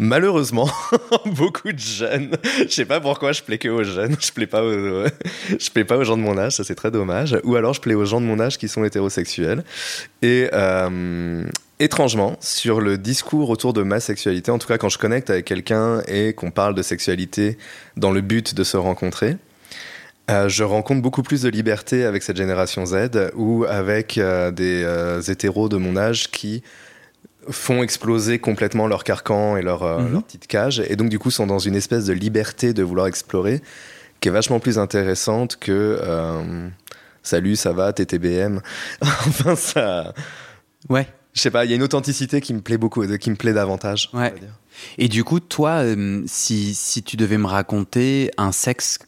Malheureusement, 0.00 0.70
beaucoup 1.26 1.72
de 1.72 1.78
jeunes. 1.78 2.30
Je 2.62 2.72
sais 2.72 2.84
pas 2.84 3.00
pourquoi 3.00 3.32
je 3.32 3.42
plais 3.42 3.58
que 3.58 3.68
aux 3.68 3.82
jeunes. 3.82 4.14
Je 4.20 4.30
plais 4.30 4.46
pas 4.46 4.62
aux, 4.62 5.04
plais 5.74 5.84
pas 5.84 5.96
aux 5.96 6.04
gens 6.04 6.16
de 6.16 6.22
mon 6.22 6.38
âge. 6.38 6.52
Ça 6.52 6.62
c'est 6.62 6.76
très 6.76 6.92
dommage. 6.92 7.36
Ou 7.42 7.56
alors 7.56 7.74
je 7.74 7.80
plais 7.80 7.94
aux 7.94 8.04
gens 8.04 8.20
de 8.20 8.26
mon 8.26 8.38
âge 8.38 8.58
qui 8.58 8.68
sont 8.68 8.84
hétérosexuels. 8.84 9.64
Et 10.22 10.48
euh, 10.52 11.42
étrangement, 11.80 12.36
sur 12.40 12.80
le 12.80 12.96
discours 12.96 13.50
autour 13.50 13.72
de 13.72 13.82
ma 13.82 13.98
sexualité, 13.98 14.52
en 14.52 14.58
tout 14.58 14.68
cas 14.68 14.78
quand 14.78 14.88
je 14.88 14.98
connecte 14.98 15.30
avec 15.30 15.46
quelqu'un 15.46 16.00
et 16.06 16.32
qu'on 16.32 16.52
parle 16.52 16.76
de 16.76 16.82
sexualité 16.82 17.58
dans 17.96 18.12
le 18.12 18.20
but 18.20 18.54
de 18.54 18.62
se 18.62 18.76
rencontrer, 18.76 19.36
euh, 20.30 20.48
je 20.48 20.64
rencontre 20.64 21.02
beaucoup 21.02 21.22
plus 21.22 21.42
de 21.42 21.48
liberté 21.48 22.04
avec 22.04 22.22
cette 22.22 22.36
génération 22.36 22.84
Z 22.86 23.30
ou 23.34 23.64
avec 23.68 24.18
euh, 24.18 24.50
des 24.50 24.82
euh, 24.84 25.20
hétéros 25.20 25.68
de 25.68 25.76
mon 25.76 25.96
âge 25.96 26.30
qui 26.30 26.62
font 27.50 27.82
exploser 27.82 28.38
complètement 28.38 28.86
leur 28.86 29.04
carcan 29.04 29.56
et 29.56 29.62
leur, 29.62 29.82
mhm. 30.00 30.12
leur, 30.12 30.22
petite 30.22 30.46
cage 30.46 30.82
et 30.86 30.96
donc 30.96 31.08
du 31.08 31.18
coup 31.18 31.30
sont 31.30 31.46
dans 31.46 31.58
une 31.58 31.74
espèce 31.74 32.04
de 32.04 32.12
liberté 32.12 32.74
de 32.74 32.82
vouloir 32.82 33.06
explorer 33.06 33.62
qui 34.20 34.28
est 34.28 34.32
vachement 34.32 34.60
plus 34.60 34.78
intéressante 34.78 35.56
que 35.56 35.98
salut 37.22 37.56
ça 37.56 37.72
va 37.72 37.94
TTBM 37.94 38.60
enfin 39.00 39.56
ça 39.56 40.12
ouais 40.90 41.06
je 41.38 41.42
sais 41.42 41.52
pas, 41.52 41.64
il 41.64 41.70
y 41.70 41.72
a 41.72 41.76
une 41.76 41.84
authenticité 41.84 42.40
qui 42.40 42.52
me 42.52 42.60
plaît 42.60 42.78
beaucoup, 42.78 43.06
qui 43.16 43.30
me 43.30 43.36
plaît 43.36 43.52
davantage. 43.52 44.10
Ouais. 44.12 44.34
Et 44.98 45.06
du 45.06 45.22
coup, 45.22 45.38
toi, 45.38 45.84
euh, 45.84 46.22
si, 46.26 46.74
si 46.74 47.04
tu 47.04 47.16
devais 47.16 47.38
me 47.38 47.46
raconter 47.46 48.32
un 48.36 48.50
sexe 48.50 48.98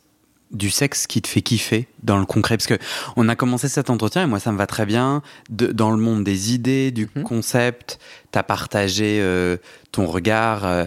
du 0.51 0.71
sexe 0.71 1.07
qui 1.07 1.23
te 1.23 1.29
fait 1.29 1.43
kiffer 1.43 1.89
dans 2.03 2.19
le 2.19 2.27
concret 2.27 2.57
parce 2.57 2.67
que 2.67 2.79
on 3.17 3.29
a 3.29 3.37
commencé 3.37 3.69
cet 3.69 3.91
entretien 3.91 4.25
et 4.25 4.27
moi 4.27 4.41
ça 4.41 4.51
me 4.53 4.59
va 4.59 4.67
très 4.67 4.87
bien 4.87 5.23
de, 5.49 5.69
dans 5.69 5.91
le 5.91 5.97
monde 5.97 6.25
des 6.25 6.53
idées 6.53 6.91
du 6.91 7.09
mhm. 7.15 7.23
concept 7.23 7.99
tu 8.33 8.39
as 8.39 8.43
partagé 8.43 9.21
euh, 9.21 9.59
ton 9.93 10.07
regard 10.07 10.67
euh, 10.67 10.87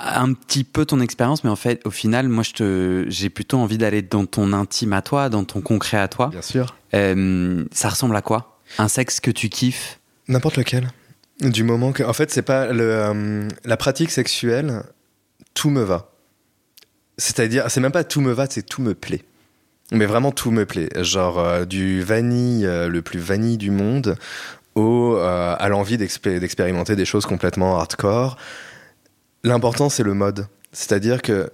un 0.00 0.32
petit 0.32 0.64
peu 0.64 0.84
ton 0.84 1.00
expérience 1.00 1.44
mais 1.44 1.50
en 1.50 1.56
fait 1.56 1.80
au 1.84 1.90
final 1.90 2.28
moi 2.28 2.42
je 2.42 2.52
te 2.52 3.04
j'ai 3.08 3.30
plutôt 3.30 3.58
envie 3.58 3.78
d'aller 3.78 4.02
dans 4.02 4.26
ton 4.26 4.52
intime 4.52 4.92
à 4.92 5.02
toi 5.02 5.28
dans 5.28 5.44
ton 5.44 5.60
concret 5.60 5.98
à 5.98 6.08
toi 6.08 6.28
bien 6.28 6.42
sûr 6.42 6.74
ça 6.92 7.88
ressemble 7.88 8.16
à 8.16 8.22
quoi? 8.22 8.60
Un 8.78 8.88
sexe 8.88 9.20
que 9.20 9.30
tu 9.30 9.48
kiffes? 9.48 10.00
N'importe 10.28 10.56
lequel. 10.56 10.90
Du 11.40 11.64
moment 11.64 11.92
que. 11.92 12.02
En 12.02 12.12
fait, 12.12 12.30
c'est 12.30 12.42
pas. 12.42 12.72
Le, 12.72 12.82
euh, 12.82 13.48
la 13.64 13.76
pratique 13.76 14.10
sexuelle, 14.10 14.82
tout 15.54 15.70
me 15.70 15.82
va. 15.82 16.09
C'est-à-dire, 17.20 17.70
c'est 17.70 17.80
même 17.80 17.92
pas 17.92 18.04
tout 18.04 18.20
me 18.20 18.32
va, 18.32 18.46
c'est 18.48 18.62
tout 18.62 18.82
me 18.82 18.94
plaît. 18.94 19.22
Mais 19.92 20.06
vraiment, 20.06 20.32
tout 20.32 20.50
me 20.50 20.64
plaît. 20.64 20.88
Genre, 21.02 21.38
euh, 21.38 21.64
du 21.64 22.02
vanille, 22.02 22.64
euh, 22.64 22.88
le 22.88 23.02
plus 23.02 23.18
vanille 23.18 23.58
du 23.58 23.70
monde, 23.70 24.16
au, 24.74 25.16
à 25.16 25.68
l'envie 25.68 25.98
d'expérimenter 25.98 26.94
des 26.94 27.04
choses 27.04 27.26
complètement 27.26 27.78
hardcore. 27.78 28.36
L'important, 29.42 29.88
c'est 29.88 30.04
le 30.04 30.14
mode. 30.14 30.46
C'est-à-dire 30.72 31.22
que 31.22 31.50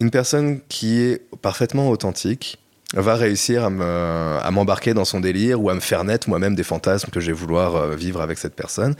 une 0.00 0.10
personne 0.10 0.60
qui 0.68 1.00
est 1.00 1.22
parfaitement 1.40 1.88
authentique, 1.88 2.58
va 3.00 3.16
réussir 3.16 3.64
à 3.64 4.50
m'embarquer 4.50 4.94
dans 4.94 5.04
son 5.04 5.20
délire 5.20 5.60
ou 5.60 5.70
à 5.70 5.74
me 5.74 5.80
faire 5.80 6.04
naître 6.04 6.28
moi-même 6.28 6.54
des 6.54 6.62
fantasmes 6.62 7.10
que 7.10 7.20
je 7.20 7.26
vais 7.26 7.32
vouloir 7.32 7.76
euh, 7.76 7.96
vivre 7.96 8.20
avec 8.20 8.38
cette 8.38 8.54
personne. 8.54 8.94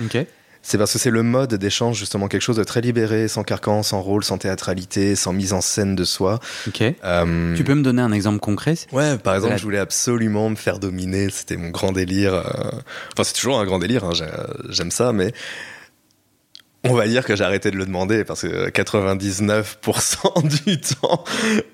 C'est 0.67 0.79
parce 0.79 0.95
que 0.95 0.99
c'est 0.99 1.11
le 1.11 1.23
mode 1.23 1.55
d'échange, 1.55 1.99
justement, 1.99 2.27
quelque 2.27 2.41
chose 2.41 2.57
de 2.57 2.65
très 2.65 2.81
libéré, 2.81 3.29
sans 3.29 3.43
carcan, 3.45 3.83
sans 3.83 4.01
rôle, 4.01 4.25
sans 4.25 4.39
théâtralité, 4.39 5.15
sans 5.15 5.35
mise 5.35 5.53
en 5.53 5.61
scène 5.61 5.95
de 5.95 6.05
soi. 6.05 6.41
Euh, 7.05 7.55
tu 7.55 7.65
peux 7.65 7.75
me 7.75 7.83
donner 7.83 8.01
un 8.01 8.13
exemple 8.13 8.39
concret 8.41 8.75
Ouais, 8.91 9.19
par 9.19 9.35
exemple, 9.35 9.59
je 9.59 9.63
voulais 9.63 9.79
absolument 9.79 10.49
me 10.49 10.57
faire 10.57 10.79
dominer, 10.79 11.29
c'était 11.29 11.59
mon 11.59 11.69
grand 11.69 11.93
délire. 11.93 12.33
Euh, 12.33 12.43
enfin, 13.13 13.25
c'est 13.25 13.35
toujours 13.35 13.61
un 13.61 13.67
grand 13.67 13.79
délire, 13.79 14.05
hein, 14.05 14.13
j'aime 14.71 14.91
ça, 14.91 15.13
mais 15.13 15.33
on 16.85 16.95
va 16.95 17.09
dire 17.09 17.25
que 17.25 17.35
j'ai 17.35 17.45
arrêté 17.45 17.71
de 17.71 17.77
le 17.77 17.87
demander 17.87 18.25
parce 18.25 18.43
que 18.43 18.69
99% 18.69 20.65
du 20.67 20.81
temps, 20.81 21.25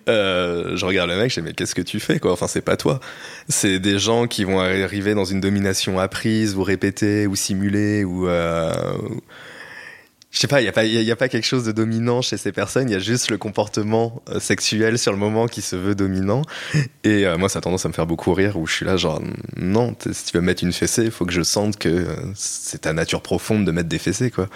euh, 0.09 0.77
je 0.77 0.87
regarde 0.87 1.11
le 1.11 1.17
mec, 1.17 1.31
je 1.31 1.41
dis 1.41 1.47
mais 1.47 1.53
qu'est-ce 1.53 1.75
que 1.75 1.83
tu 1.83 1.99
fais 1.99 2.21
quoi? 2.21 2.33
Enfin 2.33 2.47
c'est 2.47 2.61
pas 2.61 2.77
toi. 2.77 3.01
C'est 3.49 3.81
des 3.81 3.99
gens 3.99 4.27
qui 4.27 4.45
vont 4.45 4.61
arriver 4.61 5.15
dans 5.15 5.25
une 5.25 5.41
domination 5.41 5.99
apprise 5.99 6.55
ou 6.55 6.63
répétée 6.63 7.27
ou 7.27 7.35
simulée 7.35 8.05
ou 8.05 8.29
euh, 8.29 8.73
je 10.31 10.39
sais 10.39 10.47
pas, 10.47 10.61
il 10.61 10.65
y 10.65 10.69
a 10.69 10.73
pas 10.73 10.85
y, 10.85 11.11
a 11.11 11.17
pas 11.17 11.29
quelque 11.29 11.47
chose 11.47 11.65
de 11.65 11.73
dominant 11.73 12.23
chez 12.23 12.37
ces 12.37 12.53
personnes, 12.53 12.89
il 12.89 12.93
y 12.93 12.97
a 12.97 13.01
juste 13.01 13.33
le 13.33 13.37
comportement 13.37 14.23
euh, 14.29 14.39
sexuel 14.39 14.97
sur 14.97 15.11
le 15.11 15.19
moment 15.19 15.49
qui 15.49 15.61
se 15.61 15.75
veut 15.75 15.97
dominant. 15.97 16.43
Et 17.03 17.25
moi 17.37 17.49
ça 17.49 17.59
a 17.59 17.63
tendance 17.63 17.85
à 17.85 17.89
me 17.89 17.95
faire 17.95 18.07
beaucoup 18.07 18.33
rire 18.33 18.57
où 18.57 18.67
je 18.69 18.75
suis 18.75 18.87
là 18.87 18.97
genre 18.97 19.21
non, 19.57 19.97
si 20.13 20.25
tu 20.27 20.37
veux 20.37 20.43
mettre 20.43 20.63
une 20.63 20.73
fessée, 20.73 21.07
il 21.07 21.11
faut 21.11 21.27
que 21.27 21.33
je 21.33 21.43
sente 21.43 21.79
que 21.79 22.07
c'est 22.37 22.83
ta 22.83 22.93
nature 22.93 23.23
profonde 23.23 23.65
de 23.65 23.73
mettre 23.73 23.89
des 23.89 23.99
fessées 23.99 24.31
quoi 24.31 24.49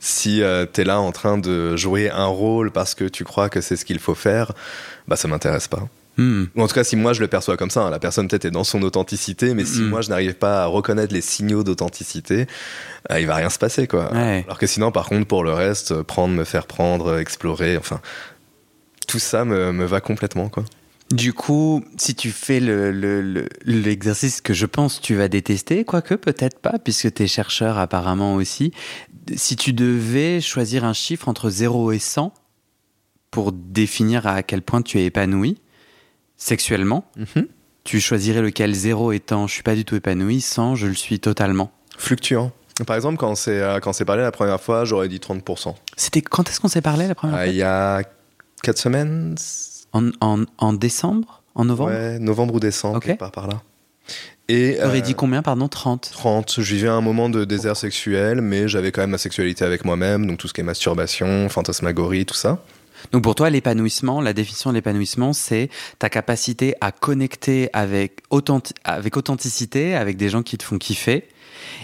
si 0.00 0.42
euh, 0.42 0.66
tu 0.70 0.80
es 0.80 0.84
là 0.84 0.98
en 1.00 1.12
train 1.12 1.38
de 1.38 1.76
jouer 1.76 2.10
un 2.10 2.26
rôle 2.26 2.72
parce 2.72 2.94
que 2.94 3.04
tu 3.04 3.22
crois 3.24 3.48
que 3.48 3.60
c'est 3.60 3.76
ce 3.76 3.84
qu'il 3.84 3.98
faut 3.98 4.14
faire, 4.14 4.52
bah 5.06 5.16
ça 5.16 5.28
m'intéresse 5.28 5.68
pas. 5.68 5.86
Hmm. 6.16 6.46
Ou 6.56 6.62
en 6.62 6.66
tout 6.66 6.74
cas, 6.74 6.84
si 6.84 6.96
moi 6.96 7.12
je 7.12 7.20
le 7.20 7.28
perçois 7.28 7.56
comme 7.56 7.70
ça, 7.70 7.82
hein, 7.82 7.90
la 7.90 7.98
personne 7.98 8.26
peut-être 8.26 8.46
est 8.46 8.50
dans 8.50 8.64
son 8.64 8.82
authenticité, 8.82 9.54
mais 9.54 9.64
si 9.64 9.80
hmm. 9.80 9.88
moi 9.88 10.00
je 10.00 10.08
n'arrive 10.08 10.34
pas 10.34 10.64
à 10.64 10.66
reconnaître 10.66 11.12
les 11.12 11.20
signaux 11.20 11.62
d'authenticité, 11.62 12.46
euh, 13.10 13.20
il 13.20 13.26
va 13.26 13.36
rien 13.36 13.50
se 13.50 13.58
passer 13.58 13.86
quoi. 13.86 14.06
Alors 14.14 14.58
que 14.58 14.66
sinon, 14.66 14.90
par 14.90 15.06
contre, 15.06 15.26
pour 15.26 15.44
le 15.44 15.52
reste, 15.52 16.02
prendre, 16.02 16.34
me 16.34 16.44
faire 16.44 16.66
prendre, 16.66 17.18
explorer, 17.18 17.76
enfin, 17.76 18.00
tout 19.06 19.18
ça 19.18 19.44
me, 19.44 19.70
me 19.72 19.84
va 19.84 20.00
complètement 20.00 20.48
quoi. 20.48 20.64
Du 21.10 21.32
coup, 21.32 21.82
si 21.96 22.14
tu 22.14 22.30
fais 22.30 22.60
l'exercice 23.64 24.38
le, 24.38 24.42
que 24.42 24.54
je 24.54 24.66
pense 24.66 25.00
tu 25.00 25.16
vas 25.16 25.26
détester, 25.26 25.84
quoique 25.84 26.14
peut-être 26.14 26.60
pas, 26.60 26.78
puisque 26.78 27.12
tu 27.12 27.24
es 27.24 27.26
chercheur 27.26 27.78
apparemment 27.78 28.36
aussi, 28.36 28.72
si 29.34 29.56
tu 29.56 29.72
devais 29.72 30.40
choisir 30.40 30.84
un 30.84 30.92
chiffre 30.92 31.28
entre 31.28 31.50
0 31.50 31.90
et 31.92 31.98
100 31.98 32.32
pour 33.32 33.50
définir 33.50 34.28
à 34.28 34.44
quel 34.44 34.62
point 34.62 34.82
tu 34.82 35.00
es 35.00 35.06
épanoui 35.06 35.60
sexuellement, 36.36 37.04
mhm. 37.16 37.48
tu 37.82 38.00
choisirais 38.00 38.42
lequel? 38.42 38.72
0 38.72 39.10
étant 39.12 39.48
je 39.48 39.54
suis 39.54 39.62
pas 39.64 39.74
du 39.74 39.84
tout 39.84 39.96
épanoui, 39.96 40.40
100 40.40 40.76
je 40.76 40.86
le 40.86 40.94
suis 40.94 41.18
totalement 41.18 41.72
Fluctuant. 41.98 42.52
Par 42.86 42.96
exemple, 42.96 43.18
quand 43.18 43.30
on 43.30 43.34
s'est 43.34 43.60
euh, 43.60 44.04
parlé 44.06 44.22
la 44.22 44.32
première 44.32 44.60
fois, 44.60 44.84
j'aurais 44.84 45.08
dit 45.08 45.18
30%. 45.18 45.74
C'était 45.96 46.22
quand 46.22 46.48
est-ce 46.48 46.60
qu'on 46.60 46.68
s'est 46.68 46.80
parlé 46.80 47.08
la 47.08 47.14
première 47.14 47.36
euh, 47.36 47.44
fois? 47.44 47.52
Il 47.52 47.56
y 47.56 47.62
a 47.62 48.02
4 48.62 48.78
semaines. 48.78 49.34
En, 49.92 50.72
décembre? 50.72 51.42
En 51.54 51.64
novembre? 51.64 51.90
Ouais, 51.90 52.18
novembre 52.18 52.54
ou 52.54 52.60
décembre, 52.60 53.00
par, 53.16 53.32
par 53.32 53.48
là. 53.48 53.62
Et, 54.48 54.76
tu 54.78 54.84
aurais 54.84 55.00
dit 55.00 55.12
euh, 55.12 55.16
combien, 55.16 55.42
pardon? 55.42 55.68
30 55.68 56.10
30. 56.12 56.56
Je 56.58 56.74
vivais 56.74 56.88
un 56.88 57.00
moment 57.00 57.28
de 57.28 57.44
désert 57.44 57.76
sexuel, 57.76 58.40
mais 58.40 58.66
j'avais 58.68 58.90
quand 58.90 59.00
même 59.00 59.10
ma 59.10 59.18
sexualité 59.18 59.64
avec 59.64 59.84
moi-même, 59.84 60.26
donc 60.26 60.38
tout 60.38 60.48
ce 60.48 60.54
qui 60.54 60.60
est 60.60 60.64
masturbation, 60.64 61.48
fantasmagorie, 61.48 62.26
tout 62.26 62.34
ça. 62.34 62.62
Donc 63.12 63.22
pour 63.22 63.34
toi, 63.34 63.48
l'épanouissement, 63.50 64.20
la 64.20 64.32
définition 64.32 64.70
de 64.70 64.74
l'épanouissement, 64.74 65.32
c'est 65.32 65.70
ta 65.98 66.08
capacité 66.08 66.74
à 66.80 66.92
connecter 66.92 67.70
avec, 67.72 68.22
avec 68.84 69.16
authenticité, 69.16 69.94
avec 69.94 70.16
des 70.16 70.28
gens 70.28 70.42
qui 70.42 70.58
te 70.58 70.64
font 70.64 70.78
kiffer. 70.78 71.28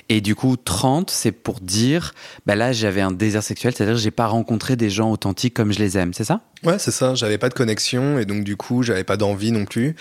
Et 0.09 0.21
du 0.21 0.35
coup, 0.35 0.57
30, 0.57 1.11
c'est 1.11 1.33
pour 1.33 1.61
dire, 1.61 2.15
bah 2.47 2.55
là, 2.55 2.73
j'avais 2.73 3.01
un 3.01 3.12
désert 3.12 3.43
sexuel, 3.43 3.75
c'est-à-dire 3.75 3.97
j'ai 3.97 4.11
pas 4.11 4.27
rencontré 4.27 4.77
des 4.77 4.91
gens 4.91 5.11
authentiques 5.11 5.55
comme 5.55 5.73
je 5.73 5.79
les 5.79 5.99
aime, 5.99 6.15
c'est 6.15 6.25
ça? 6.25 6.41
Ouais, 6.65 6.79
c'est 6.79 6.91
ça. 6.91 7.15
J'avais 7.15 7.39
pas 7.39 7.49
de 7.49 7.55
connexion 7.55 8.19
et 8.19 8.25
donc 8.25 8.45
du 8.45 8.57
coup, 8.57 8.83
j'avais 8.83 9.05
pas 9.05 9.17
d'envie 9.17 9.53
non 9.53 9.65
plus. 9.65 9.97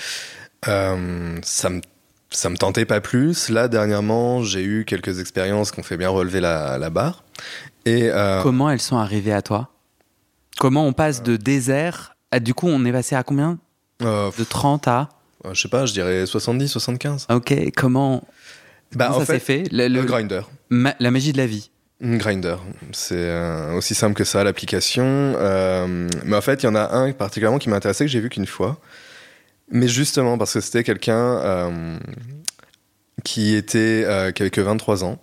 Euh, 0.68 1.38
ça 1.44 1.70
me 1.70 1.82
ça 2.36 2.50
me 2.50 2.58
tentait 2.58 2.86
pas 2.86 3.02
plus. 3.02 3.50
Là, 3.50 3.68
dernièrement, 3.68 4.44
j'ai 4.44 4.64
eu 4.64 4.86
quelques 4.86 5.20
expériences 5.20 5.72
qui 5.72 5.80
ont 5.80 5.84
fait 5.84 5.98
bien 5.98 6.10
relever 6.10 6.42
la, 6.42 6.90
barre. 6.90 7.24
Et 7.86 8.10
euh, 8.10 8.42
Comment 8.42 8.70
elles 8.70 8.82
sont 8.82 8.98
arrivées 8.98 9.34
à 9.34 9.42
toi? 9.42 9.70
Comment 10.58 10.86
on 10.86 10.94
passe 10.94 11.24
de 11.24 11.38
désert 11.38 12.16
à, 12.32 12.40
Du 12.40 12.54
coup, 12.54 12.68
on 12.68 12.84
est 12.86 12.92
passé 12.92 13.16
à 13.16 13.24
combien? 13.24 13.58
Euh, 14.02 14.32
De 14.38 14.44
30 14.44 14.88
à 14.88 15.10
Je 15.52 15.60
sais 15.60 15.70
pas, 15.70 15.86
je 15.86 15.94
dirais 15.94 16.26
70, 16.26 16.68
75. 16.68 17.28
Ok, 17.30 17.54
comment, 17.76 18.24
bah, 18.94 19.14
ça 19.20 19.26
s'est 19.26 19.40
fait, 19.40 19.64
le, 19.72 20.04
grinder. 20.04 20.42
la 20.70 21.12
magie 21.12 21.34
de 21.34 21.38
la 21.38 21.48
vie. 21.48 21.72
Grinder, 22.02 22.58
c'est 22.92 23.16
euh, 23.16 23.74
aussi 23.74 23.96
simple 23.96 24.16
que 24.16 24.26
ça 24.26 24.44
l'application. 24.44 25.36
mais 26.26 26.36
en 26.36 26.42
fait, 26.42 26.64
il 26.64 26.66
y 26.66 26.70
en 26.70 26.76
a 26.76 26.94
un 26.96 27.12
particulièrement 27.14 27.58
qui 27.58 27.70
m'a 27.70 27.78
intéressé 27.78 28.06
que 28.06 28.12
j'ai 28.12 28.20
vu 28.20 28.30
qu'une 28.30 28.46
fois. 28.46 28.80
Mais 29.72 29.88
justement, 29.88 30.38
parce 30.38 30.54
que 30.54 30.62
c'était 30.62 30.84
quelqu'un 30.84 31.38
euh, 31.38 31.98
qui 33.24 33.56
était 33.56 34.04
euh, 34.06 34.32
qui 34.32 34.44
avait 34.44 34.52
que 34.52 34.62
23 34.62 35.04
ans, 35.04 35.22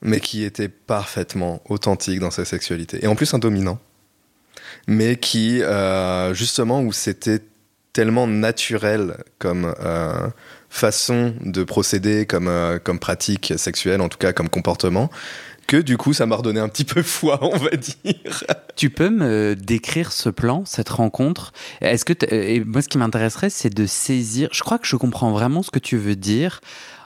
mais 0.00 0.20
qui 0.20 0.44
était 0.44 0.68
parfaitement 0.68 1.62
authentique 1.68 2.20
dans 2.20 2.30
sa 2.30 2.44
sexualité. 2.44 3.04
Et 3.04 3.06
en 3.06 3.14
plus 3.14 3.32
un 3.34 3.38
dominant. 3.38 3.78
Mais 4.88 5.16
qui, 5.16 5.62
euh, 5.62 6.34
justement, 6.34 6.80
où 6.82 6.92
c'était 6.92 7.40
tellement 7.92 8.26
naturel 8.26 9.18
comme 9.38 9.72
façon 10.72 11.34
de 11.42 11.64
procéder, 11.64 12.24
comme, 12.24 12.50
comme 12.82 12.98
pratique 12.98 13.52
sexuelle, 13.56 14.00
en 14.00 14.08
tout 14.08 14.18
cas 14.18 14.32
comme 14.32 14.48
comportement, 14.48 15.10
que 15.66 15.76
du 15.76 15.96
coup, 15.96 16.12
ça 16.12 16.26
m'a 16.26 16.36
redonné 16.36 16.60
un 16.60 16.68
petit 16.68 16.84
peu 16.84 17.02
foi, 17.02 17.38
on 17.42 17.56
va 17.56 17.70
dire. 17.70 18.44
Tu 18.76 18.90
peux 18.90 19.10
me 19.10 19.54
décrire 19.54 20.12
ce 20.12 20.28
plan, 20.28 20.64
cette 20.64 20.88
rencontre? 20.88 21.52
Est-ce 21.80 22.04
que 22.04 22.12
et 22.32 22.64
moi, 22.64 22.82
ce 22.82 22.88
qui 22.88 22.98
m'intéresserait, 22.98 23.50
c'est 23.50 23.72
de 23.72 23.86
saisir. 23.86 24.48
Je 24.52 24.62
crois 24.62 24.78
que 24.78 24.86
je 24.86 24.96
comprends 24.96 25.30
vraiment 25.30 25.62
ce 25.62 25.70
que 25.70 25.78
tu 25.78 25.96
veux 25.96 26.16
dire 26.16 26.60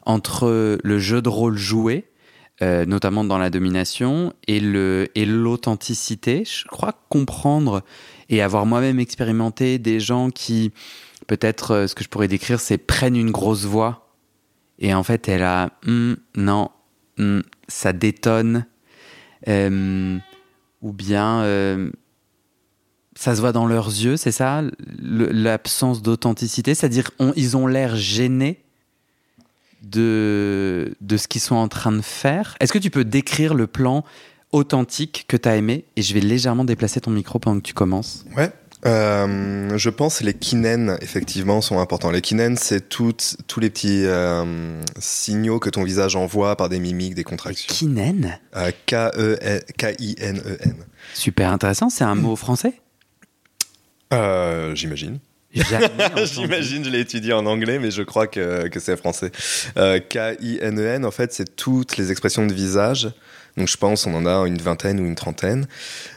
entre 0.05 0.79
le 0.83 0.99
jeu 0.99 1.21
de 1.21 1.29
rôle 1.29 1.59
joué, 1.59 2.05
euh, 2.63 2.87
notamment 2.87 3.25
dans 3.25 3.39
la 3.39 3.51
domination, 3.51 4.33
et 4.47 4.61
le 4.61 5.09
et 5.15 5.27
l'authenticité. 5.27 6.45
Je 6.45 6.65
crois 6.67 6.95
comprendre 7.09 7.83
et 8.29 8.43
avoir 8.43 8.67
moi-même 8.67 8.99
expérimenté 8.99 9.79
des 9.79 10.01
gens 10.01 10.31
qui, 10.31 10.73
peut-être, 11.27 11.73
euh, 11.73 11.87
ce 11.87 11.95
que 11.95 12.05
je 12.05 12.09
pourrais 12.09 12.29
décrire, 12.29 12.61
c'est 12.61 12.79
prennent 12.79 13.17
une 13.17 13.31
grosse 13.31 13.65
voix 13.65 14.07
et 14.79 14.95
en 14.95 15.03
fait, 15.03 15.29
elle 15.29 15.43
a 15.43 15.71
hum, 15.87 16.17
non, 16.37 16.71
hum, 17.19 17.43
ça 17.69 17.93
détonne, 17.93 18.67
euh, 19.49 20.19
ou 20.83 20.93
bien 20.93 21.41
euh, 21.43 21.91
ça 23.15 23.35
se 23.35 23.41
voit 23.41 23.53
dans 23.53 23.67
leurs 23.67 23.89
yeux, 23.89 24.17
c'est 24.17 24.33
ça, 24.33 24.63
l'absence 24.99 26.03
d'authenticité, 26.03 26.75
c'est-à-dire 26.75 27.11
ils 27.37 27.57
ont 27.57 27.67
l'air 27.67 27.97
gênés 27.97 28.63
de, 29.83 30.95
de 31.01 31.17
ce 31.17 31.29
qu'ils 31.29 31.41
sont 31.41 31.55
en 31.55 31.69
train 31.69 31.93
de 31.93 32.03
faire. 32.03 32.57
Est-ce 32.61 32.73
que 32.73 32.79
tu 32.79 32.91
peux 32.91 33.05
décrire 33.05 33.55
le 33.55 33.67
plan 33.67 34.05
authentique 34.53 35.25
que 35.29 35.37
tu 35.37 35.49
as 35.49 35.57
aimé? 35.57 35.85
Et 35.97 36.03
je 36.03 36.13
vais 36.13 36.21
légèrement 36.21 36.65
déplacer 36.65 37.01
ton 37.01 37.11
micro 37.11 37.39
pendant 37.39 37.59
que 37.59 37.67
tu 37.67 37.75
commences. 37.75 38.27
Ouais. 38.37 38.53
Euh, 38.87 39.77
je 39.77 39.91
pense 39.91 40.21
les 40.21 40.35
kinen, 40.35 40.97
effectivement, 41.01 41.61
sont 41.61 41.81
importants. 41.81 42.11
Les 42.11 42.21
kinen, 42.21 42.57
c'est 42.57 42.89
tous 42.89 43.37
les 43.59 43.71
petits 43.71 44.05
euh, 44.05 44.81
signaux 44.99 45.59
que 45.59 45.71
ton 45.71 45.83
visage 45.83 46.15
envoie 46.15 46.57
par 46.57 46.69
des 46.69 46.79
mimiques, 46.79 47.15
des 47.15 47.25
contractions. 47.25 47.67
Kinen? 47.69 48.39
Euh, 48.55 48.71
K-I-N-E-N. 48.87 50.75
Super 51.15 51.51
intéressant, 51.53 51.91
c'est 51.91 52.05
un 52.05 52.15
mot 52.15 52.37
français? 52.37 52.81
J'imagine. 54.13 55.19
jamais 55.53 55.87
entendu. 56.05 56.27
J'imagine, 56.27 56.85
je 56.85 56.91
l'ai 56.91 57.01
étudié 57.01 57.33
en 57.33 57.47
anglais, 57.47 57.79
mais 57.79 57.91
je 57.91 58.03
crois 58.03 58.27
que, 58.27 58.69
que 58.69 58.81
c'est 58.81 58.97
français. 58.97 59.31
Euh, 59.77 59.99
K-I-N-E-N, 59.99 61.05
en 61.05 61.11
fait, 61.11 61.33
c'est 61.33 61.57
toutes 61.57 61.97
les 61.97 62.11
expressions 62.11 62.47
de 62.47 62.53
visage. 62.53 63.11
Donc 63.57 63.69
je 63.69 63.77
pense 63.77 64.07
on 64.07 64.15
en 64.15 64.27
a 64.27 64.47
une 64.47 64.59
vingtaine 64.59 65.01
ou 65.01 65.07
une 65.07 65.15
trentaine. 65.15 65.67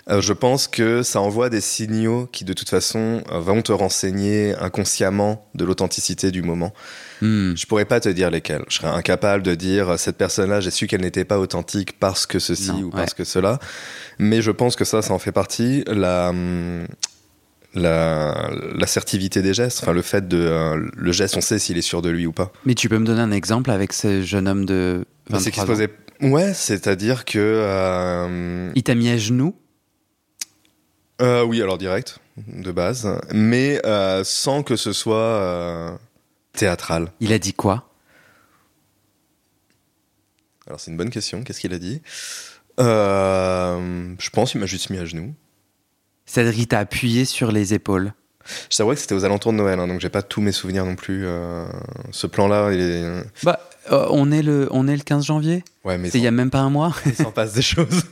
Euh, 0.09 0.21
je 0.21 0.33
pense 0.33 0.67
que 0.67 1.03
ça 1.03 1.21
envoie 1.21 1.49
des 1.49 1.61
signaux 1.61 2.27
qui 2.31 2.43
de 2.43 2.53
toute 2.53 2.69
façon 2.69 3.23
euh, 3.31 3.39
vont 3.39 3.61
te 3.61 3.71
renseigner 3.71 4.55
inconsciemment 4.55 5.47
de 5.55 5.63
l'authenticité 5.63 6.31
du 6.31 6.41
moment. 6.41 6.73
Hmm. 7.21 7.55
Je 7.55 7.65
pourrais 7.65 7.85
pas 7.85 7.99
te 7.99 8.09
dire 8.09 8.29
lesquels. 8.29 8.63
Je 8.67 8.75
serais 8.75 8.89
incapable 8.89 9.43
de 9.43 9.55
dire 9.55 9.97
cette 9.97 10.17
personne-là, 10.17 10.59
j'ai 10.59 10.71
su 10.71 10.87
qu'elle 10.87 11.01
n'était 11.01 11.25
pas 11.25 11.39
authentique 11.39 11.99
parce 11.99 12.25
que 12.25 12.39
ceci 12.39 12.71
Non, 12.71 12.83
ou 12.83 12.89
parce 12.89 13.13
que 13.13 13.23
cela. 13.23 13.59
Mais 14.17 14.41
je 14.41 14.51
pense 14.51 14.75
que 14.75 14.85
ça, 14.85 15.01
ça 15.01 15.13
en 15.13 15.19
fait 15.19 15.31
partie. 15.31 15.83
La, 15.87 16.33
hum, 17.75 17.81
la, 17.81 18.49
l'assertivité 18.75 19.41
des 19.41 19.53
gestes, 19.53 19.79
enfin 19.83 19.93
le 19.93 20.01
fait 20.01 20.27
de 20.27 20.37
euh, 20.37 20.89
le 20.95 21.11
geste, 21.11 21.37
on 21.37 21.41
sait 21.41 21.59
s'il 21.59 21.77
est 21.77 21.81
sûr 21.83 22.01
de 22.01 22.09
lui 22.09 22.25
ou 22.25 22.31
pas. 22.31 22.51
Mais 22.65 22.73
tu 22.75 22.89
peux 22.89 22.97
me 22.97 23.05
donner 23.05 23.21
un 23.21 23.31
exemple 23.31 23.69
avec 23.71 23.93
ce 23.93 24.21
jeune 24.21 24.47
homme 24.47 24.65
de 24.65 25.05
23 25.29 25.37
Bah, 25.37 25.39
C'est 25.43 25.51
qu'il 25.51 25.61
se 25.61 25.65
ans 25.65 25.67
posait. 25.67 25.89
Ouais, 26.21 26.53
c'est-à-dire 26.53 27.23
que. 27.25 27.37
euh, 27.39 28.71
Il 28.75 28.83
t'a 28.83 28.95
mis 28.95 29.09
à 29.09 29.17
genoux? 29.17 29.55
Euh, 31.21 31.43
oui, 31.43 31.61
alors 31.61 31.77
direct, 31.77 32.19
de 32.47 32.71
base, 32.71 33.07
mais 33.33 33.81
sans 34.23 34.63
que 34.63 34.75
ce 34.75 34.93
soit 34.93 35.99
théâtral. 36.53 37.11
Il 37.19 37.31
a 37.33 37.39
dit 37.39 37.53
quoi? 37.53 37.85
Alors 40.67 40.79
c'est 40.79 40.91
une 40.91 40.97
bonne 40.97 41.09
question. 41.09 41.43
Qu'est-ce 41.43 41.59
qu'il 41.59 41.73
a 41.73 41.79
dit? 41.79 42.01
Je 42.77 44.29
pense 44.31 44.51
qu'il 44.51 44.59
m'a 44.61 44.65
juste 44.67 44.89
mis 44.89 44.97
à 44.97 45.05
genoux. 45.05 45.33
C'est-à-dire 46.29 46.53
qu'il 46.53 46.67
t'a 46.67 46.79
appuyé 46.79 47.25
sur 47.25 47.51
les 47.51 47.73
épaules. 47.73 48.13
Je 48.69 48.77
t'avoue 48.77 48.91
que 48.91 48.95
c'était 48.99 49.15
aux 49.15 49.25
alentours 49.25 49.51
de 49.51 49.57
Noël, 49.57 49.79
hein, 49.79 49.87
donc 49.87 49.99
j'ai 49.99 50.09
pas 50.09 50.21
tous 50.21 50.41
mes 50.41 50.51
souvenirs 50.51 50.85
non 50.85 50.95
plus. 50.95 51.23
euh, 51.25 51.65
ce 52.11 52.25
plan-là, 52.27 52.71
il 52.71 52.79
est. 52.79 53.23
Bah, 53.43 53.59
euh, 53.91 54.07
on, 54.11 54.31
est 54.31 54.41
le, 54.43 54.67
on 54.71 54.87
est 54.87 54.95
le 54.95 55.01
15 55.01 55.25
janvier 55.25 55.63
Ouais, 55.83 55.97
mais 55.97 56.09
C'est 56.11 56.19
il 56.19 56.23
y 56.23 56.27
a 56.27 56.31
même 56.31 56.49
pas 56.51 56.59
un 56.59 56.69
mois 56.69 56.93
il 57.05 57.15
s'en 57.15 57.31
passe 57.31 57.53
des 57.53 57.61
choses. 57.63 58.03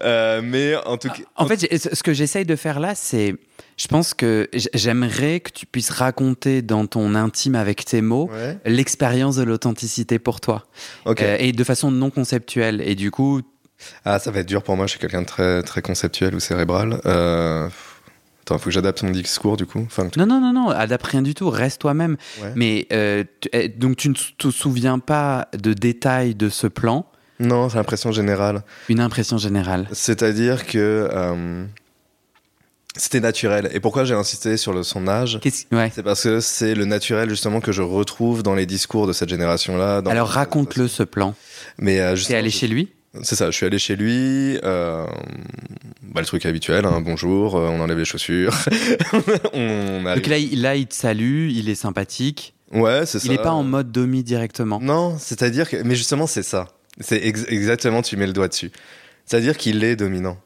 Euh, 0.00 0.40
mais 0.44 0.74
en 0.86 0.96
tout 0.96 1.08
cas. 1.08 1.22
En 1.36 1.46
fait, 1.46 1.58
ce 1.76 2.02
que 2.02 2.12
j'essaye 2.12 2.44
de 2.44 2.56
faire 2.56 2.80
là, 2.80 2.94
c'est. 2.94 3.34
Je 3.76 3.88
pense 3.88 4.14
que 4.14 4.48
j'aimerais 4.74 5.40
que 5.40 5.50
tu 5.50 5.66
puisses 5.66 5.90
raconter 5.90 6.62
dans 6.62 6.86
ton 6.86 7.14
intime 7.14 7.54
avec 7.54 7.84
tes 7.84 8.02
mots 8.02 8.28
Ouais. 8.32 8.58
l'expérience 8.66 9.36
de 9.36 9.42
l'authenticité 9.44 10.18
pour 10.18 10.40
toi. 10.40 10.64
Euh, 11.06 11.36
et 11.38 11.52
de 11.52 11.64
façon 11.64 11.90
non 11.90 12.10
conceptuelle. 12.10 12.80
Et 12.84 12.94
du 12.94 13.10
coup, 13.10 13.40
Ah, 14.04 14.18
ça 14.18 14.30
va 14.30 14.40
être 14.40 14.46
dur 14.48 14.62
pour 14.62 14.76
moi. 14.76 14.86
Je 14.86 14.90
suis 14.92 15.00
quelqu'un 15.00 15.22
de 15.22 15.26
très, 15.26 15.62
très 15.62 15.82
conceptuel 15.82 16.34
ou 16.34 16.40
cérébral. 16.40 17.00
Euh... 17.06 17.68
Attends, 18.44 18.58
faut 18.58 18.64
que 18.66 18.70
j'adapte 18.72 19.04
mon 19.04 19.10
discours 19.10 19.56
du 19.56 19.66
coup. 19.66 19.84
Enfin, 19.86 20.08
non, 20.16 20.26
non, 20.26 20.40
non, 20.40 20.52
non, 20.52 20.68
adapte 20.70 21.06
rien 21.06 21.22
du 21.22 21.32
tout, 21.32 21.48
reste 21.48 21.80
toi-même. 21.80 22.16
ouais. 22.42 22.52
Mais 22.56 22.86
euh, 22.92 23.22
tu- 23.40 23.48
eh, 23.52 23.68
donc 23.68 23.96
tu 23.96 24.08
ne 24.08 24.14
te 24.36 24.50
souviens 24.50 24.98
pas 24.98 25.46
de 25.56 25.72
détails 25.72 26.34
de 26.34 26.48
ce 26.48 26.66
plan, 26.66 27.06
Non, 27.38 27.68
c'est 27.68 27.76
l'impression 27.76 28.10
générale. 28.10 28.64
une 28.88 28.98
impression 28.98 29.38
générale. 29.38 29.86
C'est-à-dire 29.92 30.66
que 30.66 31.08
euh, 31.12 31.64
c'était 32.96 33.20
naturel. 33.20 33.70
Et 33.72 33.78
pourquoi 33.80 34.04
j'ai 34.04 34.14
insisté 34.14 34.56
sur 34.56 34.72
le, 34.72 34.82
son 34.82 35.06
âge? 35.06 35.38
Ouais. 35.70 35.92
C'est 35.94 36.02
parce 36.02 36.24
que 36.24 36.40
c'est 36.40 36.74
le 36.74 36.84
naturel 36.84 37.30
justement 37.30 37.60
que 37.60 37.70
je 37.72 37.80
retrouve 37.82 38.42
dans 38.42 38.54
les 38.56 38.66
discours 38.66 39.06
de 39.06 39.12
cette 39.12 39.28
génération-là. 39.28 40.02
Alors 40.06 40.28
raconte-le 40.28 40.88
ce 40.88 41.04
plan. 41.04 41.34
Mais 41.78 42.00
euh, 42.00 42.16
T'es 42.16 42.34
allé 42.34 42.50
chez 42.50 42.66
lui? 42.66 42.90
C'est 43.22 43.36
ça. 43.36 43.50
Je 43.50 43.56
suis 43.56 43.66
allé 43.66 43.78
chez 43.78 43.94
lui. 43.96 44.58
euh, 44.64 45.06
bah, 46.02 46.20
le 46.20 46.26
truc 46.26 46.46
habituel. 46.46 46.86
hein, 46.86 47.00
bonjour. 47.02 47.56
euh, 47.56 47.68
on 47.68 47.80
enlève 47.80 47.98
les 47.98 48.04
chaussures. 48.06 48.54
on. 49.52 50.02
Donc 50.02 50.26
là, 50.26 50.38
il, 50.38 50.60
là, 50.62 50.76
il 50.76 50.86
te 50.86 50.94
salue, 50.94 51.50
il 51.50 51.68
est 51.68 51.74
sympathique. 51.74 52.54
Ouais, 52.72 53.04
c'est 53.04 53.18
ça. 53.18 53.26
Il 53.26 53.30
n'est 53.32 53.38
pas 53.42 53.52
en 53.52 53.62
mode 53.64 53.92
domi 53.92 54.22
directement. 54.22 54.80
Non, 54.80 55.16
c'est-à-dire 55.18 55.68
que. 55.68 55.76
Mais 55.82 55.94
justement, 55.94 56.26
c'est 56.26 56.42
ça. 56.42 56.68
C'est 57.00 57.18
ex- 57.24 57.44
exactement, 57.48 58.02
tu 58.02 58.16
mets 58.16 58.26
le 58.26 58.32
doigt 58.32 58.48
dessus. 58.48 58.70
C'est-à-dire 59.26 59.56
qu'il 59.56 59.84
est 59.84 59.96
dominant. 59.96 60.38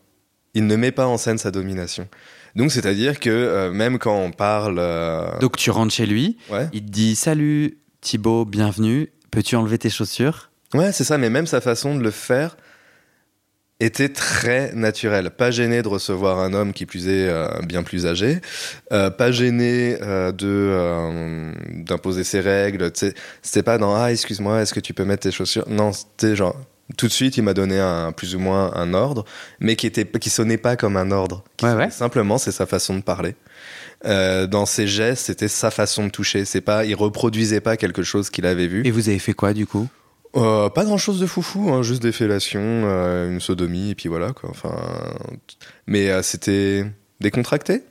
Il 0.55 0.67
ne 0.67 0.77
met 0.77 0.91
pas 0.93 1.07
en 1.07 1.19
scène 1.19 1.39
sa 1.39 1.51
domination. 1.51 2.09
Donc, 2.57 2.73
c'est-à-dire 2.73 3.21
que 3.21 3.31
euh, 3.31 3.71
même 3.71 3.99
quand 3.99 4.17
on 4.19 4.31
parle. 4.33 4.79
euh, 4.79 5.39
Donc 5.41 5.57
tu 5.57 5.71
rentres 5.71 5.93
chez 5.95 6.07
lui, 6.07 6.39
Ouais, 6.51 6.69
il 6.73 6.83
te 6.85 6.91
dit 6.91 7.15
Salut 7.15 7.79
Thibaut, 8.01 8.45
bienvenue. 8.45 9.11
Peux-tu 9.31 9.55
enlever 9.57 9.79
tes 9.79 9.91
chaussures? 9.91 10.51
Ouais 10.75 10.93
c'est 10.93 11.05
ça, 11.05 11.19
mais 11.19 11.31
même 11.31 11.47
sa 11.47 11.61
façon 11.61 11.97
de 11.97 12.03
le 12.03 12.11
faire 12.11 12.57
était 13.79 14.09
très 14.09 14.73
naturelle. 14.73 15.31
Pas 15.31 15.51
gêné 15.51 15.83
de 15.83 15.89
recevoir 15.89 16.39
un 16.39 16.55
homme 16.55 16.73
qui 16.73 16.87
plus 16.87 17.09
est 17.09 17.29
euh, 17.29 17.49
bien 17.63 17.83
plus 17.83 18.07
âgé, 18.07 18.41
euh, 18.93 19.11
pas 19.11 19.31
gêné 19.31 19.99
euh, 20.01 20.33
de 20.33 21.53
d'imposer 21.85 22.25
ses 22.25 22.41
règles. 22.41 22.91
C'était 23.43 23.63
pas 23.63 23.79
dans 23.79 23.95
ah 23.95 24.11
excuse-moi, 24.11 24.63
est-ce 24.63 24.73
que 24.73 24.81
tu 24.81 24.95
peux 24.95 25.05
mettre 25.05 25.25
tes 25.25 25.33
chaussures? 25.33 25.65
Non, 25.69 25.93
c'était 25.93 26.35
genre 26.35 26.57
tout 26.97 27.09
de 27.09 27.13
suite 27.13 27.37
il 27.37 27.43
m'a 27.43 27.53
donné 27.53 27.79
un 27.79 28.13
plus 28.13 28.35
ou 28.35 28.39
moins 28.39 28.73
un 28.75 28.95
ordre, 28.95 29.25
mais 29.61 29.77
qui 29.77 29.87
était 29.87 30.07
qui 30.07 30.31
sonnait 30.31 30.57
pas 30.57 30.77
comme 30.77 30.97
un 30.97 31.11
ordre. 31.11 31.45
Qui 31.57 31.67
Ouais, 31.67 31.73
sonnait 31.73 31.85
ouais. 31.85 31.91
Simplement, 31.91 32.39
c'est 32.39 32.53
sa 32.53 32.65
façon 32.67 32.95
de 32.97 33.03
parler. 33.03 33.35
Euh, 34.05 34.47
dans 34.47 34.67
ses 34.67 34.87
gestes, 34.87 35.27
c'était 35.27 35.49
sa 35.49 35.71
façon 35.71 36.05
de 36.07 36.11
toucher. 36.11 36.45
C'est 36.45 36.61
pas, 36.61 36.85
il 36.85 36.95
reproduisait 36.95 37.61
pas 37.61 37.77
quelque 37.77 38.03
chose 38.03 38.31
qu'il 38.31 38.47
avait 38.47 38.69
vu. 38.69 38.83
Et 38.87 38.91
vous 38.91 39.09
avez 39.09 39.19
fait 39.19 39.33
quoi 39.33 39.53
du 39.53 39.67
coup? 39.67 39.89
Euh, 40.37 40.69
pas 40.69 40.85
grand 40.85 40.99
chose 40.99 41.19
de 41.19 41.27
foufou, 41.27 41.71
hein, 41.73 41.83
juste 41.83 42.03
des 42.03 42.13
fellations, 42.13 42.61
euh, 42.63 43.31
une 43.31 43.41
sodomie, 43.41 43.91
et 43.91 43.95
puis 43.95 44.09
voilà 44.09 44.33
quoi. 44.33 44.51
Enfin, 44.51 44.75
mais 45.87 46.11
euh, 46.11 46.23
c'était 46.23 46.85
décontracté. 47.21 47.83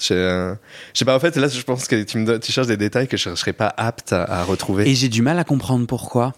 Je 0.00 0.54
sais 0.94 1.04
pas, 1.04 1.16
en 1.16 1.20
fait, 1.20 1.36
là 1.36 1.48
je 1.48 1.60
pense 1.62 1.86
que 1.88 2.02
tu, 2.04 2.18
me 2.18 2.24
donnes- 2.26 2.40
tu 2.40 2.52
cherches 2.52 2.66
des 2.68 2.76
détails 2.76 3.08
que 3.08 3.16
je, 3.16 3.30
je 3.30 3.34
serais 3.34 3.52
pas 3.52 3.72
apte 3.76 4.12
à, 4.12 4.22
à 4.24 4.44
retrouver. 4.44 4.88
Et 4.88 4.94
j'ai 4.94 5.08
du 5.08 5.22
mal 5.22 5.38
à 5.38 5.44
comprendre 5.44 5.86
pourquoi. 5.86 6.34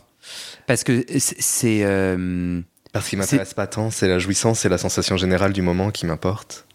Parce 0.66 0.84
que 0.84 1.04
c'est- 1.18 1.84
Parce 2.92 3.08
qu'il 3.08 3.18
m'intéresse 3.18 3.54
pas 3.54 3.66
tant, 3.66 3.90
c'est 3.90 4.08
la 4.08 4.18
jouissance, 4.18 4.60
c'est 4.60 4.68
la 4.68 4.78
sensation 4.78 5.16
générale 5.16 5.52
du 5.52 5.62
moment 5.62 5.90
qui 5.90 6.06
m'importe. 6.06 6.66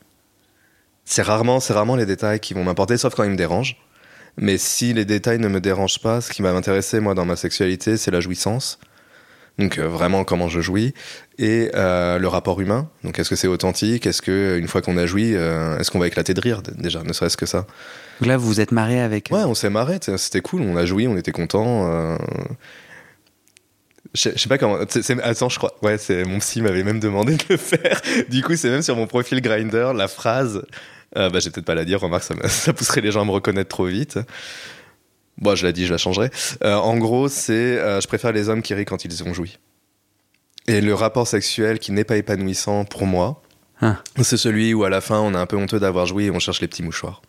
C'est 1.06 1.22
rarement, 1.22 1.60
c'est 1.60 1.74
rarement 1.74 1.96
les 1.96 2.06
détails 2.06 2.40
qui 2.40 2.54
vont 2.56 2.64
m'importer, 2.64 2.98
sauf 2.98 3.14
quand 3.16 3.24
ils 3.24 3.30
me 3.32 3.36
dérangent. 3.36 3.78
Mais 4.38 4.58
si 4.58 4.94
les 4.94 5.06
détails 5.06 5.40
ne 5.40 5.48
me 5.48 5.60
dérangent 5.62 6.00
pas, 6.02 6.20
ce 6.22 6.32
qui 6.32 6.42
va 6.42 6.52
m'intéresser 6.52 7.00
moi 7.00 7.14
dans 7.14 7.26
ma 7.26 7.36
sexualité, 7.36 7.98
c'est 7.98 8.12
la 8.12 8.20
jouissance. 8.20 8.80
Donc 9.58 9.78
euh, 9.78 9.88
vraiment 9.88 10.26
comment 10.26 10.50
je 10.50 10.60
jouis 10.60 10.94
et 11.38 11.72
euh, 11.76 12.20
le 12.20 12.28
rapport 12.28 12.60
humain. 12.60 12.90
Donc 13.06 13.18
est-ce 13.20 13.30
que 13.30 13.38
c'est 13.38 13.48
authentique? 13.48 14.06
Est-ce 14.06 14.22
que 14.22 14.58
une 14.60 14.68
fois 14.68 14.82
qu'on 14.82 14.98
a 14.98 15.06
joui, 15.06 15.34
euh, 15.34 15.78
est-ce 15.80 15.92
qu'on 15.92 16.00
va 16.00 16.08
éclater 16.08 16.34
de 16.34 16.42
rire 16.42 16.62
déjà, 16.78 17.04
ne 17.04 17.14
serait-ce 17.14 17.38
que 17.38 17.46
ça? 17.46 17.66
Donc 18.20 18.28
là, 18.28 18.36
vous 18.36 18.48
vous 18.48 18.60
êtes 18.60 18.74
marié 18.74 19.00
avec. 19.00 19.30
Ouais, 19.32 19.44
on 19.46 19.54
s'est 19.54 19.70
marré, 19.70 20.00
c'était 20.18 20.42
cool, 20.42 20.62
on 20.62 20.76
a 20.76 20.86
joui, 20.86 21.08
on 21.08 21.16
était 21.16 21.32
contents. 21.32 21.90
euh. 21.90 22.18
Je 24.14 24.30
sais- 24.38 24.50
pas 24.50 24.58
comment. 24.58 24.78
attends, 25.24 25.50
je 25.50 25.58
crois. 25.58 25.76
Ouais, 25.82 25.98
c'est 25.98 26.24
mon 26.26 26.40
psy 26.40 26.62
m'avait 26.62 26.84
même 26.84 27.00
demandé 27.00 27.36
de 27.36 27.44
le 27.50 27.58
faire. 27.58 28.02
Du 28.30 28.44
coup, 28.44 28.56
c'est 28.56 28.70
même 28.70 28.82
sur 28.82 28.96
mon 28.96 29.08
profil 29.08 29.42
Grinder 29.42 29.92
la 29.96 30.08
phrase. 30.08 30.64
Euh, 31.18 31.30
bah, 31.30 31.40
j'ai 31.40 31.50
peut-être 31.50 31.66
pas 31.66 31.76
la 31.76 31.86
dire. 31.86 32.00
Remarque, 32.00 32.24
ça, 32.48 32.74
pousserait 32.74 33.02
les 33.02 33.12
gens 33.12 33.22
à 33.22 33.26
me 33.26 33.32
reconnaître 33.32 33.70
trop 33.70 33.86
vite. 33.86 34.20
Bon, 35.38 35.56
je 35.56 35.66
l'ai 35.66 35.74
dit, 35.74 35.86
je 35.86 35.92
la 35.92 35.98
changerai. 35.98 36.30
Euh, 36.64 36.76
en 36.76 36.98
gros, 36.98 37.28
c'est 37.28 37.54
euh, 37.54 38.00
je 38.00 38.08
préfère 38.08 38.32
les 38.32 38.48
hommes 38.50 38.62
qui 38.62 38.74
rient 38.74 38.86
quand 38.86 39.04
ils 39.04 39.24
ont 39.24 39.34
joui. 39.34 39.58
Et 40.68 40.82
le 40.82 40.94
rapport 40.94 41.28
sexuel 41.28 41.80
qui 41.80 41.92
n'est 41.92 42.06
pas 42.06 42.18
épanouissant 42.18 42.86
pour 42.86 43.06
moi, 43.06 43.42
Ah. 43.82 43.98
c'est 44.24 44.38
celui 44.38 44.74
où 44.74 44.84
à 44.84 44.90
la 44.90 45.02
fin 45.02 45.20
on 45.20 45.34
est 45.34 45.38
un 45.38 45.46
peu 45.46 45.58
honteux 45.58 45.80
d'avoir 45.80 46.06
joui 46.06 46.26
et 46.26 46.32
on 46.32 46.40
cherche 46.40 46.62
les 46.62 46.68
petits 46.68 46.84
mouchoirs. 46.84 47.22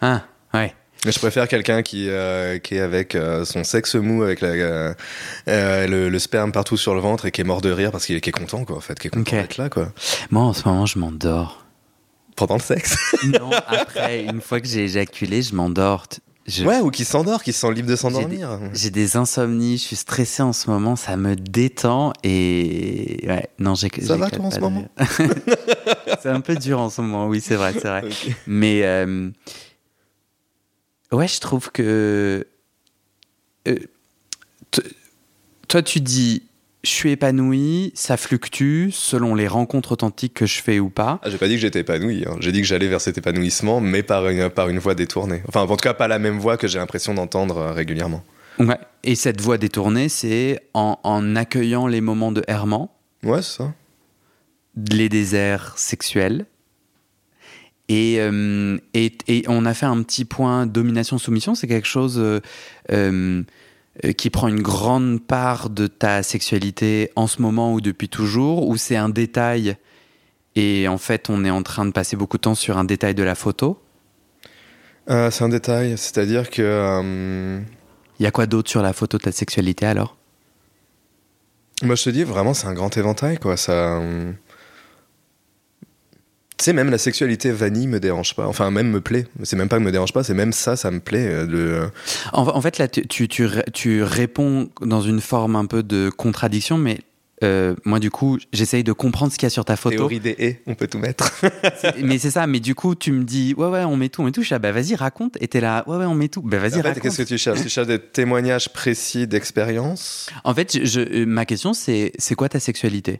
Ah, 0.00 0.22
ouais. 0.54 0.72
Mais 1.04 1.12
je 1.12 1.18
préfère 1.18 1.46
quelqu'un 1.46 1.82
qui, 1.82 2.08
euh, 2.08 2.58
qui 2.58 2.76
est 2.76 2.80
avec 2.80 3.14
euh, 3.14 3.44
son 3.44 3.64
sexe 3.64 3.94
mou, 3.96 4.22
avec 4.22 4.40
la, 4.40 4.48
euh, 4.48 4.94
le, 5.46 6.08
le 6.08 6.18
sperme 6.18 6.52
partout 6.52 6.76
sur 6.76 6.94
le 6.94 7.00
ventre 7.00 7.26
et 7.26 7.30
qui 7.30 7.42
est 7.42 7.44
mort 7.44 7.60
de 7.60 7.70
rire 7.70 7.92
parce 7.92 8.06
qu'il 8.06 8.16
est, 8.16 8.30
content, 8.32 8.64
quoi, 8.64 8.76
en 8.76 8.80
fait, 8.80 8.98
qui 8.98 9.08
est 9.08 9.10
content 9.10 9.36
d'être 9.36 9.58
là, 9.58 9.68
quoi. 9.68 9.92
Moi, 10.30 10.42
en 10.42 10.52
ce 10.52 10.66
moment, 10.66 10.86
je 10.86 10.98
m'endors. 10.98 11.65
Pendant 12.36 12.54
le 12.56 12.60
sexe. 12.60 12.96
non, 13.24 13.50
après, 13.66 14.24
une 14.24 14.40
fois 14.40 14.60
que 14.60 14.68
j'ai 14.68 14.84
éjaculé, 14.84 15.42
je 15.42 15.54
m'endors. 15.54 16.06
Je- 16.46 16.64
Ouais, 16.64 16.78
ou 16.80 16.90
qui 16.92 17.04
s'endort, 17.04 17.42
qui 17.42 17.52
se 17.52 17.58
sent 17.60 17.72
libre 17.74 17.88
de 17.88 17.96
s'endormir. 17.96 18.60
J'ai 18.72 18.90
des 18.90 19.16
insomnies, 19.16 19.78
je 19.78 19.82
suis 19.82 19.96
stressé 19.96 20.42
en 20.44 20.52
ce 20.52 20.70
moment, 20.70 20.94
ça 20.94 21.16
me 21.16 21.34
détend 21.34 22.12
et 22.22 23.24
ouais, 23.26 23.48
non, 23.58 23.74
j'ai. 23.74 23.90
Ça 24.00 24.16
va, 24.16 24.30
toi, 24.30 24.44
en 24.44 24.50
ce 24.52 24.56
de 24.56 24.60
moment. 24.60 24.88
C'est 26.22 26.28
un 26.28 26.40
peu 26.40 26.54
dur 26.54 26.78
en 26.78 26.88
ce 26.90 27.00
moment, 27.00 27.26
oui, 27.26 27.40
c'est 27.40 27.56
vrai, 27.56 27.72
c'est 27.72 27.88
vrai. 27.88 28.04
Mais 28.46 28.82
euh, 28.84 29.30
ouais, 31.10 31.26
je 31.26 31.40
trouve 31.40 31.72
que 31.72 32.46
euh, 33.66 33.76
toi, 35.68 35.82
tu 35.82 36.00
dis, 36.00 36.42
je 36.86 36.92
suis 36.92 37.10
épanoui, 37.10 37.92
ça 37.94 38.16
fluctue 38.16 38.90
selon 38.90 39.34
les 39.34 39.48
rencontres 39.48 39.92
authentiques 39.92 40.34
que 40.34 40.46
je 40.46 40.62
fais 40.62 40.78
ou 40.78 40.88
pas. 40.88 41.20
Ah, 41.22 41.30
j'ai 41.30 41.38
pas 41.38 41.48
dit 41.48 41.54
que 41.54 41.60
j'étais 41.60 41.80
épanoui, 41.80 42.24
hein. 42.26 42.36
j'ai 42.40 42.52
dit 42.52 42.60
que 42.60 42.66
j'allais 42.66 42.88
vers 42.88 43.00
cet 43.00 43.18
épanouissement, 43.18 43.80
mais 43.80 44.02
par 44.02 44.28
une, 44.28 44.48
par 44.50 44.68
une 44.68 44.78
voie 44.78 44.94
détournée. 44.94 45.42
Enfin, 45.48 45.62
en 45.62 45.66
tout 45.66 45.76
cas, 45.76 45.94
pas 45.94 46.08
la 46.08 46.18
même 46.18 46.38
voix 46.38 46.56
que 46.56 46.66
j'ai 46.68 46.78
l'impression 46.78 47.12
d'entendre 47.14 47.58
euh, 47.58 47.72
régulièrement. 47.72 48.22
Ouais. 48.58 48.78
Et 49.04 49.14
cette 49.16 49.40
voie 49.40 49.58
détournée, 49.58 50.08
c'est 50.08 50.60
en, 50.72 50.98
en 51.02 51.36
accueillant 51.36 51.86
les 51.86 52.00
moments 52.00 52.32
de 52.32 52.42
errement. 52.48 52.96
Ouais, 53.22 53.42
c'est 53.42 53.58
ça. 53.58 53.74
les 54.90 55.08
déserts 55.08 55.74
sexuels 55.76 56.46
Et, 57.88 58.16
euh, 58.20 58.78
et, 58.94 59.12
et 59.28 59.44
on 59.48 59.64
a 59.64 59.74
fait 59.74 59.86
un 59.86 60.02
petit 60.02 60.24
point 60.24 60.66
domination-soumission. 60.66 61.54
C'est 61.54 61.66
quelque 61.66 61.86
chose 61.86 62.18
euh, 62.18 62.40
euh, 62.92 63.42
qui 64.16 64.30
prend 64.30 64.48
une 64.48 64.62
grande 64.62 65.20
part 65.22 65.70
de 65.70 65.86
ta 65.86 66.22
sexualité 66.22 67.10
en 67.16 67.26
ce 67.26 67.40
moment 67.40 67.72
ou 67.72 67.80
depuis 67.80 68.08
toujours, 68.08 68.68
ou 68.68 68.76
c'est 68.76 68.96
un 68.96 69.08
détail 69.08 69.76
et 70.54 70.88
en 70.88 70.98
fait 70.98 71.28
on 71.30 71.44
est 71.44 71.50
en 71.50 71.62
train 71.62 71.86
de 71.86 71.92
passer 71.92 72.16
beaucoup 72.16 72.36
de 72.36 72.42
temps 72.42 72.54
sur 72.54 72.78
un 72.78 72.84
détail 72.84 73.14
de 73.14 73.22
la 73.22 73.34
photo? 73.34 73.80
Euh, 75.08 75.30
c'est 75.30 75.44
un 75.44 75.48
détail, 75.48 75.96
c'est-à-dire 75.96 76.50
que. 76.50 76.62
euh, 76.62 77.60
Il 78.18 78.24
y 78.24 78.26
a 78.26 78.30
quoi 78.30 78.46
d'autre 78.46 78.68
sur 78.68 78.82
la 78.82 78.92
photo 78.92 79.18
de 79.18 79.22
ta 79.22 79.32
sexualité 79.32 79.86
alors? 79.86 80.16
Moi, 81.82 81.94
je 81.94 82.04
te 82.04 82.10
dis, 82.10 82.24
vraiment, 82.24 82.54
c'est 82.54 82.66
un 82.66 82.74
grand 82.74 82.96
éventail, 82.96 83.38
quoi. 83.38 83.56
Ça. 83.56 83.72
euh, 83.72 84.32
Tu 86.58 86.64
sais, 86.64 86.72
même 86.72 86.90
la 86.90 86.96
sexualité 86.98 87.50
vanille 87.52 87.86
me 87.86 88.00
dérange 88.00 88.34
pas. 88.34 88.46
Enfin, 88.46 88.70
même 88.70 88.90
me 88.90 89.00
plaît. 89.02 89.26
C'est 89.42 89.56
même 89.56 89.68
pas 89.68 89.76
que 89.78 89.82
me 89.82 89.92
dérange 89.92 90.12
pas, 90.14 90.24
c'est 90.24 90.32
même 90.34 90.52
ça, 90.52 90.74
ça 90.76 90.90
me 90.90 91.00
plaît. 91.00 91.26
euh, 91.28 91.46
Le... 91.46 91.90
en, 92.32 92.46
en 92.48 92.60
fait 92.62 92.78
là 92.78 92.88
tu, 92.88 93.06
tu, 93.06 93.28
tu, 93.28 93.44
ré- 93.44 93.64
tu 93.74 94.02
réponds 94.02 94.70
dans 94.80 95.02
une 95.02 95.20
forme 95.20 95.54
un 95.56 95.66
peu 95.66 95.82
de 95.82 96.08
contradiction, 96.08 96.78
mais 96.78 97.00
euh, 97.44 97.74
moi 97.84 97.98
du 97.98 98.10
coup 98.10 98.38
j'essaye 98.54 98.82
de 98.84 98.92
comprendre 98.94 99.30
ce 99.30 99.36
qu'il 99.36 99.44
y 99.44 99.48
a 99.48 99.50
sur 99.50 99.66
ta 99.66 99.76
photo. 99.76 99.96
Théorie 99.96 100.20
des 100.20 100.34
et, 100.38 100.62
on 100.66 100.74
peut 100.74 100.86
tout 100.86 100.98
mettre. 100.98 101.30
Mais 102.02 102.16
c'est 102.18 102.30
ça, 102.30 102.46
mais 102.46 102.60
du 102.60 102.74
coup 102.74 102.94
tu 102.94 103.12
me 103.12 103.24
dis 103.24 103.52
ouais 103.58 103.68
ouais 103.68 103.84
on 103.84 103.94
met 103.96 104.08
tout, 104.08 104.22
on 104.22 104.24
met 104.24 104.32
tout. 104.32 104.42
Je 104.42 104.54
ah, 104.54 104.58
bah 104.58 104.72
vas-y 104.72 104.94
raconte. 104.94 105.36
Et 105.42 105.48
t'es 105.48 105.60
là 105.60 105.84
ouais 105.86 105.98
ouais 105.98 106.06
on 106.06 106.14
met 106.14 106.28
tout. 106.28 106.40
Bah 106.40 106.56
vas-y 106.56 106.72
En 106.72 106.76
fait, 106.76 106.82
raconte. 106.88 107.02
qu'est-ce 107.02 107.18
que 107.18 107.22
tu 107.24 107.36
cherches? 107.36 107.60
Tu 107.60 107.68
cherches 107.68 107.86
des 107.88 107.98
témoignages 107.98 108.70
précis 108.72 109.26
d'expérience? 109.26 110.30
En 110.44 110.54
fait, 110.54 110.82
je, 110.86 111.00
euh, 111.00 111.26
ma 111.26 111.44
question, 111.44 111.74
c'est 111.74 112.12
c'est 112.18 112.34
quoi 112.34 112.48
ta 112.48 112.60
sexualité? 112.60 113.12
Euh, 113.12 113.18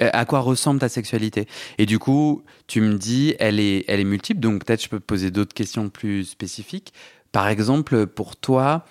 À 0.00 0.24
quoi 0.24 0.40
ressemble 0.40 0.80
ta 0.80 0.88
sexualité 0.88 1.46
Et 1.78 1.86
du 1.86 1.98
coup, 1.98 2.42
tu 2.66 2.80
me 2.80 2.94
dis, 2.94 3.34
elle 3.38 3.60
est, 3.60 3.84
elle 3.88 4.00
est 4.00 4.04
multiple, 4.04 4.40
donc 4.40 4.64
peut-être 4.64 4.82
je 4.82 4.88
peux 4.88 5.00
te 5.00 5.04
poser 5.04 5.30
d'autres 5.30 5.54
questions 5.54 5.88
plus 5.88 6.24
spécifiques. 6.24 6.92
Par 7.32 7.48
exemple, 7.48 8.06
pour 8.06 8.36
toi, 8.36 8.84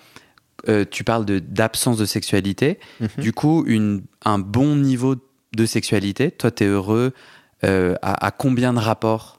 euh, 0.68 0.84
tu 0.88 1.04
parles 1.04 1.24
d'absence 1.24 1.96
de, 1.98 2.04
sexualité. 2.04 2.78
Mhm. 3.00 3.08
Du 3.18 3.32
coup, 3.32 3.64
une, 3.66 4.02
un 4.24 4.38
bon 4.38 4.76
niveau 4.76 5.16
de 5.54 5.66
sexualité, 5.66 6.30
toi, 6.30 6.50
tu 6.50 6.64
es 6.64 6.66
heureux 6.66 7.12
euh, 7.64 7.94
à, 8.02 8.26
à 8.26 8.30
combien 8.30 8.72
de 8.72 8.78
rapports 8.78 9.35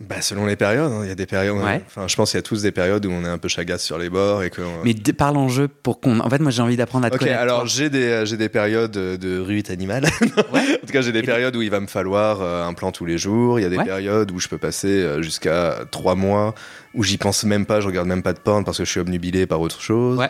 Bah, 0.00 0.20
selon 0.20 0.44
les 0.44 0.56
périodes, 0.56 0.90
hein. 0.90 1.00
il 1.04 1.08
y 1.08 1.12
a 1.12 1.14
des 1.14 1.24
périodes. 1.26 1.56
Ouais. 1.62 1.80
Enfin, 1.86 2.08
je 2.08 2.16
pense 2.16 2.32
qu'il 2.32 2.38
y 2.38 2.40
a 2.40 2.42
tous 2.42 2.62
des 2.62 2.72
périodes 2.72 3.06
où 3.06 3.10
on 3.12 3.24
est 3.24 3.28
un 3.28 3.38
peu 3.38 3.46
chagasse 3.48 3.82
sur 3.84 3.96
les 3.96 4.10
bords 4.10 4.42
et 4.42 4.50
que. 4.50 4.60
Mais 4.82 4.92
parle 5.16 5.36
en 5.36 5.48
jeu 5.48 5.68
pour 5.68 6.00
qu'on. 6.00 6.18
En 6.18 6.28
fait, 6.28 6.40
moi, 6.40 6.50
j'ai 6.50 6.62
envie 6.62 6.76
d'apprendre 6.76 7.06
à 7.06 7.10
te 7.10 7.16
connaître. 7.16 7.38
alors 7.40 7.66
j'ai 7.66 7.90
des, 7.90 8.02
euh, 8.08 8.24
j'ai 8.24 8.36
des 8.36 8.48
périodes 8.48 8.90
de 8.90 9.38
rute 9.38 9.70
animale. 9.70 10.04
Ouais. 10.52 10.60
En 10.82 10.86
tout 10.86 10.92
cas, 10.92 11.00
j'ai 11.00 11.12
des 11.12 11.20
Et 11.20 11.22
périodes 11.22 11.54
où 11.56 11.62
il 11.62 11.70
va 11.70 11.80
me 11.80 11.86
falloir 11.86 12.40
euh, 12.42 12.64
un 12.66 12.74
plan 12.74 12.90
tous 12.92 13.04
les 13.06 13.18
jours. 13.18 13.58
Il 13.58 13.62
y 13.62 13.64
a 13.64 13.68
des 13.68 13.76
Ouais. 13.78 13.84
périodes 13.84 14.30
où 14.32 14.38
je 14.40 14.48
peux 14.48 14.58
passer 14.58 14.88
euh, 14.88 15.22
jusqu'à 15.22 15.78
trois 15.90 16.14
mois 16.14 16.54
où 16.94 17.02
j'y 17.02 17.16
pense 17.18 17.44
même 17.44 17.66
pas, 17.66 17.80
je 17.80 17.86
regarde 17.86 18.06
même 18.06 18.22
pas 18.22 18.32
de 18.32 18.38
porn 18.38 18.64
parce 18.64 18.78
que 18.78 18.84
je 18.84 18.90
suis 18.90 19.00
obnubilé 19.00 19.46
par 19.46 19.60
autre 19.60 19.80
chose. 19.80 20.18
Ouais. 20.18 20.28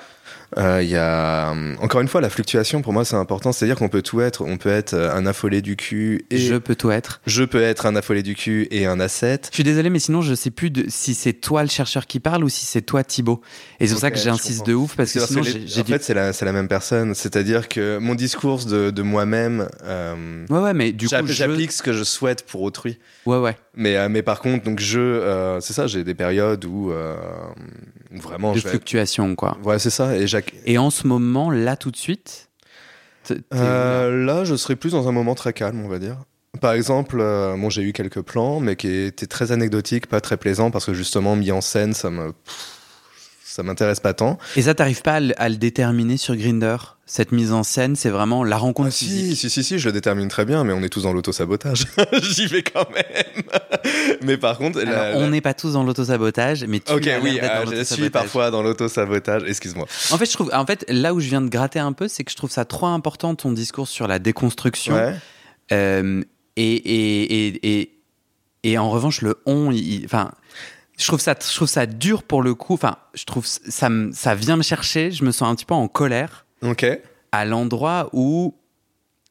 Euh, 0.59 0.82
Il 0.82 0.88
y 0.88 0.97
a 0.97 1.51
hum, 1.51 1.76
encore 1.80 2.01
une 2.01 2.09
fois 2.09 2.20
la 2.20 2.30
fluctuation 2.30 2.82
pour 2.82 2.92
moi 2.92 3.05
c'est 3.05 3.16
important, 3.16 3.53
c'est-à-dire 3.53 3.76
qu'on 3.76 3.88
peut 3.88 4.03
tout 4.03 4.20
être. 4.20 4.42
On 4.45 4.57
peut 4.57 4.70
être 4.70 4.95
euh, 4.95 5.12
un 5.14 5.26
affolé 5.26 5.62
du 5.62 5.76
cul 5.76 6.24
et 6.30 6.38
Je 6.38 6.55
je, 6.55 6.59
peux 6.59 6.74
tout 6.74 6.90
être. 6.90 7.20
peux 7.51 7.62
être 7.62 7.86
un 7.86 7.97
affolé 7.97 8.22
du 8.22 8.34
cul 8.34 8.68
et 8.70 8.86
un 8.86 9.01
asset. 9.01 9.40
Je 9.51 9.55
suis 9.57 9.64
désolé, 9.64 9.90
mais 9.90 9.99
sinon, 9.99 10.22
je 10.22 10.34
sais 10.34 10.51
plus 10.51 10.70
de, 10.70 10.84
si 10.88 11.14
c'est 11.14 11.32
toi 11.32 11.62
le 11.62 11.68
chercheur 11.68 12.07
qui 12.07 12.20
parle 12.20 12.45
ou 12.45 12.49
si 12.49 12.66
c'est 12.66 12.82
toi 12.82 13.03
Thibaut. 13.05 13.40
Et 13.80 13.86
c'est 13.86 13.95
pour 13.95 14.01
ça 14.01 14.11
que 14.11 14.18
je 14.18 14.24
j'insiste 14.24 14.66
de 14.66 14.74
ouf 14.74 14.97
parce 14.97 15.12
que 15.12 15.20
sinon, 15.20 15.42
j'ai 15.42 15.80
en 15.80 15.84
fait, 15.84 16.03
c'est 16.03 16.14
la, 16.14 16.32
c'est 16.32 16.45
la 16.45 16.53
même 16.53 16.68
personne. 16.68 17.14
C'est-à-dire 17.14 17.68
que 17.68 17.99
mon 17.99 18.14
discours 18.14 18.64
de, 18.64 18.90
de 18.90 19.03
moi-même, 19.03 19.68
euh, 19.84 20.47
Ouais, 20.49 20.59
ouais, 20.61 20.74
mais 20.74 20.92
du 20.92 21.07
coup, 21.07 21.11
j'app- 21.11 21.26
je... 21.26 21.32
j'applique 21.32 21.72
ce 21.72 21.82
que 21.82 21.92
je 21.92 22.05
souhaite 22.05 22.47
pour 22.47 22.62
autrui. 22.62 22.99
Ouais, 23.26 23.38
ouais. 23.38 23.57
Mais, 23.77 23.97
euh, 23.97 24.09
mais 24.09 24.22
par 24.22 24.41
contre, 24.41 24.64
donc 24.64 24.79
je, 24.81 25.01
euh, 25.01 25.61
c'est 25.61 25.72
ça, 25.72 25.87
j'ai 25.87 26.05
des 26.05 26.14
périodes 26.14 26.64
où, 26.64 26.91
euh, 26.93 27.16
où 28.14 28.18
vraiment 28.20 28.53
De 28.53 28.59
je 28.59 28.64
vais- 28.64 28.70
fluctuation, 28.70 29.35
quoi. 29.35 29.57
Ouais, 29.64 29.79
c'est 29.79 29.91
ça. 29.91 30.16
Et. 30.16 30.27
Et 30.66 30.79
en 30.79 30.91
ce 30.91 31.07
moment, 31.07 31.51
là, 31.51 31.77
tout 31.77 31.91
de 31.91 31.97
suite, 31.97 32.49
Euh, 33.55 34.25
là, 34.27 34.45
je 34.45 34.55
serais 34.55 34.77
plus 34.77 34.93
dans 34.93 35.09
un 35.09 35.12
moment 35.12 35.35
très 35.35 35.53
calme, 35.55 35.81
on 35.83 35.89
va 35.89 35.99
dire. 35.99 36.18
Par 36.61 36.72
exemple, 36.75 37.16
bon, 37.18 37.70
j'ai 37.70 37.83
eu 37.83 37.93
quelques 37.93 38.20
plans, 38.20 38.61
mais 38.61 38.77
qui 38.77 38.89
étaient 39.07 39.27
très 39.27 39.51
anecdotiques, 39.51 40.07
pas 40.07 40.20
très 40.20 40.37
plaisants, 40.37 40.70
parce 40.70 40.85
que 40.85 40.93
justement, 40.95 41.35
mis 41.35 41.51
en 41.51 41.61
scène, 41.62 41.95
ça 41.95 42.11
me, 42.11 42.33
pff, 42.33 42.68
ça 43.45 43.62
m'intéresse 43.62 43.99
pas 44.01 44.12
tant. 44.14 44.39
Et 44.57 44.62
ça, 44.62 44.75
t'arrives 44.75 45.03
pas 45.03 45.14
à, 45.14 45.20
le- 45.20 45.41
à 45.43 45.49
le 45.49 45.57
déterminer 45.57 46.16
sur 46.18 46.37
Grinder 46.37 46.77
Cette 47.07 47.32
mise 47.32 47.52
en 47.52 47.62
scène, 47.64 47.96
c'est 47.96 48.09
vraiment 48.09 48.44
la 48.44 48.57
rencontre 48.57 48.88
Ah, 48.88 48.90
si, 48.90 49.05
physique. 49.05 49.36
si, 49.36 49.50
si, 49.50 49.62
si, 49.62 49.78
je 49.78 49.86
le 49.88 49.92
détermine 49.92 50.28
très 50.28 50.46
bien, 50.46 50.64
mais 50.64 50.72
on 50.72 50.82
est 50.82 50.88
tous 50.88 51.02
dans 51.02 51.12
l'autosabotage. 51.12 51.84
J'y 52.22 52.46
vais 52.46 52.62
quand 52.62 52.88
même. 52.90 53.42
mais 54.22 54.38
par 54.38 54.57
contre, 54.57 54.80
la- 54.80 55.02
Alors, 55.09 55.20
la- 55.20 55.26
on 55.26 55.28
n'est 55.30 55.42
pas 55.42 55.52
tous 55.52 55.74
dans 55.74 55.84
l'autosabotage, 55.84 56.64
mais 56.64 56.80
tu 56.80 56.90
Ok, 56.92 57.07
oui, 57.22 57.38
dans 57.38 57.70
euh, 57.72 57.76
je 57.78 57.84
suis 57.84 58.09
parfois 58.09 58.50
dans 58.50 58.62
l'autosabotage. 58.62 59.42
Excuse-moi. 59.46 59.86
En 60.12 60.16
fait, 60.18 60.24
je 60.24 60.32
trouve, 60.32 60.50
en 60.55 60.64
fait, 60.64 60.86
là 60.88 61.12
où 61.12 61.20
je 61.20 61.28
viens 61.28 61.42
de 61.42 61.50
gratter 61.50 61.78
un 61.78 61.92
peu, 61.92 62.09
c'est 62.09 62.24
que 62.24 62.30
je 62.30 62.36
trouve 62.36 62.50
ça 62.50 62.64
trop 62.64 62.86
important 62.86 63.34
ton 63.34 63.52
discours 63.52 63.86
sur 63.86 64.09
la 64.09 64.18
déconstruction. 64.18 64.94
Ouais. 64.94 65.14
Euh, 65.72 66.22
et, 66.57 66.72
et, 66.74 67.46
et, 67.48 67.80
et, 67.80 68.00
et 68.62 68.78
en 68.78 68.88
revanche, 68.90 69.20
le 69.20 69.36
on, 69.44 69.74
enfin, 70.07 70.30
je 70.98 71.07
trouve 71.07 71.20
ça, 71.20 71.34
je 71.38 71.55
trouve 71.55 71.68
ça 71.68 71.84
dur 71.84 72.22
pour 72.22 72.42
le 72.42 72.55
coup. 72.55 72.72
Enfin, 72.72 72.96
je 73.12 73.24
trouve 73.24 73.44
ça, 73.44 73.90
ça 74.12 74.34
vient 74.34 74.57
me 74.57 74.62
chercher. 74.62 75.11
Je 75.11 75.22
me 75.24 75.32
sens 75.32 75.50
un 75.50 75.55
petit 75.55 75.66
peu 75.66 75.74
en 75.74 75.86
colère 75.86 76.43
Ok. 76.65 76.87
à 77.33 77.45
l'endroit 77.45 78.11
où 78.12 78.55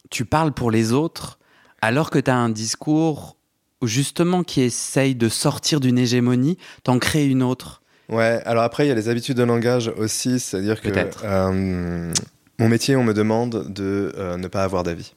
tu 0.10 0.26
parles 0.26 0.54
pour 0.54 0.72
les 0.72 0.92
autres, 0.92 1.40
alors 1.82 2.10
que 2.10 2.20
tu 2.20 2.30
as 2.30 2.36
un 2.36 2.50
discours 2.50 3.38
justement 3.82 4.44
qui 4.44 4.62
essaye 4.62 5.16
de 5.16 5.30
sortir 5.30 5.80
d'une 5.80 5.98
hégémonie, 5.98 6.58
t'en 6.84 7.00
crées 7.00 7.26
une 7.26 7.44
autre. 7.44 7.82
Ouais, 8.10 8.42
alors 8.46 8.64
après, 8.64 8.86
il 8.86 8.90
y 8.90 8.92
a 8.92 8.96
les 8.96 9.10
habitudes 9.10 9.38
de 9.38 9.44
langage 9.44 9.92
aussi, 9.98 10.40
c'est-à-dire 10.40 10.82
que 10.82 10.90
euh, 11.24 12.14
mon 12.60 12.70
métier, 12.70 12.96
on 12.96 13.04
me 13.04 13.14
demande 13.14 13.74
de 13.74 14.14
euh, 14.18 14.38
ne 14.38 14.48
pas 14.48 14.64
avoir 14.64 14.84
d'avis. 14.84 15.14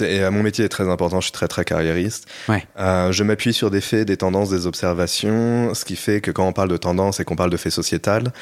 Et, 0.00 0.20
euh, 0.20 0.30
mon 0.30 0.42
métier 0.42 0.64
est 0.64 0.68
très 0.68 0.88
important, 0.88 1.20
je 1.20 1.26
suis 1.26 1.32
très 1.32 1.48
très 1.48 1.64
carriériste. 1.64 2.28
Ouais. 2.48 2.64
Euh, 2.78 3.12
je 3.12 3.24
m'appuie 3.24 3.52
sur 3.52 3.70
des 3.70 3.80
faits, 3.80 4.06
des 4.06 4.16
tendances, 4.16 4.50
des 4.50 4.66
observations, 4.66 5.74
ce 5.74 5.84
qui 5.84 5.96
fait 5.96 6.20
que 6.20 6.30
quand 6.30 6.46
on 6.46 6.52
parle 6.52 6.68
de 6.68 6.76
tendance 6.76 7.20
et 7.20 7.24
qu'on 7.24 7.36
parle 7.36 7.50
de 7.50 7.56
faits 7.56 7.72
sociétal, 7.72 8.32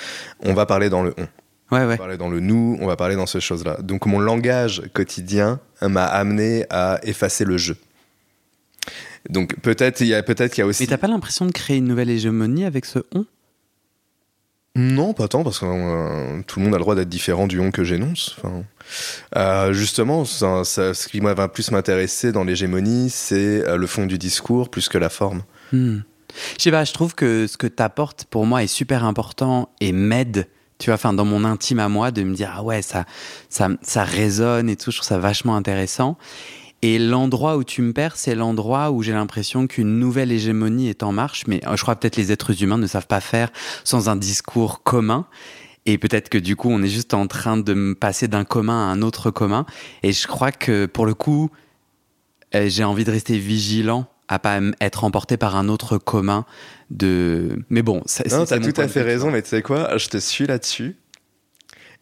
on 0.40 0.54
va 0.54 0.66
parler 0.66 0.90
dans 0.90 1.02
le 1.02 1.14
on. 1.16 1.26
Ouais, 1.70 1.80
On 1.82 1.86
va 1.86 1.96
parler 1.98 2.16
dans 2.16 2.30
le 2.30 2.40
nous, 2.40 2.78
on 2.80 2.86
va 2.86 2.96
parler 2.96 3.14
dans 3.16 3.26
ces 3.26 3.40
choses-là. 3.40 3.78
Donc 3.82 4.06
mon 4.06 4.20
langage 4.20 4.82
quotidien 4.94 5.60
m'a 5.82 6.04
amené 6.06 6.64
à 6.70 6.98
effacer 7.02 7.44
le 7.44 7.58
je. 7.58 7.74
Donc 9.28 9.56
peut-être 9.60 10.00
il 10.00 10.06
y 10.06 10.14
a 10.14 10.22
peut-être 10.22 10.52
qu'il 10.54 10.62
y 10.62 10.64
a 10.64 10.66
aussi 10.66 10.84
Mais 10.84 10.86
t'as 10.86 10.96
pas 10.96 11.08
l'impression 11.08 11.44
de 11.44 11.52
créer 11.52 11.76
une 11.76 11.86
nouvelle 11.86 12.08
hégémonie 12.10 12.64
avec 12.64 12.84
ce 12.86 13.00
on? 13.14 13.26
Non, 14.76 15.12
pas 15.12 15.26
tant, 15.26 15.42
parce 15.42 15.58
que 15.58 15.66
euh, 15.66 16.40
tout 16.46 16.60
le 16.60 16.64
monde 16.64 16.74
a 16.74 16.78
le 16.78 16.82
droit 16.82 16.94
d'être 16.94 17.08
différent 17.08 17.48
du 17.48 17.58
on 17.58 17.72
que 17.72 17.82
j'énonce. 17.82 18.36
Enfin, 18.38 18.62
euh, 19.36 19.72
justement, 19.72 20.24
ça- 20.24 20.62
ça- 20.62 20.94
ce 20.94 21.08
qui 21.08 21.18
va 21.18 21.48
plus 21.48 21.72
m'intéresser 21.72 22.30
dans 22.30 22.44
l'hégémonie, 22.44 23.10
c'est 23.10 23.66
euh, 23.66 23.76
le 23.76 23.86
fond 23.88 24.06
du 24.06 24.18
discours 24.18 24.70
plus 24.70 24.88
que 24.88 24.96
la 24.96 25.08
forme. 25.08 25.42
Hmm. 25.72 25.98
Je 26.56 26.62
sais 26.62 26.70
pas, 26.70 26.84
je 26.84 26.92
trouve 26.92 27.16
que 27.16 27.48
ce 27.48 27.56
que 27.56 27.66
t'apportes 27.66 28.26
pour 28.30 28.46
moi 28.46 28.62
est 28.62 28.68
super 28.68 29.04
important 29.04 29.68
et 29.80 29.90
m'aide, 29.90 30.46
tu 30.78 30.86
vois, 30.86 30.94
enfin 30.94 31.12
dans 31.12 31.24
mon 31.24 31.44
intime 31.44 31.80
à 31.80 31.88
moi, 31.88 32.10
de 32.10 32.22
me 32.22 32.34
dire 32.34 32.52
ah 32.54 32.62
ouais 32.62 32.82
ça, 32.82 33.04
ça, 33.48 33.68
ça 33.82 34.04
résonne 34.04 34.68
et 34.68 34.76
tout, 34.76 34.90
je 34.90 34.98
trouve 34.98 35.08
ça 35.08 35.18
vachement 35.18 35.56
intéressant. 35.56 36.16
Et 36.80 36.98
l'endroit 36.98 37.56
où 37.56 37.64
tu 37.64 37.82
me 37.82 37.92
perds, 37.92 38.16
c'est 38.16 38.36
l'endroit 38.36 38.92
où 38.92 39.02
j'ai 39.02 39.12
l'impression 39.12 39.66
qu'une 39.66 39.98
nouvelle 39.98 40.30
hégémonie 40.30 40.88
est 40.88 41.02
en 41.02 41.10
marche, 41.10 41.44
mais 41.48 41.60
euh, 41.66 41.76
je 41.76 41.82
crois 41.82 41.96
peut-être 41.96 42.16
les 42.16 42.30
êtres 42.30 42.62
humains 42.62 42.78
ne 42.78 42.86
savent 42.86 43.08
pas 43.08 43.20
faire 43.20 43.50
sans 43.82 44.08
un 44.08 44.14
discours 44.14 44.82
commun. 44.84 45.26
Et 45.86 45.98
peut-être 45.98 46.28
que 46.28 46.38
du 46.38 46.54
coup, 46.54 46.68
on 46.70 46.82
est 46.82 46.88
juste 46.88 47.14
en 47.14 47.26
train 47.26 47.56
de 47.56 47.94
passer 47.94 48.28
d'un 48.28 48.44
commun 48.44 48.88
à 48.88 48.92
un 48.92 49.02
autre 49.02 49.30
commun. 49.30 49.66
Et 50.02 50.12
je 50.12 50.26
crois 50.28 50.52
que 50.52 50.86
pour 50.86 51.06
le 51.06 51.14
coup, 51.14 51.50
euh, 52.54 52.68
j'ai 52.68 52.84
envie 52.84 53.04
de 53.04 53.10
rester 53.10 53.38
vigilant 53.38 54.06
à 54.28 54.38
pas 54.38 54.60
être 54.80 55.04
emporté 55.04 55.36
par 55.36 55.56
un 55.56 55.68
autre 55.68 55.98
commun 55.98 56.44
de. 56.90 57.58
Mais 57.70 57.82
bon, 57.82 58.02
ça, 58.06 58.24
Non, 58.30 58.44
t'as 58.44 58.58
tout 58.58 58.78
à 58.80 58.88
fait 58.88 59.02
raison, 59.02 59.30
mais 59.30 59.42
tu 59.42 59.48
sais 59.48 59.62
quoi 59.62 59.96
Je 59.96 60.08
te 60.08 60.18
suis 60.18 60.46
là-dessus. 60.46 60.96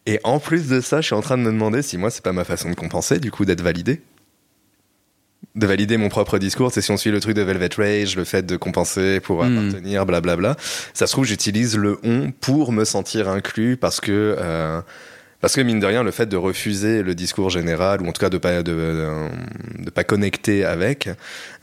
Et 0.05 0.19
en 0.23 0.39
plus 0.39 0.67
de 0.67 0.79
ça, 0.79 1.01
je 1.01 1.07
suis 1.07 1.15
en 1.15 1.21
train 1.21 1.37
de 1.37 1.43
me 1.43 1.51
demander 1.51 1.81
si 1.81 1.97
moi, 1.97 2.09
c'est 2.09 2.23
pas 2.23 2.31
ma 2.33 2.43
façon 2.45 2.69
de 2.69 2.75
compenser, 2.75 3.19
du 3.19 3.29
coup, 3.31 3.43
d'être 3.45 3.61
validé. 3.61 4.01
De 5.55 5.67
valider 5.67 5.97
mon 5.97 6.09
propre 6.09 6.37
discours, 6.37 6.71
c'est 6.71 6.81
si 6.81 6.91
on 6.91 6.97
suit 6.97 7.11
le 7.11 7.19
truc 7.19 7.35
de 7.35 7.41
Velvet 7.41 7.69
Rage, 7.77 8.15
le 8.15 8.23
fait 8.23 8.45
de 8.45 8.57
compenser 8.57 9.19
pour 9.19 9.43
Hmm. 9.43 9.57
appartenir, 9.57 10.05
blablabla. 10.05 10.55
Ça 10.93 11.07
se 11.07 11.11
trouve, 11.11 11.25
j'utilise 11.25 11.75
le 11.77 11.99
on 12.03 12.31
pour 12.31 12.71
me 12.71 12.85
sentir 12.85 13.27
inclus 13.29 13.75
parce 13.77 13.99
que, 13.99 14.35
euh, 14.39 14.81
Parce 15.39 15.55
que 15.55 15.61
mine 15.61 15.79
de 15.79 15.85
rien, 15.85 16.01
le 16.01 16.09
fait 16.09 16.25
de 16.25 16.35
refuser 16.35 17.03
le 17.03 17.13
discours 17.13 17.51
général, 17.51 18.01
ou 18.01 18.07
en 18.07 18.11
tout 18.11 18.19
cas 18.19 18.31
de 18.31 18.39
pas 18.39 18.63
de, 18.63 19.29
de, 19.77 19.89
pas 19.91 20.03
connecter 20.03 20.65
avec, 20.65 21.09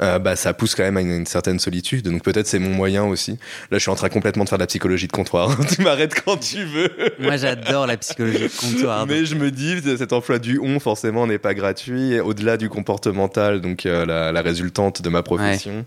euh, 0.01 0.20
bah 0.20 0.37
ça 0.37 0.55
pousse 0.55 0.77
quand 0.77 0.85
même 0.85 0.97
à 0.97 1.01
une, 1.01 1.27
certaine 1.27 1.59
solitude. 1.59 2.09
Donc 2.09 2.22
peut-être 2.22 2.47
c'est 2.47 2.61
mon 2.61 2.70
moyen 2.70 3.05
aussi. 3.05 3.33
Là, 3.72 3.79
je 3.79 3.79
suis 3.79 3.91
en 3.91 3.97
train 3.97 4.09
complètement 4.11 4.45
de 4.45 4.49
faire 4.49 4.59
de 4.59 4.62
la 4.62 4.68
psychologie 4.68 5.09
de 5.09 5.12
comptoir. 5.12 5.59
tu 5.75 5.83
m'arrêtes 5.83 6.14
quand 6.25 6.37
tu 6.37 6.64
veux. 6.64 6.89
Moi, 7.18 7.37
j'adore 7.37 7.89
la 7.89 7.97
psychologie 7.97 8.45
de 8.45 8.61
comptoir. 8.61 9.09
Mais 9.09 9.27
je 9.27 9.35
me 9.35 9.51
dis, 9.51 9.81
cet 9.99 10.12
emploi 10.12 10.39
du 10.39 10.61
on 10.62 10.79
forcément 10.79 11.27
n'est 11.27 11.39
pas 11.39 11.55
gratuit. 11.55 12.20
Au-delà 12.20 12.57
du 12.57 12.68
comportemental, 12.68 13.61
donc 13.61 13.87
euh, 13.87 14.07
la, 14.07 14.43
résultante 14.43 15.03
de 15.03 15.09
ma 15.09 15.25
profession. 15.25 15.85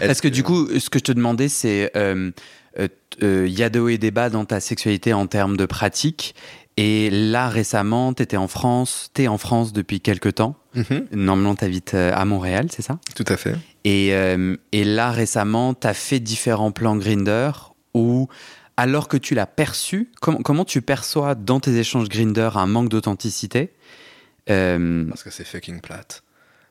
Parce 0.00 0.20
que 0.20 0.28
du 0.28 0.42
coup, 0.42 0.66
ce 0.78 0.90
que 0.90 0.98
je 0.98 1.04
te 1.04 1.12
demandais, 1.12 1.48
c'est 1.48 1.92
euh, 1.96 2.32
il 3.20 3.56
y 3.56 3.62
a 3.62 3.70
de 3.70 3.78
hauts 3.78 3.88
et 3.88 3.98
des 3.98 4.10
bas 4.10 4.30
dans 4.30 4.44
ta 4.44 4.58
sexualité 4.58 5.12
en 5.12 5.28
termes 5.28 5.56
de 5.56 5.66
pratique. 5.66 6.34
Et 6.76 7.08
là, 7.10 7.48
récemment, 7.48 8.12
tu 8.14 8.22
étais 8.22 8.36
en 8.36 8.48
France, 8.48 9.10
tu 9.14 9.22
es 9.22 9.28
en 9.28 9.38
France 9.38 9.72
depuis 9.72 10.00
quelques 10.00 10.34
temps. 10.34 10.56
Mhm. 10.74 11.06
Normalement, 11.12 11.54
tu 11.54 11.64
habites 11.64 11.94
euh, 11.94 12.10
à 12.12 12.24
Montréal, 12.24 12.66
c'est 12.70 12.82
ça? 12.82 12.98
Tout 13.14 13.24
à 13.28 13.36
fait. 13.36 13.54
Et, 13.84 14.12
euh, 14.12 14.56
et 14.72 14.82
là, 14.84 15.10
récemment, 15.12 15.74
tu 15.74 15.86
as 15.86 15.94
fait 15.94 16.18
différents 16.18 16.72
plans 16.72 16.96
Grinder 16.96 17.52
où, 17.94 18.28
alors 18.76 19.06
que 19.06 19.16
tu 19.16 19.36
l'as 19.36 19.46
perçu, 19.46 20.10
comment 20.20 20.64
tu 20.64 20.82
perçois 20.82 21.36
dans 21.36 21.60
tes 21.60 21.76
échanges 21.76 22.08
Grinder 22.08 22.50
un 22.56 22.66
manque 22.66 22.88
d'authenticité? 22.88 23.72
Euh, 24.50 25.04
Parce 25.08 25.22
que 25.22 25.30
c'est 25.30 25.44
fucking 25.44 25.80
plate. 25.80 26.22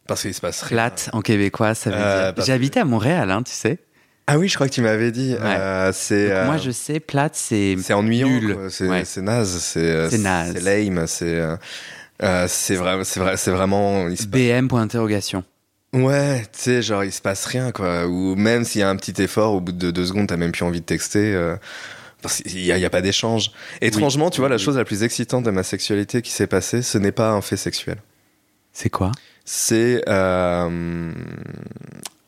Parce 0.05 0.23
qu'il 0.23 0.33
se 0.33 0.41
passe 0.41 0.63
rien. 0.63 0.75
Plate 0.75 1.09
en 1.13 1.21
québécois, 1.21 1.75
ça 1.75 1.89
veut 1.91 2.33
dire. 2.35 2.45
J'ai 2.45 2.51
habité 2.51 2.81
à 2.81 2.85
Montréal, 2.85 3.31
hein, 3.31 3.41
tu 3.41 3.53
sais. 3.53 3.79
Ah 4.25 4.37
oui, 4.37 4.47
je 4.47 4.55
crois 4.55 4.69
que 4.69 4.73
tu 4.73 4.81
m'avais 4.81 5.11
dit. 5.11 5.35
Euh, 5.39 5.91
c'est. 5.93 6.29
moi, 6.45 6.55
euh, 6.55 6.57
je 6.57 6.71
sais, 6.71 6.99
plate, 6.99 7.35
c'est. 7.35 7.75
C'est 7.81 7.93
ennuyant. 7.93 8.29
C'est 8.69 8.87
naze. 9.21 9.59
C'est 9.59 10.17
naze. 10.17 10.53
C'est 10.53 10.61
lame. 10.61 11.05
C'est. 11.07 11.41
Euh, 12.21 12.45
c'est 12.47 12.75
vrai, 12.75 13.03
c'est 13.03 13.19
vrai, 13.19 13.37
c'est 13.37 13.51
vraiment. 13.51 14.07
BM 14.27 14.67
point 14.67 14.81
d'interrogation. 14.81 15.43
Ouais, 15.91 16.41
tu 16.53 16.59
sais, 16.59 16.81
genre 16.81 17.03
il 17.03 17.11
se 17.11 17.21
passe 17.21 17.45
rien 17.45 17.71
quoi. 17.71 18.07
Ou 18.07 18.35
même 18.35 18.63
s'il 18.63 18.81
y 18.81 18.83
a 18.83 18.89
un 18.89 18.95
petit 18.95 19.21
effort, 19.21 19.53
au 19.53 19.61
bout 19.61 19.73
de 19.73 19.91
deux 19.91 20.05
secondes, 20.05 20.27
t'as 20.27 20.37
même 20.37 20.51
plus 20.51 20.63
envie 20.63 20.79
de 20.79 20.85
texter. 20.85 21.37
parce 22.21 22.41
qu'il 22.41 22.63
n'y 22.63 22.71
a, 22.71 22.89
pas 22.89 23.01
d'échange. 23.01 23.51
Étrangement, 23.81 24.29
tu 24.29 24.39
vois, 24.39 24.49
la 24.49 24.57
chose 24.57 24.77
la 24.77 24.85
plus 24.85 25.03
excitante 25.03 25.43
de 25.43 25.51
ma 25.51 25.63
sexualité 25.63 26.21
qui 26.21 26.31
s'est 26.31 26.47
passée, 26.47 26.81
ce 26.81 26.97
n'est 26.97 27.11
pas 27.11 27.31
un 27.31 27.41
fait 27.41 27.57
sexuel. 27.57 27.97
C'est 28.71 28.89
quoi? 28.89 29.11
C'est 29.43 30.01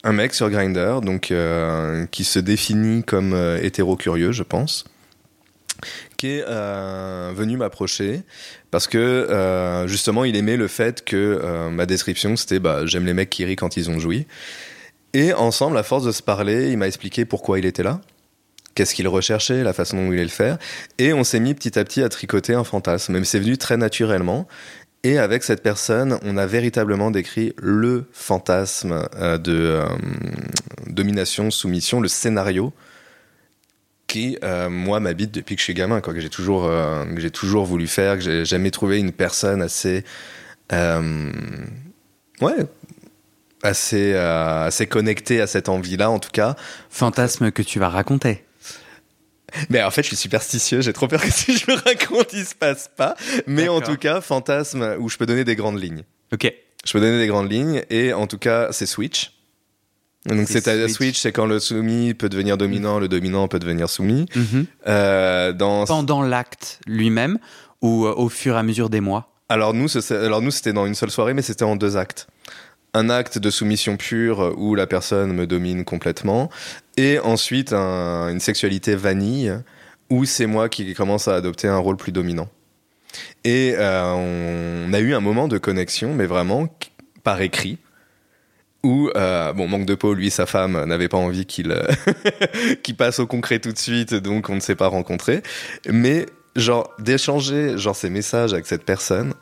un 0.05 0.13
mec 0.13 0.35
sur 0.35 0.49
Grinder, 0.51 0.99
donc 1.01 1.31
euh, 1.31 2.05
qui 2.11 2.23
se 2.23 2.37
définit 2.37 3.03
comme 3.03 3.33
euh, 3.33 3.59
hétéro-curieux, 3.61 4.31
je 4.31 4.43
pense, 4.43 4.85
qui 6.15 6.27
est 6.27 6.45
euh, 6.47 7.33
venu 7.35 7.57
m'approcher 7.57 8.21
parce 8.69 8.87
que 8.87 9.85
justement 9.87 10.23
il 10.23 10.35
aimait 10.35 10.57
le 10.57 10.67
fait 10.67 11.03
que 11.03 11.69
ma 11.69 11.85
description 11.85 12.35
c'était 12.35 12.59
bah, 12.59 12.85
j'aime 12.85 13.05
les 13.05 13.13
mecs 13.13 13.29
qui 13.29 13.45
rient 13.45 13.55
quand 13.55 13.77
ils 13.77 13.89
ont 13.89 13.99
joui. 13.99 14.27
Et 15.13 15.31
ensemble, 15.31 15.77
à 15.77 15.83
force 15.83 16.03
de 16.03 16.11
se 16.11 16.21
parler, 16.21 16.71
il 16.71 16.77
m'a 16.77 16.87
expliqué 16.87 17.23
pourquoi 17.23 17.57
il 17.57 17.65
était 17.65 17.83
là, 17.83 18.01
qu'est-ce 18.75 18.93
qu'il 18.93 19.07
recherchait, 19.07 19.63
la 19.63 19.71
façon 19.71 19.95
dont 19.95 20.03
il 20.03 20.07
voulait 20.07 20.23
le 20.23 20.29
faire. 20.29 20.57
Et 20.97 21.13
on 21.13 21.23
s'est 21.23 21.39
mis 21.39 21.53
petit 21.53 21.79
à 21.79 21.85
petit 21.85 22.03
à 22.03 22.09
tricoter 22.09 22.53
un 22.53 22.65
fantasme. 22.65 23.13
Même 23.13 23.25
c'est 23.25 23.39
venu 23.39 23.57
très 23.57 23.77
naturellement. 23.77 24.45
Et 25.05 25.19
avec 25.19 25.43
cette 25.43 25.61
personne, 25.61 26.17
on 26.23 26.35
a 26.35 26.47
véritablement 26.47 27.11
décrit 27.11 27.53
le 27.61 28.05
fantasme 28.11 29.07
euh, 29.15 29.37
de 29.37 29.53
euh, 29.53 29.85
domination, 30.87 31.51
soumission, 31.51 32.01
le 32.01 32.07
scénario 32.07 32.73
qui, 34.07 34.39
euh, 34.43 34.67
moi, 34.67 34.99
m'habite 34.99 35.29
depuis 35.29 35.55
que 35.55 35.59
je 35.59 35.65
suis 35.65 35.75
gamin, 35.75 36.01
que 36.01 36.19
j'ai 36.19 36.31
toujours, 36.31 36.71
j'ai 37.17 37.29
toujours 37.29 37.65
voulu 37.65 37.85
faire, 37.85 38.15
que 38.15 38.21
j'ai 38.21 38.45
jamais 38.45 38.71
trouvé 38.71 38.97
une 38.97 39.11
personne 39.11 39.61
assez, 39.61 40.03
ouais, 40.71 42.65
assez, 43.61 44.15
assez 44.15 44.87
connectée 44.87 45.39
à 45.39 45.45
cette 45.45 45.69
envie-là, 45.69 46.09
en 46.09 46.17
tout 46.17 46.31
cas. 46.31 46.55
Fantasme 46.89 47.51
que 47.51 47.61
tu 47.61 47.77
vas 47.77 47.89
raconter. 47.89 48.44
Mais 49.69 49.81
en 49.83 49.91
fait, 49.91 50.03
je 50.03 50.07
suis 50.07 50.17
superstitieux. 50.17 50.81
J'ai 50.81 50.93
trop 50.93 51.07
peur 51.07 51.21
que 51.21 51.31
si 51.31 51.57
je 51.57 51.71
raconte, 51.71 52.33
il 52.33 52.45
se 52.45 52.55
passe 52.55 52.89
pas. 52.95 53.15
Mais 53.47 53.67
en 53.67 53.81
tout 53.81 53.97
cas, 53.97 54.21
fantasme 54.21 54.95
où 54.99 55.09
je 55.09 55.17
peux 55.17 55.25
donner 55.25 55.43
des 55.43 55.55
grandes 55.55 55.81
lignes. 55.81 56.03
Ok. 56.33 56.51
Je 56.85 56.91
peux 56.91 56.99
donner 56.99 57.17
des 57.17 57.27
grandes 57.27 57.51
lignes 57.51 57.83
et 57.89 58.13
en 58.13 58.27
tout 58.27 58.37
cas, 58.37 58.71
c'est 58.71 58.85
switch. 58.85 59.31
Donc 60.27 60.47
c'est 60.47 60.61
switch, 60.61 60.91
switch 60.91 61.19
c'est 61.19 61.31
quand 61.31 61.45
le 61.45 61.59
soumis 61.59 62.15
peut 62.15 62.29
devenir 62.29 62.57
dominant, 62.57 62.97
le 62.97 63.07
dominant 63.07 63.47
peut 63.47 63.59
devenir 63.59 63.89
soumis. 63.89 64.25
Mhm. 64.35 64.65
Euh, 64.87 65.53
dans... 65.53 65.85
Pendant 65.85 66.23
l'acte 66.23 66.79
lui-même 66.87 67.37
ou 67.81 68.05
euh, 68.05 68.13
au 68.15 68.29
fur 68.29 68.55
et 68.55 68.57
à 68.57 68.63
mesure 68.63 68.89
des 68.89 69.01
mois? 69.01 69.31
Alors 69.49 69.75
nous, 69.75 69.87
alors 70.09 70.41
nous 70.41 70.49
c'était 70.49 70.73
dans 70.73 70.87
une 70.87 70.95
seule 70.95 71.11
soirée, 71.11 71.35
mais 71.35 71.43
c'était 71.43 71.63
en 71.63 71.75
deux 71.75 71.97
actes 71.97 72.27
un 72.95 73.09
acte 73.09 73.37
de 73.37 73.49
soumission 73.49 73.97
pure 73.97 74.55
où 74.57 74.73
la 74.73 74.87
personne 74.87 75.33
me 75.33 75.45
domine 75.45 75.83
complètement, 75.83 76.49
et 76.97 77.19
ensuite 77.19 77.73
une 77.73 78.39
sexualité 78.39 78.95
vanille 78.95 79.53
où 80.09 80.23
c'est 80.25 80.45
moi 80.45 80.69
qui 80.69 80.93
commence 80.93 81.27
à 81.27 81.35
adopter 81.35 81.67
un 81.67 81.77
rôle 81.77 81.97
plus 81.97 82.13
dominant. 82.13 82.47
Et 83.43 83.73
euh, 83.77 84.85
on 84.87 84.93
a 84.93 84.99
eu 84.99 85.13
un 85.13 85.19
moment 85.19 85.47
de 85.47 85.57
connexion, 85.57 86.13
mais 86.13 86.25
vraiment 86.25 86.67
par 87.23 87.41
écrit, 87.41 87.79
où, 88.83 89.09
euh, 89.15 89.51
bon, 89.51 89.67
manque 89.67 89.85
de 89.85 89.95
peau, 89.95 90.13
lui, 90.13 90.29
sa 90.29 90.45
femme 90.45 90.85
n'avait 90.85 91.09
pas 91.09 91.17
envie 91.17 91.45
qu'il 91.45 91.75
qu'il 92.83 92.95
passe 92.95 93.19
au 93.19 93.27
concret 93.27 93.59
tout 93.59 93.71
de 93.71 93.77
suite, 93.77 94.13
donc 94.13 94.49
on 94.49 94.55
ne 94.55 94.59
s'est 94.59 94.75
pas 94.75 94.87
rencontrés. 94.87 95.41
Mais 95.89 96.27
genre 96.55 96.93
d'échanger 96.99 97.77
genre 97.77 97.95
ces 97.95 98.09
messages 98.09 98.53
avec 98.53 98.67
cette 98.67 98.85
personne, 98.85 99.33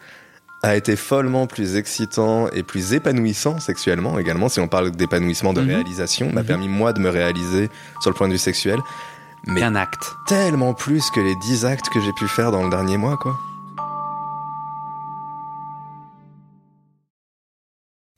a 0.64 0.78
été 0.78 0.96
follement 0.96 1.46
plus 1.46 1.76
excitant 1.76 2.48
et 2.50 2.64
plus 2.64 2.94
épanouissant 2.94 3.60
sexuellement 3.60 4.18
également, 4.18 4.48
si 4.48 4.62
on 4.62 4.70
parle 4.70 4.92
d'épanouissement 4.92 5.54
de 5.54 5.62
mhm. 5.62 5.68
réalisation, 5.68 6.32
m'a 6.32 6.42
mhm. 6.42 6.48
permis 6.48 6.70
moi 6.70 6.94
de 6.94 7.00
me 7.00 7.10
réaliser 7.10 7.70
sur 8.02 8.10
le 8.10 8.16
point 8.16 8.28
de 8.28 8.34
vue 8.34 8.40
sexuel. 8.40 8.80
Mais 9.46 9.62
un 9.62 9.76
acte. 9.76 10.14
Tellement 10.26 10.74
plus 10.74 11.12
que 11.12 11.20
les 11.20 11.36
10 11.36 11.66
actes 11.66 11.90
que 11.90 12.00
j'ai 12.00 12.14
pu 12.14 12.30
faire 12.30 12.52
dans 12.52 12.64
le 12.64 12.70
dernier 12.70 12.98
mois, 12.98 13.18
quoi. 13.18 13.38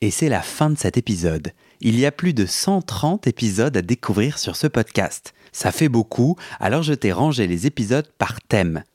Et 0.02 0.12
c'est 0.12 0.30
la 0.30 0.44
fin 0.44 0.70
de 0.70 0.78
cet 0.78 0.98
épisode. 0.98 1.52
Il 1.82 2.00
y 2.00 2.06
a 2.06 2.12
plus 2.12 2.36
de 2.36 2.46
130 2.46 3.26
épisodes 3.26 3.76
à 3.76 3.82
découvrir 3.82 4.38
sur 4.38 4.56
ce 4.56 4.68
podcast. 4.68 5.34
Ça 5.52 5.72
fait 5.72 5.90
beaucoup, 5.90 6.36
alors 6.60 6.84
je 6.84 6.94
t'ai 6.94 7.12
rangé 7.12 7.48
les 7.48 7.66
épisodes 7.66 8.08
par 8.20 8.40
thème 8.42 8.84